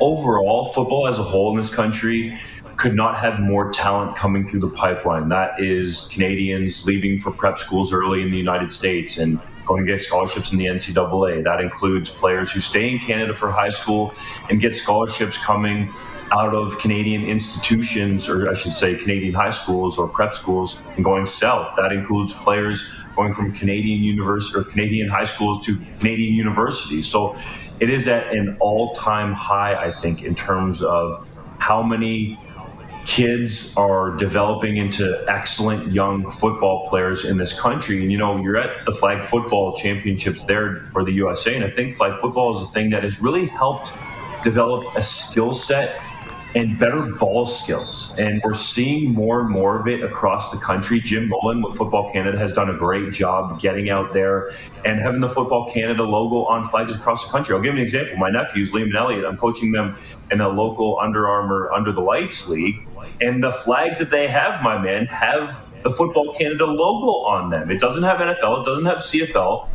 overall, 0.00 0.64
football 0.64 1.06
as 1.06 1.20
a 1.20 1.22
whole 1.22 1.52
in 1.52 1.58
this 1.58 1.72
country 1.72 2.36
could 2.74 2.96
not 2.96 3.16
have 3.18 3.38
more 3.38 3.70
talent 3.70 4.16
coming 4.16 4.44
through 4.44 4.60
the 4.60 4.70
pipeline. 4.70 5.28
That 5.28 5.60
is 5.60 6.08
Canadians 6.12 6.84
leaving 6.86 7.20
for 7.20 7.30
prep 7.30 7.56
schools 7.56 7.92
early 7.92 8.22
in 8.22 8.30
the 8.30 8.36
United 8.36 8.70
States 8.70 9.16
and 9.16 9.40
going 9.64 9.86
to 9.86 9.92
get 9.92 10.00
scholarships 10.00 10.50
in 10.50 10.58
the 10.58 10.66
NCAA. 10.66 11.44
That 11.44 11.60
includes 11.60 12.10
players 12.10 12.50
who 12.50 12.58
stay 12.58 12.90
in 12.90 12.98
Canada 12.98 13.32
for 13.32 13.52
high 13.52 13.68
school 13.68 14.12
and 14.48 14.60
get 14.60 14.74
scholarships 14.74 15.38
coming 15.38 15.92
out 16.32 16.54
of 16.54 16.78
Canadian 16.78 17.24
institutions, 17.24 18.28
or 18.28 18.48
I 18.48 18.54
should 18.54 18.72
say 18.72 18.96
Canadian 18.96 19.34
high 19.34 19.50
schools 19.50 19.98
or 19.98 20.08
prep 20.08 20.32
schools, 20.32 20.82
and 20.96 21.04
going 21.04 21.26
south. 21.26 21.76
That 21.76 21.92
includes 21.92 22.32
players 22.32 22.86
going 23.16 23.32
from 23.32 23.52
Canadian 23.52 24.02
university 24.02 24.58
or 24.58 24.64
Canadian 24.64 25.08
high 25.08 25.24
schools 25.24 25.64
to 25.66 25.76
Canadian 25.98 26.34
universities. 26.34 27.08
So 27.08 27.36
it 27.80 27.90
is 27.90 28.06
at 28.06 28.32
an 28.32 28.56
all-time 28.60 29.32
high, 29.32 29.74
I 29.74 29.92
think, 29.92 30.22
in 30.22 30.34
terms 30.34 30.82
of 30.82 31.26
how 31.58 31.82
many 31.82 32.38
kids 33.06 33.74
are 33.76 34.14
developing 34.16 34.76
into 34.76 35.24
excellent 35.26 35.92
young 35.92 36.30
football 36.30 36.86
players 36.88 37.24
in 37.24 37.38
this 37.38 37.58
country. 37.58 38.02
And 38.02 38.12
you 38.12 38.18
know, 38.18 38.40
you're 38.40 38.58
at 38.58 38.84
the 38.84 38.92
flag 38.92 39.24
football 39.24 39.74
championships 39.74 40.44
there 40.44 40.86
for 40.92 41.04
the 41.04 41.12
USA, 41.12 41.56
and 41.56 41.64
I 41.64 41.70
think 41.70 41.94
flag 41.94 42.20
football 42.20 42.56
is 42.56 42.62
a 42.62 42.66
thing 42.66 42.90
that 42.90 43.02
has 43.02 43.20
really 43.20 43.46
helped 43.46 43.94
develop 44.44 44.94
a 44.96 45.02
skill 45.02 45.52
set 45.52 46.00
and 46.54 46.78
better 46.78 47.12
ball 47.14 47.46
skills. 47.46 48.14
And 48.18 48.40
we're 48.44 48.54
seeing 48.54 49.12
more 49.12 49.40
and 49.40 49.48
more 49.48 49.80
of 49.80 49.86
it 49.86 50.02
across 50.02 50.50
the 50.50 50.58
country. 50.58 51.00
Jim 51.00 51.28
Mullin 51.28 51.62
with 51.62 51.76
Football 51.76 52.12
Canada 52.12 52.38
has 52.38 52.52
done 52.52 52.70
a 52.70 52.76
great 52.76 53.12
job 53.12 53.60
getting 53.60 53.90
out 53.90 54.12
there 54.12 54.50
and 54.84 55.00
having 55.00 55.20
the 55.20 55.28
Football 55.28 55.70
Canada 55.72 56.02
logo 56.02 56.44
on 56.44 56.64
flags 56.64 56.94
across 56.94 57.24
the 57.24 57.30
country. 57.30 57.54
I'll 57.54 57.60
give 57.60 57.74
you 57.74 57.78
an 57.78 57.82
example. 57.82 58.16
My 58.16 58.30
nephews, 58.30 58.72
Liam 58.72 58.84
and 58.84 58.96
Elliot, 58.96 59.24
I'm 59.24 59.36
coaching 59.36 59.72
them 59.72 59.96
in 60.30 60.40
a 60.40 60.48
local 60.48 60.98
Under 61.00 61.28
Armour 61.28 61.70
Under 61.72 61.92
the 61.92 62.02
Lights 62.02 62.48
league. 62.48 62.86
And 63.20 63.42
the 63.42 63.52
flags 63.52 63.98
that 63.98 64.10
they 64.10 64.26
have, 64.26 64.62
my 64.62 64.78
man, 64.78 65.06
have 65.06 65.60
the 65.82 65.90
Football 65.90 66.34
Canada 66.34 66.66
logo 66.66 67.28
on 67.28 67.50
them. 67.50 67.70
It 67.70 67.78
doesn't 67.78 68.02
have 68.02 68.18
NFL, 68.18 68.62
it 68.62 68.66
doesn't 68.66 68.86
have 68.86 68.98
CFL. 68.98 69.68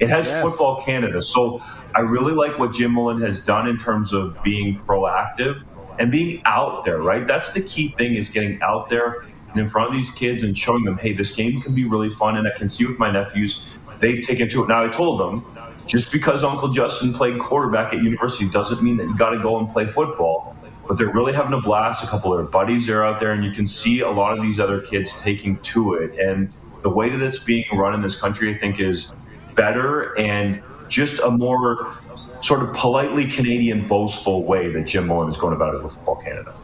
It 0.00 0.08
has 0.08 0.26
yes. 0.26 0.42
Football 0.42 0.82
Canada. 0.82 1.22
So 1.22 1.60
I 1.94 2.00
really 2.00 2.32
like 2.32 2.58
what 2.58 2.72
Jim 2.72 2.92
Mullin 2.92 3.20
has 3.20 3.38
done 3.38 3.68
in 3.68 3.78
terms 3.78 4.12
of 4.12 4.36
being 4.42 4.80
proactive 4.80 5.62
and 5.98 6.10
being 6.10 6.42
out 6.44 6.84
there, 6.84 7.00
right? 7.02 7.26
That's 7.26 7.52
the 7.52 7.62
key 7.62 7.88
thing 7.88 8.14
is 8.14 8.28
getting 8.28 8.60
out 8.62 8.88
there 8.88 9.24
and 9.50 9.60
in 9.60 9.66
front 9.66 9.88
of 9.88 9.94
these 9.94 10.10
kids 10.10 10.42
and 10.42 10.56
showing 10.56 10.84
them, 10.84 10.96
hey, 10.98 11.12
this 11.12 11.34
game 11.34 11.60
can 11.60 11.74
be 11.74 11.84
really 11.84 12.08
fun. 12.08 12.36
And 12.36 12.48
I 12.48 12.56
can 12.56 12.68
see 12.68 12.86
with 12.86 12.98
my 12.98 13.10
nephews, 13.10 13.64
they've 14.00 14.24
taken 14.24 14.48
to 14.48 14.64
it. 14.64 14.68
Now, 14.68 14.84
I 14.84 14.88
told 14.88 15.20
them, 15.20 15.44
just 15.86 16.12
because 16.12 16.42
Uncle 16.42 16.68
Justin 16.68 17.12
played 17.12 17.38
quarterback 17.38 17.92
at 17.92 18.02
university 18.02 18.48
doesn't 18.48 18.82
mean 18.82 18.96
that 18.96 19.04
you 19.04 19.16
got 19.16 19.30
to 19.30 19.38
go 19.38 19.58
and 19.58 19.68
play 19.68 19.86
football. 19.86 20.56
But 20.88 20.98
they're 20.98 21.12
really 21.12 21.32
having 21.32 21.52
a 21.52 21.60
blast. 21.60 22.02
A 22.02 22.06
couple 22.06 22.32
of 22.32 22.38
their 22.38 22.46
buddies 22.46 22.88
are 22.88 23.04
out 23.04 23.20
there, 23.20 23.32
and 23.32 23.44
you 23.44 23.52
can 23.52 23.66
see 23.66 24.00
a 24.00 24.10
lot 24.10 24.36
of 24.36 24.42
these 24.42 24.58
other 24.58 24.80
kids 24.80 25.20
taking 25.22 25.58
to 25.58 25.94
it. 25.94 26.18
And 26.18 26.52
the 26.82 26.90
way 26.90 27.08
that 27.08 27.20
it's 27.20 27.38
being 27.38 27.64
run 27.72 27.94
in 27.94 28.02
this 28.02 28.16
country, 28.16 28.52
I 28.52 28.58
think, 28.58 28.80
is 28.80 29.12
better 29.54 30.18
and 30.18 30.62
just 30.92 31.20
a 31.20 31.30
more 31.30 31.96
sort 32.40 32.62
of 32.62 32.74
politely 32.74 33.26
Canadian, 33.26 33.86
boastful 33.86 34.44
way 34.44 34.70
that 34.72 34.86
Jim 34.86 35.06
Mullin 35.06 35.28
is 35.28 35.36
going 35.36 35.54
about 35.54 35.74
it 35.74 35.82
with 35.82 35.94
Football 35.94 36.16
Canada. 36.16 36.54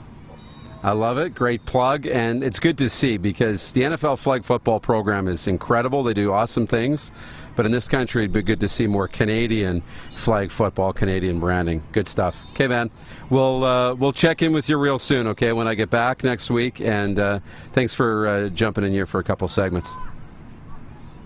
I 0.83 0.93
love 0.93 1.19
it. 1.19 1.35
Great 1.35 1.65
plug. 1.65 2.07
And 2.07 2.45
it's 2.45 2.61
good 2.61 2.79
to 2.79 2.89
see 2.89 3.17
because 3.17 3.73
the 3.73 3.83
NFL 3.83 4.19
flag 4.19 4.45
football 4.45 4.79
program 4.79 5.27
is 5.27 5.49
incredible. 5.49 6.05
They 6.05 6.15
do 6.15 6.33
awesome 6.33 6.69
things. 6.69 7.11
But 7.57 7.67
in 7.67 7.73
this 7.73 7.89
country, 7.89 8.23
it'd 8.23 8.33
be 8.33 8.43
good 8.43 8.61
to 8.61 8.69
see 8.69 8.87
more 8.87 9.09
Canadian 9.09 9.83
flag 10.15 10.53
football, 10.53 10.93
Canadian 10.93 11.41
branding. 11.41 11.83
Good 11.91 12.07
stuff. 12.07 12.37
Okay, 12.53 12.69
man. 12.69 12.89
We'll 13.31 13.65
uh, 13.65 13.95
we'll 13.95 14.13
check 14.13 14.43
in 14.43 14.53
with 14.53 14.69
you 14.69 14.77
real 14.77 14.99
soon. 15.01 15.27
Okay, 15.27 15.53
when 15.53 15.67
I 15.67 15.75
get 15.75 15.91
back 15.91 16.23
next 16.23 16.51
week. 16.51 16.81
And 16.81 17.19
uh, 17.19 17.41
thanks 17.73 17.95
for 17.95 18.29
uh, 18.29 18.49
jumping 18.51 18.85
in 18.85 18.93
here 18.93 19.07
for 19.07 19.19
a 19.19 19.25
couple 19.25 19.49
segments. 19.49 19.91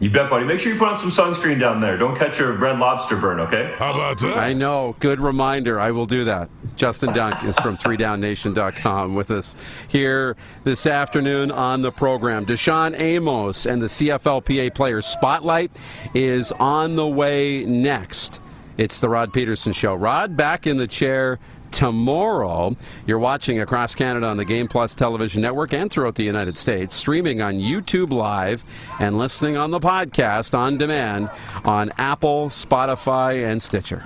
You 0.03 0.11
bet, 0.11 0.29
buddy. 0.29 0.45
Make 0.45 0.59
sure 0.59 0.73
you 0.73 0.79
put 0.81 0.88
on 0.88 0.99
some 0.99 1.11
sunscreen 1.11 1.61
down 1.61 1.81
there. 1.81 1.97
Don't 1.97 2.19
catch 2.19 2.41
your 2.41 2.55
red 2.55 2.77
lobster 2.81 3.17
burn, 3.17 3.38
okay? 3.38 3.73
How 3.79 3.95
about 3.95 4.19
that? 4.19 4.37
I 4.37 4.53
know. 4.53 4.97
Good 4.99 5.21
reminder. 5.21 5.79
I 5.79 5.93
will 5.93 6.07
do 6.07 6.25
that. 6.25 6.51
Justin 6.75 7.12
Dunk 7.12 7.45
is 7.45 7.57
from 7.61 7.77
3downnation.com 7.77 9.15
with 9.15 9.31
us 9.31 9.55
here 9.87 10.37
this 10.65 10.88
afternoon 10.88 11.53
on 11.53 11.83
the 11.83 11.93
program. 11.93 12.45
DaShaun 12.45 12.99
Amos 12.99 13.65
and 13.65 13.81
the 13.81 13.87
CFLPA 13.87 14.75
Players 14.75 15.07
Spotlight 15.07 15.71
is 16.15 16.51
on 16.51 16.97
the 16.97 17.07
way 17.07 17.65
next. 17.65 18.41
It's 18.79 18.99
the 18.99 19.09
Rod 19.09 19.33
Pedersen 19.33 19.73
Show. 19.73 19.95
Rod 19.95 20.37
back 20.37 20.67
in 20.67 20.79
the 20.79 20.88
chair 20.88 21.38
tomorrow. 21.73 22.77
You're 23.07 23.19
watching 23.19 23.61
across 23.61 23.95
Canada 23.95 24.27
on 24.27 24.37
the 24.37 24.45
Game 24.45 24.69
Plus 24.69 24.95
television 24.95 25.43
network 25.43 25.73
and 25.73 25.91
throughout 25.91 26.15
the 26.15 26.25
United 26.25 26.57
States, 26.57 26.95
streaming 26.95 27.43
on 27.43 27.55
YouTube 27.55 28.13
Live 28.13 28.64
and 29.01 29.18
listening 29.18 29.57
on 29.57 29.70
the 29.70 29.81
podcast 29.81 30.57
on 30.57 30.79
demand 30.79 31.31
on 31.64 31.91
Apple, 31.99 32.49
Spotify, 32.49 33.51
and 33.51 33.61
Stitcher. 33.61 34.05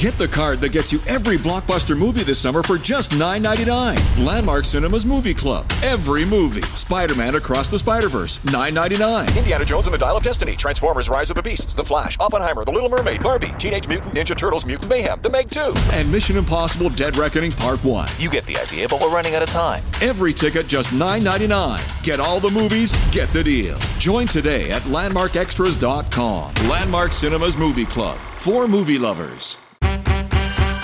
Get 0.00 0.14
the 0.14 0.26
card 0.26 0.62
that 0.62 0.70
gets 0.70 0.90
you 0.94 1.02
every 1.06 1.36
blockbuster 1.36 1.94
movie 1.94 2.24
this 2.24 2.38
summer 2.38 2.62
for 2.62 2.78
just 2.78 3.12
$9.99. 3.12 4.24
Landmark 4.24 4.64
Cinemas 4.64 5.04
Movie 5.04 5.34
Club. 5.34 5.70
Every 5.84 6.24
movie. 6.24 6.62
Spider 6.74 7.14
Man 7.14 7.34
Across 7.34 7.68
the 7.68 7.78
Spider 7.78 8.08
Verse, 8.08 8.38
$9.99. 8.46 9.36
Indiana 9.36 9.62
Jones 9.62 9.86
and 9.88 9.92
the 9.92 9.98
Dial 9.98 10.16
of 10.16 10.22
Destiny. 10.22 10.56
Transformers 10.56 11.10
Rise 11.10 11.28
of 11.28 11.36
the 11.36 11.42
Beasts. 11.42 11.74
The 11.74 11.84
Flash. 11.84 12.16
Oppenheimer. 12.18 12.64
The 12.64 12.72
Little 12.72 12.88
Mermaid. 12.88 13.22
Barbie. 13.22 13.52
Teenage 13.58 13.88
Mutant 13.88 14.14
Ninja 14.14 14.34
Turtles. 14.34 14.64
Mutant 14.64 14.88
Mayhem. 14.88 15.20
The 15.20 15.28
Meg 15.28 15.50
2. 15.50 15.74
And 15.92 16.10
Mission 16.10 16.38
Impossible 16.38 16.88
Dead 16.88 17.18
Reckoning 17.18 17.52
Part 17.52 17.84
1. 17.84 18.08
You 18.16 18.30
get 18.30 18.46
the 18.46 18.56
idea, 18.56 18.88
but 18.88 19.02
we're 19.02 19.14
running 19.14 19.34
out 19.34 19.42
of 19.42 19.50
time. 19.50 19.84
Every 20.00 20.32
ticket 20.32 20.66
just 20.66 20.92
$9.99. 20.92 22.02
Get 22.02 22.20
all 22.20 22.40
the 22.40 22.50
movies, 22.50 22.94
get 23.10 23.30
the 23.34 23.44
deal. 23.44 23.76
Join 23.98 24.26
today 24.28 24.70
at 24.70 24.80
landmarkextras.com. 24.84 26.54
Landmark 26.70 27.12
Cinemas 27.12 27.58
Movie 27.58 27.84
Club. 27.84 28.16
For 28.16 28.66
movie 28.66 28.98
lovers. 28.98 29.69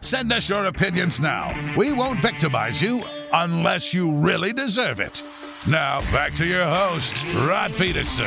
Send 0.00 0.32
us 0.32 0.48
your 0.48 0.66
opinions 0.66 1.20
now. 1.20 1.54
We 1.76 1.92
won't 1.92 2.22
victimize 2.22 2.80
you 2.80 3.02
unless 3.32 3.92
you 3.92 4.12
really 4.12 4.52
deserve 4.52 4.98
it. 4.98 5.22
Now, 5.68 6.00
back 6.12 6.32
to 6.34 6.46
your 6.46 6.64
host, 6.64 7.24
Rod 7.34 7.72
Pedersen. 7.72 8.24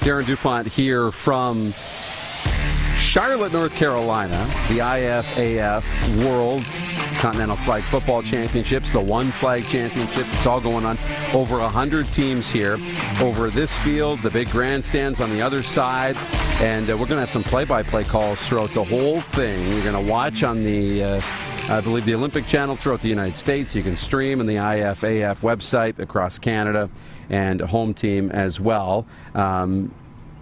Darren 0.00 0.24
DuPont 0.24 0.68
here 0.68 1.10
from 1.10 1.72
Charlotte, 3.16 3.54
North 3.54 3.74
Carolina, 3.74 4.36
the 4.68 4.80
IFAF 4.80 5.82
World 6.22 6.62
Continental 7.14 7.56
Flag 7.56 7.82
Football 7.84 8.22
Championships, 8.22 8.90
the 8.90 9.00
One 9.00 9.28
Flag 9.28 9.64
Championship. 9.68 10.26
It's 10.28 10.44
all 10.44 10.60
going 10.60 10.84
on. 10.84 10.98
Over 11.32 11.60
100 11.60 12.04
teams 12.08 12.46
here 12.46 12.76
over 13.22 13.48
this 13.48 13.72
field, 13.78 14.18
the 14.18 14.28
big 14.28 14.50
grandstands 14.50 15.22
on 15.22 15.30
the 15.30 15.40
other 15.40 15.62
side. 15.62 16.14
And 16.60 16.90
uh, 16.90 16.92
we're 16.92 17.06
going 17.06 17.16
to 17.16 17.20
have 17.20 17.30
some 17.30 17.42
play 17.42 17.64
by 17.64 17.82
play 17.82 18.04
calls 18.04 18.46
throughout 18.46 18.74
the 18.74 18.84
whole 18.84 19.22
thing. 19.22 19.66
You're 19.72 19.90
going 19.90 20.04
to 20.04 20.12
watch 20.12 20.42
on 20.42 20.62
the. 20.62 21.02
Uh, 21.02 21.20
I 21.70 21.80
believe 21.80 22.04
the 22.04 22.14
Olympic 22.14 22.46
Channel 22.46 22.76
throughout 22.76 23.00
the 23.00 23.08
United 23.08 23.38
States. 23.38 23.74
You 23.74 23.82
can 23.82 23.96
stream 23.96 24.40
on 24.40 24.46
the 24.46 24.56
IFAF 24.56 25.40
website 25.40 25.98
across 26.00 26.38
Canada 26.38 26.90
and 27.30 27.62
home 27.62 27.94
team 27.94 28.30
as 28.30 28.60
well. 28.60 29.06
Um, 29.34 29.90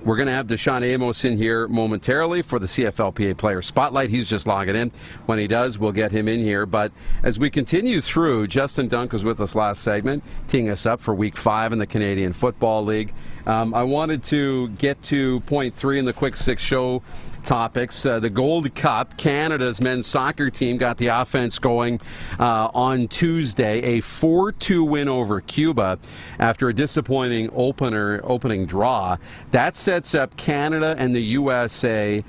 we're 0.04 0.16
going 0.16 0.26
to 0.26 0.34
have 0.34 0.46
DaShaun 0.46 0.82
Amos 0.82 1.24
in 1.24 1.38
here 1.38 1.66
momentarily 1.68 2.42
for 2.42 2.58
the 2.58 2.66
CFLPA 2.66 3.36
player 3.38 3.62
spotlight. 3.62 4.10
He's 4.10 4.28
just 4.28 4.46
logging 4.46 4.76
in. 4.76 4.92
When 5.24 5.38
he 5.38 5.46
does, 5.46 5.78
we'll 5.78 5.92
get 5.92 6.12
him 6.12 6.28
in 6.28 6.40
here. 6.40 6.66
But 6.66 6.92
as 7.22 7.38
we 7.38 7.48
continue 7.48 8.02
through, 8.02 8.48
Justin 8.48 8.88
Dunk 8.88 9.12
was 9.12 9.24
with 9.24 9.40
us 9.40 9.54
last 9.54 9.82
segment, 9.82 10.22
teeing 10.46 10.68
us 10.68 10.84
up 10.84 11.00
for 11.00 11.14
week 11.14 11.36
five 11.36 11.72
in 11.72 11.78
the 11.78 11.86
Canadian 11.86 12.34
Football 12.34 12.84
League. 12.84 13.14
Um, 13.46 13.72
I 13.74 13.82
wanted 13.82 14.22
to 14.24 14.68
get 14.70 15.02
to 15.04 15.40
point 15.40 15.74
three 15.74 15.98
in 15.98 16.04
the 16.04 16.12
quick 16.12 16.36
six 16.36 16.62
show 16.62 17.02
topics. 17.44 18.04
Uh, 18.04 18.20
the 18.20 18.30
Gold 18.30 18.74
Cup, 18.74 19.16
Canada's 19.16 19.80
men's 19.80 20.06
soccer 20.06 20.50
team 20.50 20.76
got 20.76 20.96
the 20.96 21.08
offense 21.08 21.58
going 21.58 22.00
uh, 22.38 22.68
on 22.74 23.08
Tuesday, 23.08 23.98
a 23.98 24.00
4-2 24.00 24.88
win 24.88 25.08
over 25.08 25.40
Cuba 25.40 25.98
after 26.38 26.68
a 26.68 26.74
disappointing 26.74 27.50
opener 27.54 28.20
opening 28.24 28.66
draw. 28.66 29.16
That 29.50 29.76
sets 29.76 30.14
up 30.14 30.36
Canada 30.36 30.94
and 30.98 31.14
the 31.14 31.22
USA 31.22 32.24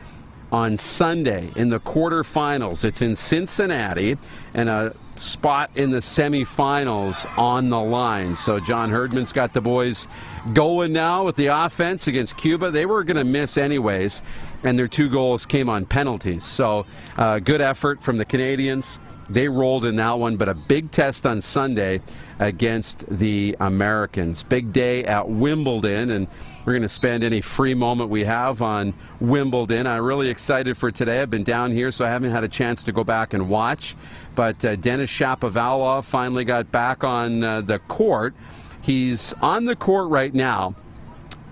on 0.51 0.77
Sunday 0.77 1.51
in 1.55 1.69
the 1.69 1.79
quarterfinals. 1.79 2.85
It's 2.85 3.01
in 3.01 3.15
Cincinnati 3.15 4.17
and 4.53 4.69
a 4.69 4.95
spot 5.15 5.71
in 5.75 5.91
the 5.91 5.99
semifinals 5.99 7.25
on 7.37 7.69
the 7.69 7.79
line. 7.79 8.35
So 8.35 8.59
John 8.59 8.89
Herdman's 8.89 9.31
got 9.31 9.53
the 9.53 9.61
boys 9.61 10.07
going 10.53 10.93
now 10.93 11.25
with 11.25 11.35
the 11.35 11.47
offense 11.47 12.07
against 12.07 12.37
Cuba. 12.37 12.71
They 12.71 12.85
were 12.85 13.03
going 13.03 13.17
to 13.17 13.23
miss 13.23 13.57
anyways, 13.57 14.21
and 14.65 14.77
their 14.77 14.87
two 14.87 15.09
goals 15.09 15.45
came 15.45 15.69
on 15.69 15.85
penalties. 15.85 16.43
So 16.43 16.85
uh, 17.17 17.39
good 17.39 17.61
effort 17.61 18.03
from 18.03 18.17
the 18.17 18.25
Canadians. 18.25 18.99
They 19.29 19.47
rolled 19.47 19.85
in 19.85 19.95
that 19.95 20.19
one, 20.19 20.37
but 20.37 20.49
a 20.49 20.53
big 20.53 20.91
test 20.91 21.25
on 21.25 21.41
Sunday 21.41 22.01
against 22.37 23.05
the 23.07 23.55
Americans. 23.59 24.43
Big 24.43 24.71
day 24.71 25.03
at 25.05 25.27
Wimbledon, 25.27 26.11
and 26.11 26.27
we're 26.63 26.73
going 26.73 26.83
to 26.83 26.89
spend 26.89 27.23
any 27.23 27.41
free 27.41 27.73
moment 27.73 28.09
we 28.09 28.23
have 28.23 28.61
on 28.61 28.93
Wimbledon. 29.19 29.87
I'm 29.87 30.03
really 30.03 30.29
excited 30.29 30.77
for 30.77 30.91
today. 30.91 31.21
I've 31.21 31.29
been 31.29 31.43
down 31.43 31.71
here, 31.71 31.91
so 31.91 32.05
I 32.05 32.09
haven't 32.09 32.31
had 32.31 32.43
a 32.43 32.47
chance 32.47 32.83
to 32.83 32.91
go 32.91 33.03
back 33.03 33.33
and 33.33 33.49
watch. 33.49 33.95
But 34.35 34.63
uh, 34.63 34.75
Denis 34.75 35.09
Shapovalov 35.09 36.03
finally 36.03 36.45
got 36.45 36.71
back 36.71 37.03
on 37.03 37.43
uh, 37.43 37.61
the 37.61 37.79
court. 37.79 38.35
He's 38.81 39.33
on 39.41 39.65
the 39.65 39.75
court 39.75 40.09
right 40.09 40.33
now. 40.33 40.75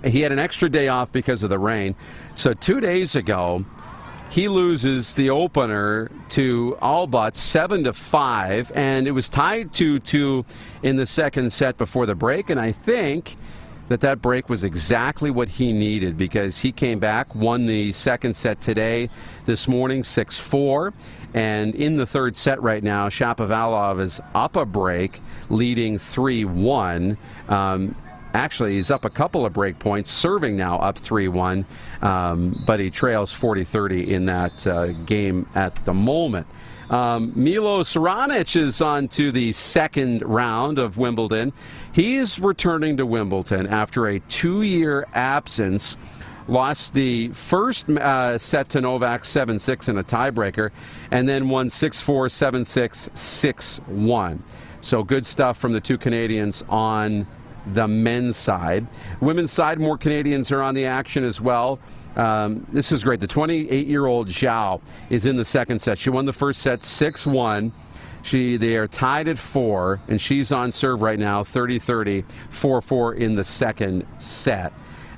He 0.03 0.22
had 0.22 0.32
an 0.32 0.39
extra 0.39 0.70
day 0.70 0.89
off 0.89 1.11
because 1.11 1.43
of 1.43 1.49
the 1.49 1.57
rain. 1.59 1.95
So 2.36 2.53
two 2.53 2.79
days 2.79 3.15
ago, 3.15 3.63
he 4.29 4.47
loses 4.47 5.13
the 5.13 5.29
opener 5.29 6.09
to 6.29 6.75
Albot 6.81 7.36
seven 7.36 7.84
to 7.84 7.93
five, 7.93 8.71
and 8.73 9.07
it 9.07 9.11
was 9.11 9.29
tied 9.29 9.71
to 9.73 9.99
two 9.99 10.43
in 10.81 10.95
the 10.95 11.05
second 11.05 11.53
set 11.53 11.77
before 11.77 12.07
the 12.07 12.15
break. 12.15 12.49
And 12.49 12.59
I 12.59 12.71
think 12.71 13.38
that 13.89 14.01
that 14.01 14.21
break 14.21 14.49
was 14.49 14.63
exactly 14.63 15.29
what 15.29 15.49
he 15.49 15.71
needed 15.71 16.17
because 16.17 16.59
he 16.59 16.71
came 16.71 16.99
back, 16.99 17.36
won 17.36 17.67
the 17.67 17.91
second 17.91 18.36
set 18.36 18.59
today, 18.59 19.09
this 19.45 19.67
morning, 19.67 20.03
six 20.03 20.39
four, 20.39 20.93
and 21.36 21.75
in 21.75 21.97
the 21.97 22.05
third 22.05 22.36
set 22.36 22.61
right 22.61 22.84
now, 22.84 23.09
Shapovalov 23.09 23.99
is 23.99 24.19
up 24.34 24.55
a 24.55 24.65
break, 24.65 25.21
leading 25.49 25.99
three 25.99 26.45
one. 26.45 27.17
Um, 27.49 27.95
Actually, 28.34 28.73
he's 28.73 28.89
up 28.89 29.05
a 29.05 29.09
couple 29.09 29.45
of 29.45 29.53
break 29.53 29.77
points, 29.77 30.09
serving 30.11 30.57
now 30.57 30.77
up 30.77 30.97
3 30.97 31.27
1, 31.27 31.65
um, 32.01 32.63
but 32.65 32.79
he 32.79 32.89
trails 32.89 33.31
40 33.31 33.63
30 33.63 34.13
in 34.13 34.25
that 34.25 34.65
uh, 34.65 34.88
game 35.05 35.47
at 35.53 35.84
the 35.86 35.93
moment. 35.93 36.47
Um, 36.89 37.31
Milos 37.36 37.93
Raonic 37.93 38.59
is 38.59 38.81
on 38.81 39.07
to 39.09 39.31
the 39.31 39.51
second 39.51 40.23
round 40.23 40.79
of 40.79 40.97
Wimbledon. 40.97 41.53
He 41.91 42.17
is 42.17 42.39
returning 42.39 42.97
to 42.97 43.05
Wimbledon 43.05 43.67
after 43.67 44.07
a 44.07 44.19
two 44.19 44.63
year 44.63 45.07
absence. 45.13 45.97
Lost 46.47 46.93
the 46.93 47.29
first 47.29 47.89
uh, 47.89 48.38
set 48.38 48.67
to 48.69 48.81
Novak 48.81 49.23
7 49.25 49.59
6 49.59 49.89
in 49.89 49.97
a 49.97 50.03
tiebreaker, 50.03 50.71
and 51.09 51.27
then 51.27 51.49
won 51.49 51.69
6 51.69 52.01
4, 52.01 52.29
7 52.29 52.65
6, 52.65 53.09
6 53.13 53.77
1. 53.77 54.43
So 54.81 55.03
good 55.03 55.25
stuff 55.25 55.57
from 55.57 55.71
the 55.71 55.79
two 55.79 55.97
Canadians 55.97 56.63
on 56.67 57.25
the 57.68 57.88
men's 57.88 58.36
side. 58.36 58.88
Women's 59.22 59.51
side, 59.51 59.80
more 59.80 59.97
Canadians 59.97 60.51
are 60.51 60.61
on 60.61 60.76
the 60.76 60.86
action 60.86 61.24
as 61.24 61.39
well. 61.39 61.80
Um, 62.16 62.66
this 62.72 62.91
is 62.91 63.03
great. 63.03 63.20
The 63.20 63.28
28 63.28 63.88
year 63.88 64.05
old 64.05 64.30
Zhao 64.30 64.82
is 65.09 65.26
in 65.26 65.38
the 65.38 65.45
second 65.45 65.82
set. 65.82 65.97
She 65.97 66.09
won 66.09 66.26
the 66.26 66.34
first 66.34 66.61
set 66.61 66.84
6 66.84 67.26
1. 67.26 67.72
She 68.24 68.55
they 68.55 68.78
are 68.78 68.88
tied 68.88 69.28
at 69.28 69.38
four, 69.38 69.99
and 70.07 70.20
she's 70.20 70.53
on 70.53 70.72
serve 70.72 71.01
right 71.01 71.20
now, 71.20 71.43
30-30, 71.43 72.24
4-4 72.51 73.18
in 73.18 73.36
the 73.36 73.43
second 73.43 74.05
set. 74.18 74.72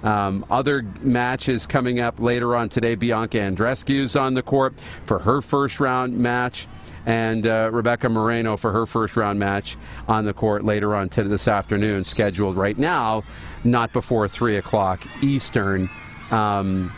Um, 0.03 0.43
other 0.49 0.83
matches 1.01 1.67
coming 1.67 1.99
up 1.99 2.19
later 2.19 2.55
on 2.55 2.67
today. 2.69 2.95
Bianca 2.95 3.39
Andreescu's 3.39 4.15
on 4.15 4.33
the 4.33 4.41
court 4.41 4.73
for 5.05 5.19
her 5.19 5.41
first 5.41 5.79
round 5.79 6.17
match 6.17 6.67
and 7.05 7.45
uh, 7.45 7.69
Rebecca 7.71 8.09
Marino 8.09 8.57
for 8.57 8.71
her 8.71 8.85
first 8.85 9.15
round 9.15 9.39
match 9.39 9.77
on 10.07 10.25
the 10.25 10.33
court 10.33 10.65
later 10.65 10.95
on 10.95 11.09
today 11.09 11.29
this 11.29 11.47
afternoon, 11.47 12.03
scheduled 12.03 12.57
right 12.57 12.77
now, 12.77 13.23
not 13.63 13.93
before 13.93 14.27
3 14.27 14.57
o'clock 14.57 15.05
Eastern. 15.21 15.89
Um, 16.31 16.91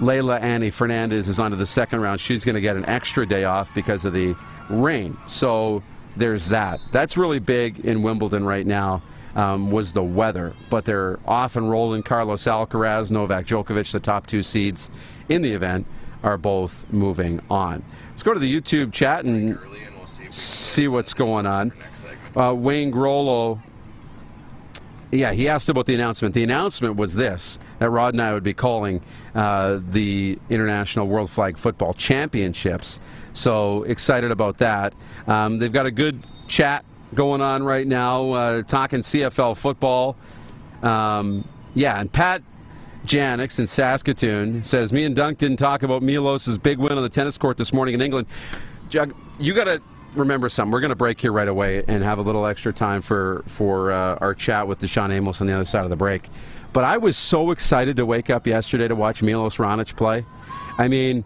Leylah 0.00 0.40
Annie 0.40 0.70
Fernandez 0.70 1.28
is 1.28 1.38
on 1.38 1.50
to 1.50 1.56
the 1.56 1.66
second 1.66 2.00
round. 2.00 2.20
She's 2.20 2.44
going 2.44 2.54
to 2.54 2.60
get 2.60 2.76
an 2.76 2.84
extra 2.86 3.26
day 3.26 3.44
off 3.44 3.72
because 3.74 4.04
of 4.04 4.12
the 4.12 4.36
rain. 4.68 5.16
So 5.26 5.82
there's 6.16 6.46
that. 6.48 6.80
That's 6.92 7.16
really 7.16 7.38
big 7.38 7.80
in 7.80 8.02
Wimbledon 8.02 8.46
right 8.46 8.66
now. 8.66 9.02
Um, 9.34 9.70
was 9.70 9.92
the 9.92 10.02
weather, 10.02 10.52
but 10.68 10.84
they're 10.84 11.20
off 11.24 11.54
and 11.54 11.70
rolling. 11.70 12.02
Carlos 12.02 12.42
Alcaraz, 12.44 13.10
Novak 13.10 13.46
Djokovic, 13.46 13.92
the 13.92 14.00
top 14.00 14.26
two 14.26 14.42
seeds 14.42 14.90
in 15.28 15.42
the 15.42 15.52
event, 15.52 15.86
are 16.22 16.38
both 16.38 16.90
moving 16.92 17.40
on. 17.50 17.82
Let's 18.10 18.22
go 18.22 18.34
to 18.34 18.40
the 18.40 18.60
YouTube 18.60 18.92
chat 18.92 19.24
and 19.24 19.58
see 20.30 20.88
what's 20.88 21.14
going 21.14 21.46
on. 21.46 21.72
Uh, 22.36 22.54
Wayne 22.54 22.92
Grollo, 22.92 23.60
yeah, 25.10 25.32
he 25.32 25.48
asked 25.48 25.68
about 25.68 25.86
the 25.86 25.94
announcement. 25.94 26.34
The 26.34 26.42
announcement 26.42 26.96
was 26.96 27.14
this 27.14 27.58
that 27.78 27.90
Rod 27.90 28.14
and 28.14 28.22
I 28.22 28.34
would 28.34 28.42
be 28.42 28.54
calling 28.54 29.02
uh, 29.34 29.80
the 29.90 30.38
International 30.50 31.06
World 31.06 31.30
Flag 31.30 31.56
Football 31.56 31.94
Championships. 31.94 32.98
So 33.32 33.84
excited 33.84 34.30
about 34.30 34.58
that. 34.58 34.94
Um, 35.26 35.58
they've 35.58 35.72
got 35.72 35.86
a 35.86 35.90
good 35.90 36.24
chat 36.48 36.84
going 37.14 37.40
on 37.40 37.62
right 37.62 37.86
now, 37.86 38.30
uh, 38.32 38.62
talking 38.62 39.00
CFL 39.00 39.56
football. 39.56 40.16
Um, 40.82 41.48
yeah, 41.74 42.00
and 42.00 42.12
Pat 42.12 42.42
Janix 43.06 43.58
in 43.58 43.66
Saskatoon 43.66 44.64
says, 44.64 44.92
Me 44.92 45.04
and 45.04 45.14
Dunk 45.14 45.38
didn't 45.38 45.58
talk 45.58 45.82
about 45.82 46.02
Milos' 46.02 46.58
big 46.58 46.78
win 46.78 46.92
on 46.92 47.02
the 47.02 47.08
tennis 47.08 47.38
court 47.38 47.56
this 47.56 47.72
morning 47.72 47.94
in 47.94 48.00
England. 48.00 48.26
Jug, 48.88 49.14
you 49.38 49.54
got 49.54 49.64
to 49.64 49.80
remember 50.14 50.48
something. 50.48 50.72
We're 50.72 50.80
going 50.80 50.90
to 50.90 50.96
break 50.96 51.20
here 51.20 51.32
right 51.32 51.48
away 51.48 51.84
and 51.86 52.02
have 52.02 52.18
a 52.18 52.22
little 52.22 52.46
extra 52.46 52.72
time 52.72 53.02
for, 53.02 53.44
for 53.46 53.92
uh, 53.92 54.18
our 54.20 54.34
chat 54.34 54.66
with 54.66 54.80
DaShaun 54.80 55.10
Amos 55.10 55.40
on 55.40 55.46
the 55.46 55.54
other 55.54 55.64
side 55.64 55.84
of 55.84 55.90
the 55.90 55.96
break. 55.96 56.28
But 56.72 56.84
I 56.84 56.98
was 56.98 57.16
so 57.16 57.50
excited 57.50 57.96
to 57.96 58.06
wake 58.06 58.30
up 58.30 58.46
yesterday 58.46 58.88
to 58.88 58.94
watch 58.94 59.22
Milos 59.22 59.56
Raonic 59.56 59.96
play. 59.96 60.24
I 60.76 60.88
mean, 60.88 61.24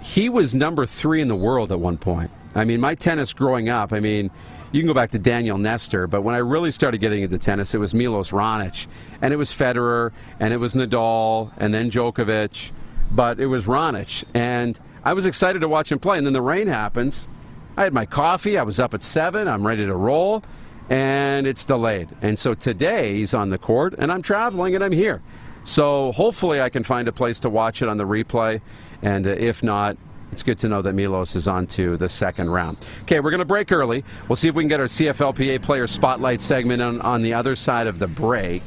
he 0.00 0.28
was 0.28 0.54
number 0.54 0.86
three 0.86 1.20
in 1.20 1.28
the 1.28 1.36
world 1.36 1.70
at 1.72 1.78
one 1.78 1.98
point. 1.98 2.30
I 2.54 2.64
mean, 2.64 2.80
my 2.80 2.94
tennis 2.94 3.32
growing 3.32 3.68
up, 3.68 3.92
I 3.92 4.00
mean, 4.00 4.30
you 4.72 4.80
can 4.80 4.86
go 4.86 4.94
back 4.94 5.10
to 5.10 5.18
Daniel 5.18 5.58
Nestor, 5.58 6.06
but 6.06 6.22
when 6.22 6.34
I 6.34 6.38
really 6.38 6.70
started 6.70 6.98
getting 6.98 7.22
into 7.22 7.38
tennis, 7.38 7.74
it 7.74 7.78
was 7.78 7.94
Milos 7.94 8.30
Raonic, 8.30 8.86
and 9.20 9.32
it 9.32 9.36
was 9.36 9.50
Federer, 9.50 10.12
and 10.40 10.52
it 10.52 10.56
was 10.56 10.74
Nadal, 10.74 11.52
and 11.58 11.72
then 11.72 11.90
Djokovic, 11.90 12.70
but 13.10 13.38
it 13.38 13.46
was 13.46 13.66
Raonic, 13.66 14.24
and 14.34 14.80
I 15.04 15.12
was 15.12 15.26
excited 15.26 15.60
to 15.60 15.68
watch 15.68 15.92
him 15.92 15.98
play. 15.98 16.16
And 16.16 16.26
then 16.26 16.32
the 16.32 16.42
rain 16.42 16.68
happens. 16.68 17.28
I 17.76 17.82
had 17.82 17.92
my 17.92 18.06
coffee. 18.06 18.56
I 18.56 18.62
was 18.62 18.78
up 18.78 18.94
at 18.94 19.02
seven. 19.02 19.48
I'm 19.48 19.66
ready 19.66 19.84
to 19.84 19.94
roll, 19.94 20.42
and 20.88 21.46
it's 21.46 21.64
delayed. 21.64 22.08
And 22.22 22.38
so 22.38 22.54
today 22.54 23.14
he's 23.14 23.34
on 23.34 23.50
the 23.50 23.58
court, 23.58 23.94
and 23.98 24.12
I'm 24.12 24.22
traveling, 24.22 24.74
and 24.74 24.84
I'm 24.84 24.92
here. 24.92 25.22
So 25.64 26.12
hopefully 26.12 26.60
I 26.60 26.68
can 26.68 26.82
find 26.82 27.08
a 27.08 27.12
place 27.12 27.40
to 27.40 27.50
watch 27.50 27.82
it 27.82 27.88
on 27.88 27.96
the 27.96 28.06
replay, 28.06 28.60
and 29.02 29.26
uh, 29.26 29.30
if 29.30 29.62
not, 29.62 29.96
it's 30.32 30.42
good 30.42 30.58
to 30.60 30.68
know 30.68 30.82
that 30.82 30.94
Milos 30.94 31.36
is 31.36 31.46
on 31.46 31.66
to 31.68 31.96
the 31.96 32.08
second 32.08 32.50
round. 32.50 32.78
Okay, 33.02 33.20
we're 33.20 33.30
going 33.30 33.38
to 33.38 33.44
break 33.44 33.70
early. 33.70 34.02
We'll 34.28 34.36
see 34.36 34.48
if 34.48 34.54
we 34.54 34.64
can 34.64 34.68
get 34.68 34.80
our 34.80 34.86
CFLPA 34.86 35.62
player 35.62 35.86
spotlight 35.86 36.40
segment 36.40 36.82
on, 36.82 37.00
on 37.02 37.22
the 37.22 37.34
other 37.34 37.54
side 37.54 37.86
of 37.86 37.98
the 37.98 38.08
break. 38.08 38.62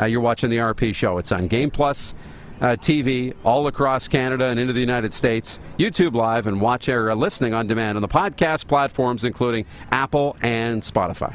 Uh, 0.00 0.06
you're 0.06 0.20
watching 0.20 0.50
the 0.50 0.56
RP 0.56 0.94
show. 0.94 1.18
It's 1.18 1.30
on 1.30 1.48
Game 1.48 1.70
Plus 1.70 2.14
uh, 2.62 2.76
TV 2.76 3.34
all 3.44 3.66
across 3.66 4.08
Canada 4.08 4.46
and 4.46 4.58
into 4.58 4.72
the 4.72 4.80
United 4.80 5.12
States, 5.12 5.58
YouTube 5.78 6.14
Live, 6.14 6.46
and 6.46 6.60
watch 6.60 6.88
or 6.88 7.14
listening 7.14 7.52
on 7.52 7.66
demand 7.66 7.96
on 7.98 8.02
the 8.02 8.08
podcast 8.08 8.66
platforms, 8.66 9.24
including 9.24 9.66
Apple 9.90 10.36
and 10.40 10.82
Spotify. 10.82 11.34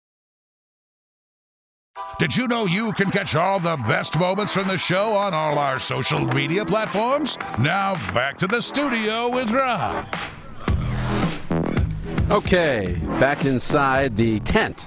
Did 2.19 2.35
you 2.35 2.47
know 2.47 2.65
you 2.65 2.91
can 2.93 3.09
catch 3.09 3.35
all 3.35 3.59
the 3.59 3.77
best 3.77 4.19
moments 4.19 4.53
from 4.53 4.67
the 4.67 4.77
show 4.77 5.13
on 5.13 5.33
all 5.33 5.57
our 5.57 5.79
social 5.79 6.19
media 6.19 6.63
platforms? 6.63 7.37
Now 7.57 7.95
back 8.13 8.37
to 8.37 8.47
the 8.47 8.61
studio 8.61 9.29
with 9.29 9.51
Rod. 9.51 10.05
Okay, 12.29 12.99
back 13.19 13.45
inside 13.45 14.15
the 14.15 14.39
tent 14.41 14.85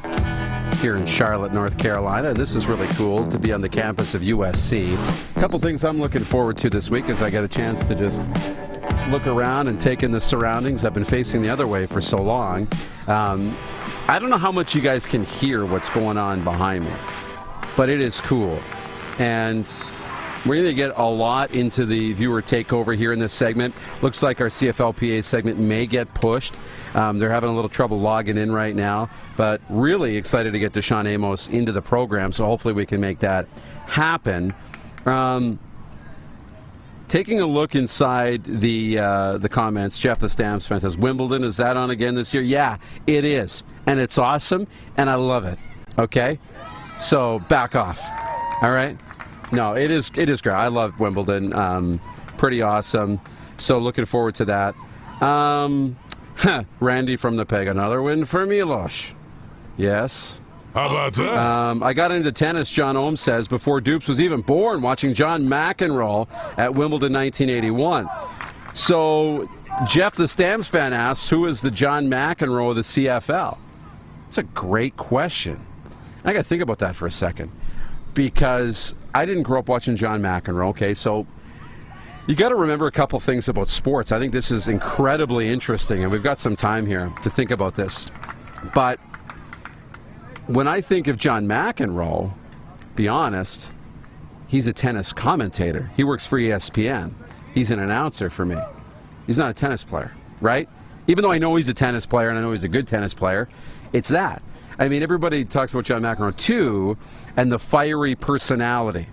here 0.76 0.96
in 0.96 1.06
Charlotte, 1.06 1.52
North 1.52 1.76
Carolina. 1.76 2.34
This 2.34 2.54
is 2.54 2.66
really 2.66 2.88
cool 2.88 3.26
to 3.26 3.38
be 3.38 3.52
on 3.52 3.60
the 3.60 3.68
campus 3.68 4.14
of 4.14 4.22
USC. 4.22 4.94
A 5.36 5.40
couple 5.40 5.58
things 5.58 5.84
I'm 5.84 6.00
looking 6.00 6.22
forward 6.22 6.56
to 6.58 6.70
this 6.70 6.90
week 6.90 7.08
as 7.08 7.20
I 7.20 7.30
get 7.30 7.42
a 7.42 7.48
chance 7.48 7.82
to 7.84 7.94
just 7.94 8.20
look 9.10 9.26
around 9.26 9.68
and 9.68 9.80
take 9.80 10.02
in 10.02 10.10
the 10.10 10.20
surroundings. 10.20 10.84
I've 10.84 10.94
been 10.94 11.04
facing 11.04 11.42
the 11.42 11.48
other 11.48 11.66
way 11.66 11.86
for 11.86 12.00
so 12.00 12.22
long. 12.22 12.68
Um, 13.06 13.54
I 14.06 14.18
don't 14.18 14.28
know 14.28 14.36
how 14.36 14.52
much 14.52 14.74
you 14.74 14.82
guys 14.82 15.06
can 15.06 15.24
hear 15.24 15.64
what's 15.64 15.88
going 15.88 16.18
on 16.18 16.44
behind 16.44 16.84
me, 16.84 16.92
but 17.74 17.88
it 17.88 18.02
is 18.02 18.20
cool. 18.20 18.60
And 19.18 19.64
we're 20.44 20.56
going 20.56 20.66
to 20.66 20.74
get 20.74 20.92
a 20.96 21.04
lot 21.06 21.52
into 21.52 21.86
the 21.86 22.12
viewer 22.12 22.42
takeover 22.42 22.94
here 22.94 23.14
in 23.14 23.18
this 23.18 23.32
segment. 23.32 23.74
Looks 24.02 24.22
like 24.22 24.42
our 24.42 24.48
CFLPA 24.48 25.24
segment 25.24 25.58
may 25.58 25.86
get 25.86 26.12
pushed. 26.12 26.54
Um, 26.94 27.18
they're 27.18 27.30
having 27.30 27.48
a 27.48 27.54
little 27.54 27.70
trouble 27.70 27.98
logging 27.98 28.36
in 28.36 28.52
right 28.52 28.76
now, 28.76 29.08
but 29.38 29.62
really 29.70 30.18
excited 30.18 30.52
to 30.52 30.58
get 30.58 30.74
DaShaun 30.74 31.06
Amos 31.06 31.48
into 31.48 31.72
the 31.72 31.80
program, 31.80 32.30
so 32.30 32.44
hopefully 32.44 32.74
we 32.74 32.84
can 32.84 33.00
make 33.00 33.20
that 33.20 33.48
happen. 33.86 34.52
Um, 35.06 35.58
taking 37.08 37.40
a 37.40 37.46
look 37.46 37.74
inside 37.74 38.44
the 38.44 38.98
uh, 38.98 39.38
the 39.38 39.48
comments, 39.48 39.98
Jeff 39.98 40.18
the 40.18 40.28
Stamps 40.28 40.66
fan 40.66 40.80
says, 40.80 40.96
"Wimbledon 40.96 41.44
is 41.44 41.56
that 41.58 41.76
on 41.76 41.90
again 41.90 42.14
this 42.14 42.32
year?" 42.34 42.42
Yeah, 42.42 42.78
it 43.06 43.24
is, 43.24 43.64
and 43.86 44.00
it's 44.00 44.18
awesome, 44.18 44.66
and 44.96 45.08
I 45.10 45.14
love 45.14 45.44
it. 45.44 45.58
Okay, 45.98 46.38
so 46.98 47.38
back 47.48 47.74
off. 47.74 48.02
All 48.62 48.70
right. 48.70 48.98
No, 49.52 49.74
it 49.74 49.90
is 49.90 50.10
it 50.16 50.28
is 50.28 50.40
great. 50.40 50.54
I 50.54 50.68
love 50.68 50.98
Wimbledon. 50.98 51.52
Um, 51.52 52.00
pretty 52.36 52.62
awesome. 52.62 53.20
So 53.58 53.78
looking 53.78 54.04
forward 54.04 54.34
to 54.36 54.44
that. 54.46 54.74
Um, 55.22 55.96
Randy 56.80 57.16
from 57.16 57.36
the 57.36 57.46
Peg, 57.46 57.68
another 57.68 58.02
win 58.02 58.24
for 58.24 58.46
Milosh. 58.46 59.12
Yes. 59.76 60.40
How 60.74 60.90
about 60.90 61.12
that? 61.14 61.38
Um, 61.38 61.84
I 61.84 61.92
got 61.94 62.10
into 62.10 62.32
tennis, 62.32 62.68
John 62.68 62.96
Ohm 62.96 63.16
says, 63.16 63.46
before 63.46 63.80
Dupes 63.80 64.08
was 64.08 64.20
even 64.20 64.40
born, 64.40 64.82
watching 64.82 65.14
John 65.14 65.44
McEnroe 65.44 66.26
at 66.58 66.74
Wimbledon 66.74 67.12
1981. 67.12 68.08
So, 68.74 69.48
Jeff 69.86 70.16
the 70.16 70.26
Stamps 70.26 70.66
fan 70.66 70.92
asks, 70.92 71.28
who 71.28 71.46
is 71.46 71.62
the 71.62 71.70
John 71.70 72.08
McEnroe 72.08 72.70
of 72.70 72.76
the 72.76 72.82
CFL? 72.82 73.56
It's 74.28 74.38
a 74.38 74.42
great 74.42 74.96
question. 74.96 75.64
I 76.24 76.32
got 76.32 76.40
to 76.40 76.44
think 76.44 76.60
about 76.60 76.80
that 76.80 76.96
for 76.96 77.06
a 77.06 77.10
second 77.10 77.52
because 78.14 78.96
I 79.14 79.26
didn't 79.26 79.44
grow 79.44 79.60
up 79.60 79.68
watching 79.68 79.94
John 79.94 80.20
McEnroe, 80.22 80.70
okay? 80.70 80.92
So, 80.92 81.24
you 82.26 82.34
got 82.34 82.48
to 82.48 82.56
remember 82.56 82.88
a 82.88 82.92
couple 82.92 83.20
things 83.20 83.48
about 83.48 83.68
sports. 83.68 84.10
I 84.10 84.18
think 84.18 84.32
this 84.32 84.50
is 84.50 84.66
incredibly 84.66 85.48
interesting, 85.50 86.02
and 86.02 86.10
we've 86.10 86.22
got 86.22 86.40
some 86.40 86.56
time 86.56 86.84
here 86.84 87.12
to 87.22 87.30
think 87.30 87.52
about 87.52 87.76
this. 87.76 88.08
But 88.74 88.98
when 90.46 90.68
I 90.68 90.80
think 90.80 91.06
of 91.06 91.16
John 91.16 91.46
McEnroe, 91.46 92.32
be 92.96 93.08
honest, 93.08 93.72
he's 94.46 94.66
a 94.66 94.72
tennis 94.72 95.12
commentator. 95.12 95.90
He 95.96 96.04
works 96.04 96.26
for 96.26 96.38
ESPN. 96.38 97.14
He's 97.54 97.70
an 97.70 97.78
announcer 97.78 98.30
for 98.30 98.44
me. 98.44 98.56
He's 99.26 99.38
not 99.38 99.50
a 99.50 99.54
tennis 99.54 99.84
player, 99.84 100.12
right? 100.40 100.68
Even 101.06 101.22
though 101.22 101.32
I 101.32 101.38
know 101.38 101.54
he's 101.56 101.68
a 101.68 101.74
tennis 101.74 102.06
player 102.06 102.28
and 102.28 102.38
I 102.38 102.42
know 102.42 102.52
he's 102.52 102.64
a 102.64 102.68
good 102.68 102.86
tennis 102.86 103.14
player, 103.14 103.48
it's 103.92 104.08
that. 104.10 104.42
I 104.78 104.88
mean, 104.88 105.02
everybody 105.02 105.44
talks 105.44 105.72
about 105.72 105.84
John 105.84 106.02
McEnroe 106.02 106.36
too, 106.36 106.98
and 107.36 107.50
the 107.50 107.58
fiery 107.58 108.14
personality. 108.14 109.06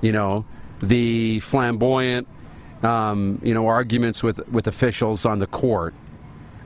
You 0.00 0.12
know, 0.12 0.44
the 0.80 1.40
flamboyant, 1.40 2.26
um, 2.82 3.40
you 3.42 3.54
know, 3.54 3.66
arguments 3.66 4.22
with 4.22 4.46
with 4.48 4.66
officials 4.66 5.24
on 5.24 5.38
the 5.38 5.46
court. 5.46 5.94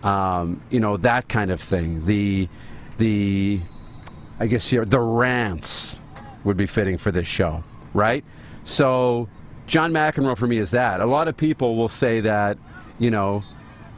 Um, 0.02 0.62
you 0.70 0.80
know, 0.80 0.96
that 0.98 1.28
kind 1.28 1.50
of 1.50 1.60
thing. 1.60 2.06
The 2.06 2.48
the 2.98 3.60
I 4.38 4.46
guess 4.46 4.68
here 4.68 4.84
the 4.84 5.00
rants 5.00 5.98
would 6.44 6.56
be 6.56 6.66
fitting 6.66 6.98
for 6.98 7.10
this 7.10 7.26
show, 7.26 7.64
right? 7.92 8.24
So 8.64 9.28
John 9.66 9.92
McEnroe 9.92 10.36
for 10.36 10.46
me 10.46 10.58
is 10.58 10.70
that. 10.72 11.00
A 11.00 11.06
lot 11.06 11.28
of 11.28 11.36
people 11.36 11.76
will 11.76 11.88
say 11.88 12.20
that, 12.20 12.58
you 12.98 13.10
know, 13.10 13.42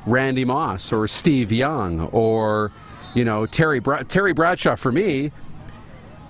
Randy 0.07 0.45
Moss 0.45 0.93
or 0.93 1.09
Steve 1.09 1.51
Young 1.51 2.01
or 2.09 2.71
you 3.15 3.25
know 3.25 3.45
Terry 3.47 3.81
Terry 4.09 4.33
Bradshaw 4.33 4.77
for 4.77 4.93
me 4.93 5.33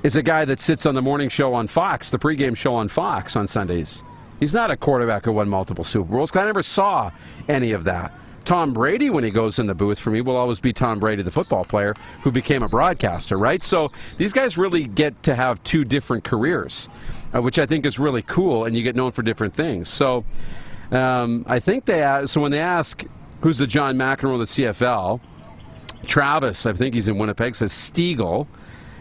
is 0.03 0.17
a 0.17 0.23
guy 0.23 0.45
that 0.47 0.61
sits 0.61 0.87
on 0.87 0.95
the 0.95 1.03
morning 1.03 1.29
show 1.29 1.53
on 1.53 1.67
Fox, 1.67 2.11
the 2.11 2.19
pregame 2.19 2.57
show 2.57 2.75
on 2.75 2.89
Fox 2.89 3.37
on 3.37 3.47
Sundays. 3.47 4.03
He's 4.41 4.55
not 4.55 4.71
a 4.71 4.77
quarterback 4.77 5.25
who 5.25 5.33
won 5.33 5.49
multiple 5.49 5.85
Super 5.85 6.13
Bowls. 6.13 6.35
I 6.35 6.45
never 6.45 6.63
saw 6.63 7.11
any 7.49 7.73
of 7.73 7.85
that. 7.85 8.15
Tom 8.47 8.73
Brady, 8.73 9.11
when 9.11 9.25
he 9.25 9.31
goes 9.33 9.59
in 9.59 9.67
the 9.67 9.75
booth 9.75 9.99
for 9.99 10.11
me, 10.11 10.21
will 10.21 10.37
always 10.37 10.61
be 10.61 10.73
Tom 10.73 11.01
Brady, 11.01 11.21
the 11.23 11.33
football 11.33 11.65
player 11.65 11.95
who 12.23 12.31
became 12.31 12.63
a 12.63 12.69
broadcaster, 12.69 13.37
right? 13.37 13.61
So 13.63 13.91
these 14.19 14.33
guys 14.33 14.57
really 14.57 14.85
get 14.85 15.21
to 15.25 15.35
have 15.35 15.63
two 15.65 15.85
different 15.85 16.23
careers, 16.23 16.89
uh, 17.35 17.43
which 17.43 17.59
I 17.59 17.67
think 17.67 17.85
is 17.85 17.99
really 17.99 18.23
cool, 18.23 18.65
and 18.65 18.77
you 18.77 18.85
get 18.85 18.95
known 18.95 19.11
for 19.11 19.23
different 19.23 19.53
things. 19.53 19.89
So 19.89 20.25
um, 20.93 21.45
I 21.49 21.59
think 21.59 21.87
they 21.87 22.23
so 22.27 22.41
when 22.41 22.53
they 22.53 22.61
ask 22.61 23.05
who's 23.41 23.59
the 23.59 23.67
John 23.67 23.97
McEnroe 23.97 24.35
of 24.35 24.39
the 24.39 24.63
CFL, 24.63 25.21
Travis, 26.07 26.67
I 26.67 26.73
think 26.73 26.95
he's 26.95 27.09
in 27.09 27.19
Winnipeg, 27.19 27.57
says 27.57 27.73
Stegall, 27.73 28.47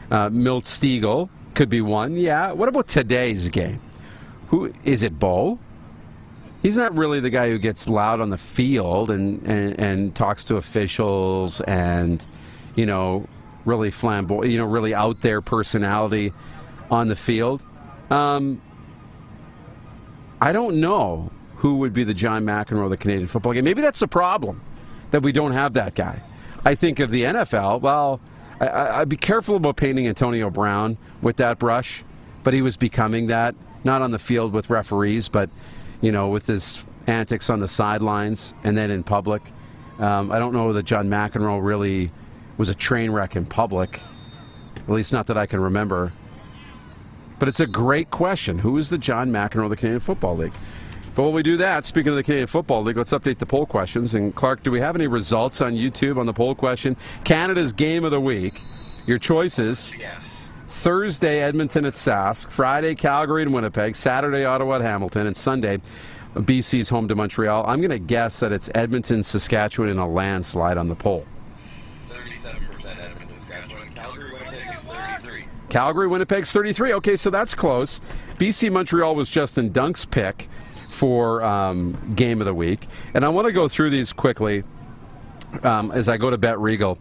uh, 0.10 0.30
Milt 0.30 0.64
Stegall 0.64 1.30
could 1.54 1.70
be 1.70 1.82
one. 1.82 2.16
Yeah. 2.16 2.52
What 2.52 2.68
about 2.68 2.88
today's 2.88 3.50
game? 3.50 3.80
Who 4.48 4.74
is 4.84 5.04
it? 5.04 5.20
Bo? 5.20 5.60
He's 6.66 6.78
not 6.78 6.98
really 6.98 7.20
the 7.20 7.30
guy 7.30 7.48
who 7.48 7.60
gets 7.60 7.88
loud 7.88 8.20
on 8.20 8.32
the 8.32 8.40
field 8.40 9.12
and, 9.12 9.40
and, 9.44 9.80
and 9.80 10.16
talks 10.16 10.44
to 10.44 10.56
officials 10.56 11.62
and, 11.62 12.26
you 12.74 12.88
know, 12.88 13.24
really 13.66 13.92
flamboyant, 13.92 14.52
you 14.52 14.58
know, 14.58 14.66
really 14.66 14.92
out 14.92 15.22
there 15.22 15.42
personality 15.42 16.34
on 16.90 17.08
the 17.08 17.16
field. 17.16 17.62
Um, 18.10 18.60
I 20.42 20.54
don't 20.54 20.78
know 20.78 21.32
who 21.58 21.78
would 21.78 21.94
be 21.94 22.04
the 22.04 22.16
John 22.16 22.44
McEnroe 22.44 22.86
of 22.86 22.90
the 22.90 22.98
Canadian 22.98 23.28
football 23.28 23.54
game. 23.54 23.64
Maybe 23.64 23.84
that's 23.84 24.00
the 24.00 24.08
problem 24.08 24.60
that 25.12 25.22
we 25.22 25.32
don't 25.32 25.54
have 25.54 25.74
that 25.74 25.94
guy. 25.94 26.20
I 26.66 26.74
think 26.74 27.00
of 27.00 27.12
the 27.12 27.26
NFL, 27.26 27.82
well, 27.82 28.20
I, 28.60 29.02
would 29.02 29.10
be 29.10 29.18
careful 29.18 29.58
about 29.58 29.76
painting 29.76 30.08
Antonio 30.08 30.50
Brown 30.50 30.98
with 31.22 31.36
that 31.38 31.60
brush, 31.60 32.04
but 32.44 32.56
he 32.56 32.64
was 32.64 32.76
becoming 32.76 33.28
that, 33.28 33.54
not 33.84 34.02
on 34.02 34.10
the 34.10 34.18
field 34.18 34.52
with 34.52 34.72
referees, 34.72 35.30
but 35.30 35.52
you 36.02 36.12
know, 36.12 36.28
with 36.28 36.48
his 36.48 36.86
antics 37.08 37.50
on 37.50 37.60
the 37.60 37.68
sidelines 37.68 38.54
and 38.64 38.78
then 38.78 38.92
in 38.92 39.04
public. 39.04 39.42
Um, 40.00 40.32
I 40.32 40.40
don't 40.40 40.54
know 40.54 40.74
that 40.74 40.84
John 40.84 41.08
McEnroe 41.08 41.64
really 41.64 42.12
was 42.58 42.70
a 42.70 42.76
train 42.76 43.12
wreck 43.12 43.36
in 43.36 43.46
public, 43.46 44.02
at 44.76 44.90
least 44.90 45.14
not 45.14 45.28
that 45.28 45.38
I 45.38 45.46
can 45.46 45.60
remember. 45.60 46.14
But 47.40 47.50
it's 47.50 47.60
a 47.60 47.68
great 47.68 48.12
question. 48.12 48.60
Who 48.60 48.78
is 48.78 48.90
the 48.90 48.98
John 48.98 49.32
McEnroe 49.32 49.66
of 49.66 49.70
the 49.70 49.76
Canadian 49.76 50.00
Football 50.00 50.38
League? 50.38 50.54
But 51.16 51.24
while 51.24 51.34
we 51.34 51.44
do 51.44 51.58
that, 51.58 51.86
speaking 51.86 52.10
of 52.10 52.18
the 52.18 52.24
Canadian 52.24 52.48
Football 52.48 52.84
League, 52.84 52.98
let's 52.98 53.14
update 53.14 53.38
the 53.38 53.46
poll 53.46 53.66
questions. 53.66 54.16
And 54.16 54.36
Clark, 54.36 54.64
do 54.64 54.72
we 54.72 54.82
have 54.82 54.96
any 54.96 55.08
results 55.08 55.62
on 55.62 55.74
YouTube 55.74 56.18
on 56.18 56.26
the 56.26 56.34
poll 56.34 56.56
question? 56.56 56.98
Canada's 57.24 57.72
game 57.72 58.04
of 58.04 58.12
the 58.12 58.20
week. 58.20 58.62
Your 59.06 59.18
choices. 59.18 59.94
Yes. 59.98 60.35
Thursday, 60.86 61.42
Edmonton 61.42 61.84
at 61.86 61.96
Sask. 61.96 62.52
Friday, 62.52 62.94
Calgary 62.94 63.42
and 63.42 63.52
Winnipeg. 63.52 63.96
Saturday, 63.96 64.46
Ottawa 64.46 64.76
at 64.76 64.82
Hamilton. 64.82 65.26
And 65.26 65.36
Sunday, 65.36 65.80
BC's 66.36 66.90
home 66.90 67.08
to 67.08 67.16
Montreal. 67.16 67.66
I'm 67.66 67.80
going 67.80 67.90
to 67.90 67.98
guess 67.98 68.40
that 68.42 68.52
it's 68.52 68.70
Edmonton, 68.76 69.24
Saskatchewan 69.24 69.90
in 69.90 69.98
a 69.98 70.08
landslide 70.08 70.78
on 70.78 70.88
the 70.88 70.94
poll. 70.94 71.26
37% 72.10 73.00
Edmonton, 73.00 73.36
Saskatchewan. 73.36 73.92
Calgary, 73.96 74.32
Winnipeg's 74.32 74.80
33. 74.82 75.46
Calgary, 75.70 76.08
Winnipeg's 76.08 76.52
33. 76.52 76.94
Okay, 76.94 77.16
so 77.16 77.32
that's 77.32 77.56
close. 77.56 78.00
BC 78.38 78.72
Montreal 78.72 79.16
was 79.16 79.28
Justin 79.28 79.72
Dunk's 79.72 80.06
pick 80.06 80.48
for 80.92 81.42
um, 81.42 82.14
game 82.14 82.42
of 82.42 82.46
the 82.46 82.54
week. 82.54 82.88
And 83.16 83.26
I 83.26 83.30
want 83.30 83.48
to 83.48 83.52
go 83.52 83.68
through 83.68 83.90
these 83.90 84.14
quickly 84.14 84.64
um, 85.64 85.92
as 85.94 86.08
I 86.08 86.18
go 86.18 86.30
to 86.30 86.38
Bet 86.38 86.60
Regal. 86.60 87.00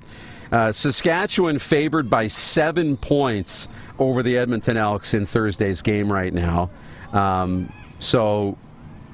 Uh, 0.54 0.70
Saskatchewan 0.70 1.58
favored 1.58 2.08
by 2.08 2.28
seven 2.28 2.96
points 2.96 3.66
over 3.98 4.22
the 4.22 4.38
Edmonton 4.38 4.76
Elks 4.76 5.12
in 5.12 5.26
Thursday's 5.26 5.82
game 5.82 6.12
right 6.12 6.32
now. 6.32 6.70
Um, 7.12 7.72
so 7.98 8.56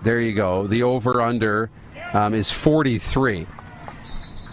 there 0.03 0.21
you 0.21 0.35
go. 0.35 0.67
The 0.67 0.83
over 0.83 1.23
under 1.23 1.71
um, 2.13 2.35
is 2.35 2.53
43. 2.53 3.47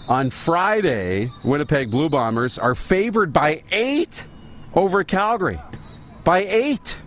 On 0.07 0.29
Friday, 0.29 1.29
Winnipeg 1.43 1.91
Blue 1.91 2.07
Bombers 2.07 2.57
are 2.57 2.73
favored 2.73 3.33
by 3.33 3.63
eight 3.73 4.25
over 4.73 5.03
Calgary. 5.03 5.59
By 6.23 6.45
eight. 6.45 6.97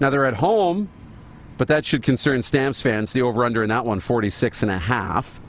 Now 0.00 0.10
they're 0.10 0.26
at 0.26 0.34
home, 0.34 0.88
but 1.58 1.68
that 1.68 1.84
should 1.84 2.02
concern 2.02 2.42
Stamps 2.42 2.80
fans. 2.80 3.12
The 3.12 3.22
over 3.22 3.44
under 3.44 3.62
in 3.62 3.68
that 3.68 3.84
one, 3.84 4.00
46 4.00 4.64
and 4.64 4.72
a 4.72 4.78
half. 4.78 5.40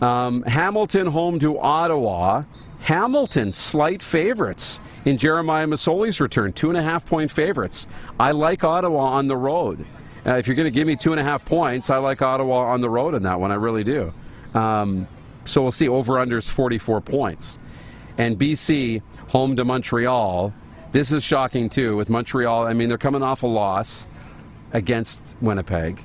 Um, 0.00 0.44
Hamilton 0.44 1.08
home 1.08 1.38
to 1.40 1.58
Ottawa. 1.58 2.44
Hamilton, 2.86 3.52
slight 3.52 4.00
favorites 4.00 4.80
in 5.04 5.18
Jeremiah 5.18 5.66
Masoli's 5.66 6.20
return, 6.20 6.52
two 6.52 6.68
and 6.68 6.78
a 6.78 6.82
half 6.84 7.04
point 7.04 7.32
favorites. 7.32 7.88
I 8.20 8.30
like 8.30 8.62
Ottawa 8.62 9.00
on 9.00 9.26
the 9.26 9.36
road. 9.36 9.84
Uh, 10.24 10.34
if 10.34 10.46
you're 10.46 10.54
going 10.54 10.68
to 10.68 10.70
give 10.70 10.86
me 10.86 10.94
two 10.94 11.10
and 11.10 11.18
a 11.18 11.24
half 11.24 11.44
points, 11.44 11.90
I 11.90 11.96
like 11.96 12.22
Ottawa 12.22 12.66
on 12.66 12.80
the 12.80 12.88
road 12.88 13.14
in 13.14 13.24
that 13.24 13.40
one. 13.40 13.50
I 13.50 13.56
really 13.56 13.82
do. 13.82 14.14
Um, 14.54 15.08
so 15.44 15.62
we'll 15.62 15.72
see. 15.72 15.88
Over 15.88 16.12
unders 16.12 16.48
44 16.48 17.00
points. 17.00 17.58
And 18.18 18.38
BC 18.38 19.02
home 19.30 19.56
to 19.56 19.64
Montreal. 19.64 20.54
This 20.92 21.10
is 21.10 21.24
shocking 21.24 21.68
too 21.68 21.96
with 21.96 22.08
Montreal. 22.08 22.68
I 22.68 22.72
mean, 22.72 22.88
they're 22.88 22.98
coming 22.98 23.24
off 23.24 23.42
a 23.42 23.48
loss 23.48 24.06
against 24.72 25.20
Winnipeg. 25.40 26.00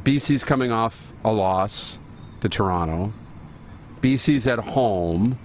BC's 0.00 0.42
coming 0.42 0.72
off 0.72 1.12
a 1.24 1.32
loss 1.32 2.00
to 2.40 2.48
Toronto. 2.48 3.12
BC's 4.00 4.48
at 4.48 4.58
home. 4.58 5.38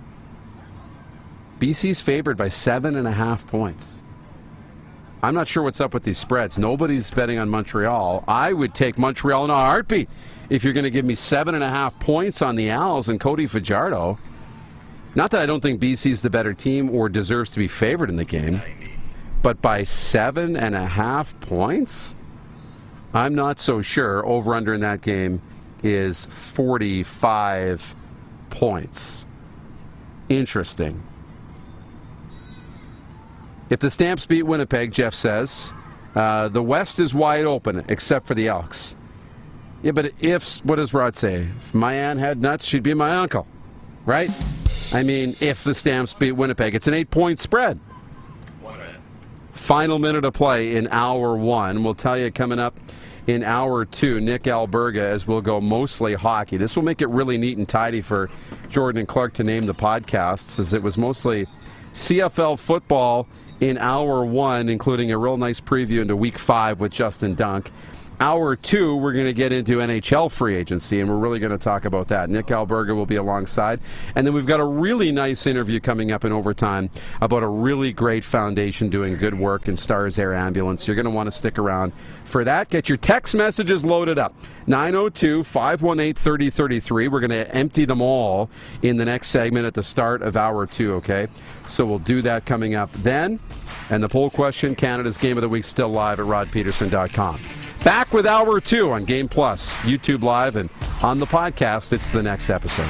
BC's 1.59 2.01
favored 2.01 2.37
by 2.37 2.49
seven 2.49 2.95
and 2.95 3.07
a 3.07 3.11
half 3.11 3.47
points. 3.47 4.03
I'm 5.23 5.33
not 5.33 5.47
sure 5.47 5.63
what's 5.63 5.81
up 5.81 5.93
with 5.93 6.03
these 6.03 6.17
spreads. 6.17 6.59
Nobody's 6.59 7.09
betting 7.09 7.39
on 7.39 7.49
Montreal. 7.49 8.23
I 8.27 8.53
would 8.53 8.75
take 8.75 8.97
Montreal 8.97 9.45
in 9.45 9.49
a 9.49 9.55
heartbeat 9.55 10.09
if 10.49 10.63
you're 10.63 10.73
going 10.73 10.83
to 10.83 10.91
give 10.91 11.05
me 11.05 11.15
seven 11.15 11.55
and 11.55 11.63
a 11.63 11.69
half 11.69 11.97
points 11.99 12.41
on 12.41 12.55
the 12.55 12.69
Als 12.69 13.09
and 13.09 13.19
Cody 13.19 13.47
Fajardo. 13.47 14.19
Not 15.15 15.31
that 15.31 15.41
I 15.41 15.45
don't 15.45 15.61
think 15.61 15.81
BC's 15.81 16.21
the 16.21 16.29
better 16.29 16.53
team 16.53 16.89
or 16.89 17.09
deserves 17.09 17.49
to 17.51 17.57
be 17.57 17.67
favored 17.67 18.09
in 18.09 18.17
the 18.17 18.25
game, 18.25 18.61
but 19.41 19.61
by 19.61 19.83
seven 19.83 20.55
and 20.55 20.75
a 20.75 20.85
half 20.85 21.39
points, 21.39 22.15
I'm 23.13 23.33
not 23.33 23.59
so 23.59 23.81
sure. 23.81 24.25
Over 24.25 24.53
under 24.53 24.73
in 24.73 24.81
that 24.81 25.01
game 25.01 25.41
is 25.81 26.25
45 26.25 27.95
points. 28.49 29.25
Interesting. 30.27 31.01
If 33.69 33.79
the 33.79 33.89
Stamps 33.89 34.25
beat 34.25 34.43
Winnipeg, 34.43 34.91
Jeff 34.91 35.13
says, 35.13 35.73
uh, 36.15 36.47
the 36.49 36.61
West 36.61 36.99
is 36.99 37.13
wide 37.13 37.45
open 37.45 37.83
except 37.87 38.27
for 38.27 38.35
the 38.35 38.47
Elks. 38.47 38.95
Yeah, 39.81 39.91
but 39.91 40.13
if, 40.19 40.63
what 40.65 40.75
does 40.77 40.93
Rod 40.93 41.15
say? 41.15 41.49
If 41.57 41.73
my 41.73 41.93
aunt 41.93 42.19
had 42.19 42.41
nuts, 42.41 42.65
she'd 42.65 42.83
be 42.83 42.93
my 42.93 43.15
uncle, 43.17 43.47
right? 44.05 44.31
I 44.93 45.03
mean, 45.03 45.35
if 45.39 45.63
the 45.63 45.73
Stamps 45.73 46.13
beat 46.13 46.33
Winnipeg, 46.33 46.75
it's 46.75 46.87
an 46.87 46.93
eight 46.93 47.09
point 47.09 47.39
spread. 47.39 47.79
Final 49.51 49.97
minute 49.97 50.25
of 50.25 50.33
play 50.33 50.75
in 50.75 50.87
hour 50.89 51.35
one. 51.35 51.83
We'll 51.83 51.95
tell 51.95 52.17
you 52.17 52.31
coming 52.31 52.59
up 52.59 52.77
in 53.25 53.43
hour 53.43 53.83
two, 53.83 54.21
Nick 54.21 54.43
Alberga, 54.43 55.01
as 55.01 55.25
we'll 55.27 55.41
go 55.41 55.59
mostly 55.59 56.13
hockey. 56.13 56.57
This 56.57 56.75
will 56.75 56.83
make 56.83 57.01
it 57.01 57.09
really 57.09 57.37
neat 57.37 57.57
and 57.57 57.67
tidy 57.67 58.01
for 58.01 58.29
Jordan 58.69 58.99
and 58.99 59.07
Clark 59.07 59.33
to 59.35 59.43
name 59.43 59.65
the 59.65 59.73
podcasts, 59.73 60.59
as 60.59 60.73
it 60.73 60.83
was 60.83 60.97
mostly 60.97 61.47
CFL 61.93 62.59
football 62.59 63.27
in 63.59 63.77
hour 63.77 64.25
one, 64.25 64.69
including 64.69 65.11
a 65.11 65.17
real 65.17 65.37
nice 65.37 65.59
preview 65.59 66.01
into 66.01 66.15
week 66.15 66.37
five 66.37 66.79
with 66.79 66.91
Justin 66.91 67.35
Dunk. 67.35 67.71
Hour 68.19 68.55
two, 68.55 68.95
we're 68.95 69.11
going 69.11 69.25
to 69.25 69.33
get 69.33 69.51
into 69.51 69.79
NHL 69.79 70.31
free 70.31 70.55
agency, 70.55 71.01
and 71.01 71.09
we're 71.09 71.17
really 71.17 71.39
going 71.39 71.51
to 71.51 71.57
talk 71.57 71.83
about 71.83 72.07
that. 72.07 72.29
Nick 72.29 72.47
Alberga 72.47 72.95
will 72.95 73.05
be 73.05 73.17
alongside. 73.17 73.81
And 74.15 74.25
then 74.25 74.33
we've 74.33 74.45
got 74.45 74.61
a 74.61 74.65
really 74.65 75.11
nice 75.11 75.45
interview 75.45 75.81
coming 75.81 76.11
up 76.13 76.23
in 76.23 76.31
overtime 76.31 76.89
about 77.19 77.43
a 77.43 77.47
really 77.47 77.91
great 77.91 78.23
foundation 78.23 78.89
doing 78.89 79.17
good 79.17 79.37
work 79.37 79.67
in 79.67 79.75
Stars 79.75 80.17
Air 80.17 80.33
Ambulance. 80.33 80.87
You're 80.87 80.95
going 80.95 81.05
to 81.05 81.11
want 81.11 81.27
to 81.27 81.31
stick 81.31 81.59
around 81.59 81.91
for 82.23 82.45
that. 82.45 82.69
Get 82.69 82.87
your 82.87 82.97
text 82.97 83.35
messages 83.35 83.83
loaded 83.83 84.17
up 84.17 84.33
902 84.67 85.43
518 85.43 86.13
3033. 86.13 87.07
We're 87.09 87.19
going 87.19 87.29
to 87.31 87.53
empty 87.53 87.83
them 87.83 88.01
all 88.01 88.49
in 88.81 88.95
the 88.95 89.05
next 89.05 89.27
segment 89.27 89.65
at 89.65 89.73
the 89.73 89.83
start 89.83 90.21
of 90.21 90.37
hour 90.37 90.65
two, 90.65 90.93
okay? 90.95 91.27
So 91.67 91.85
we'll 91.85 91.99
do 91.99 92.21
that 92.21 92.45
coming 92.45 92.75
up 92.75 92.91
then. 92.93 93.41
And 93.89 94.01
the 94.01 94.07
poll 94.07 94.29
question 94.29 94.73
Canada's 94.73 95.17
Game 95.17 95.37
of 95.37 95.41
the 95.41 95.49
Week 95.49 95.65
still 95.65 95.89
live 95.89 96.21
at 96.21 96.25
rodpedersen.com. 96.25 97.39
Back 97.85 98.13
with 98.13 98.25
Hour 98.25 98.59
2 98.59 98.93
on 98.93 99.05
Game 99.05 99.29
Plus, 99.29 99.77
YouTube 99.81 100.23
Live, 100.23 100.55
and 100.55 100.71
on 101.03 101.19
the 101.19 101.27
podcast, 101.27 101.93
it's 101.93 102.09
the 102.09 102.23
next 102.23 102.49
episode. 102.49 102.89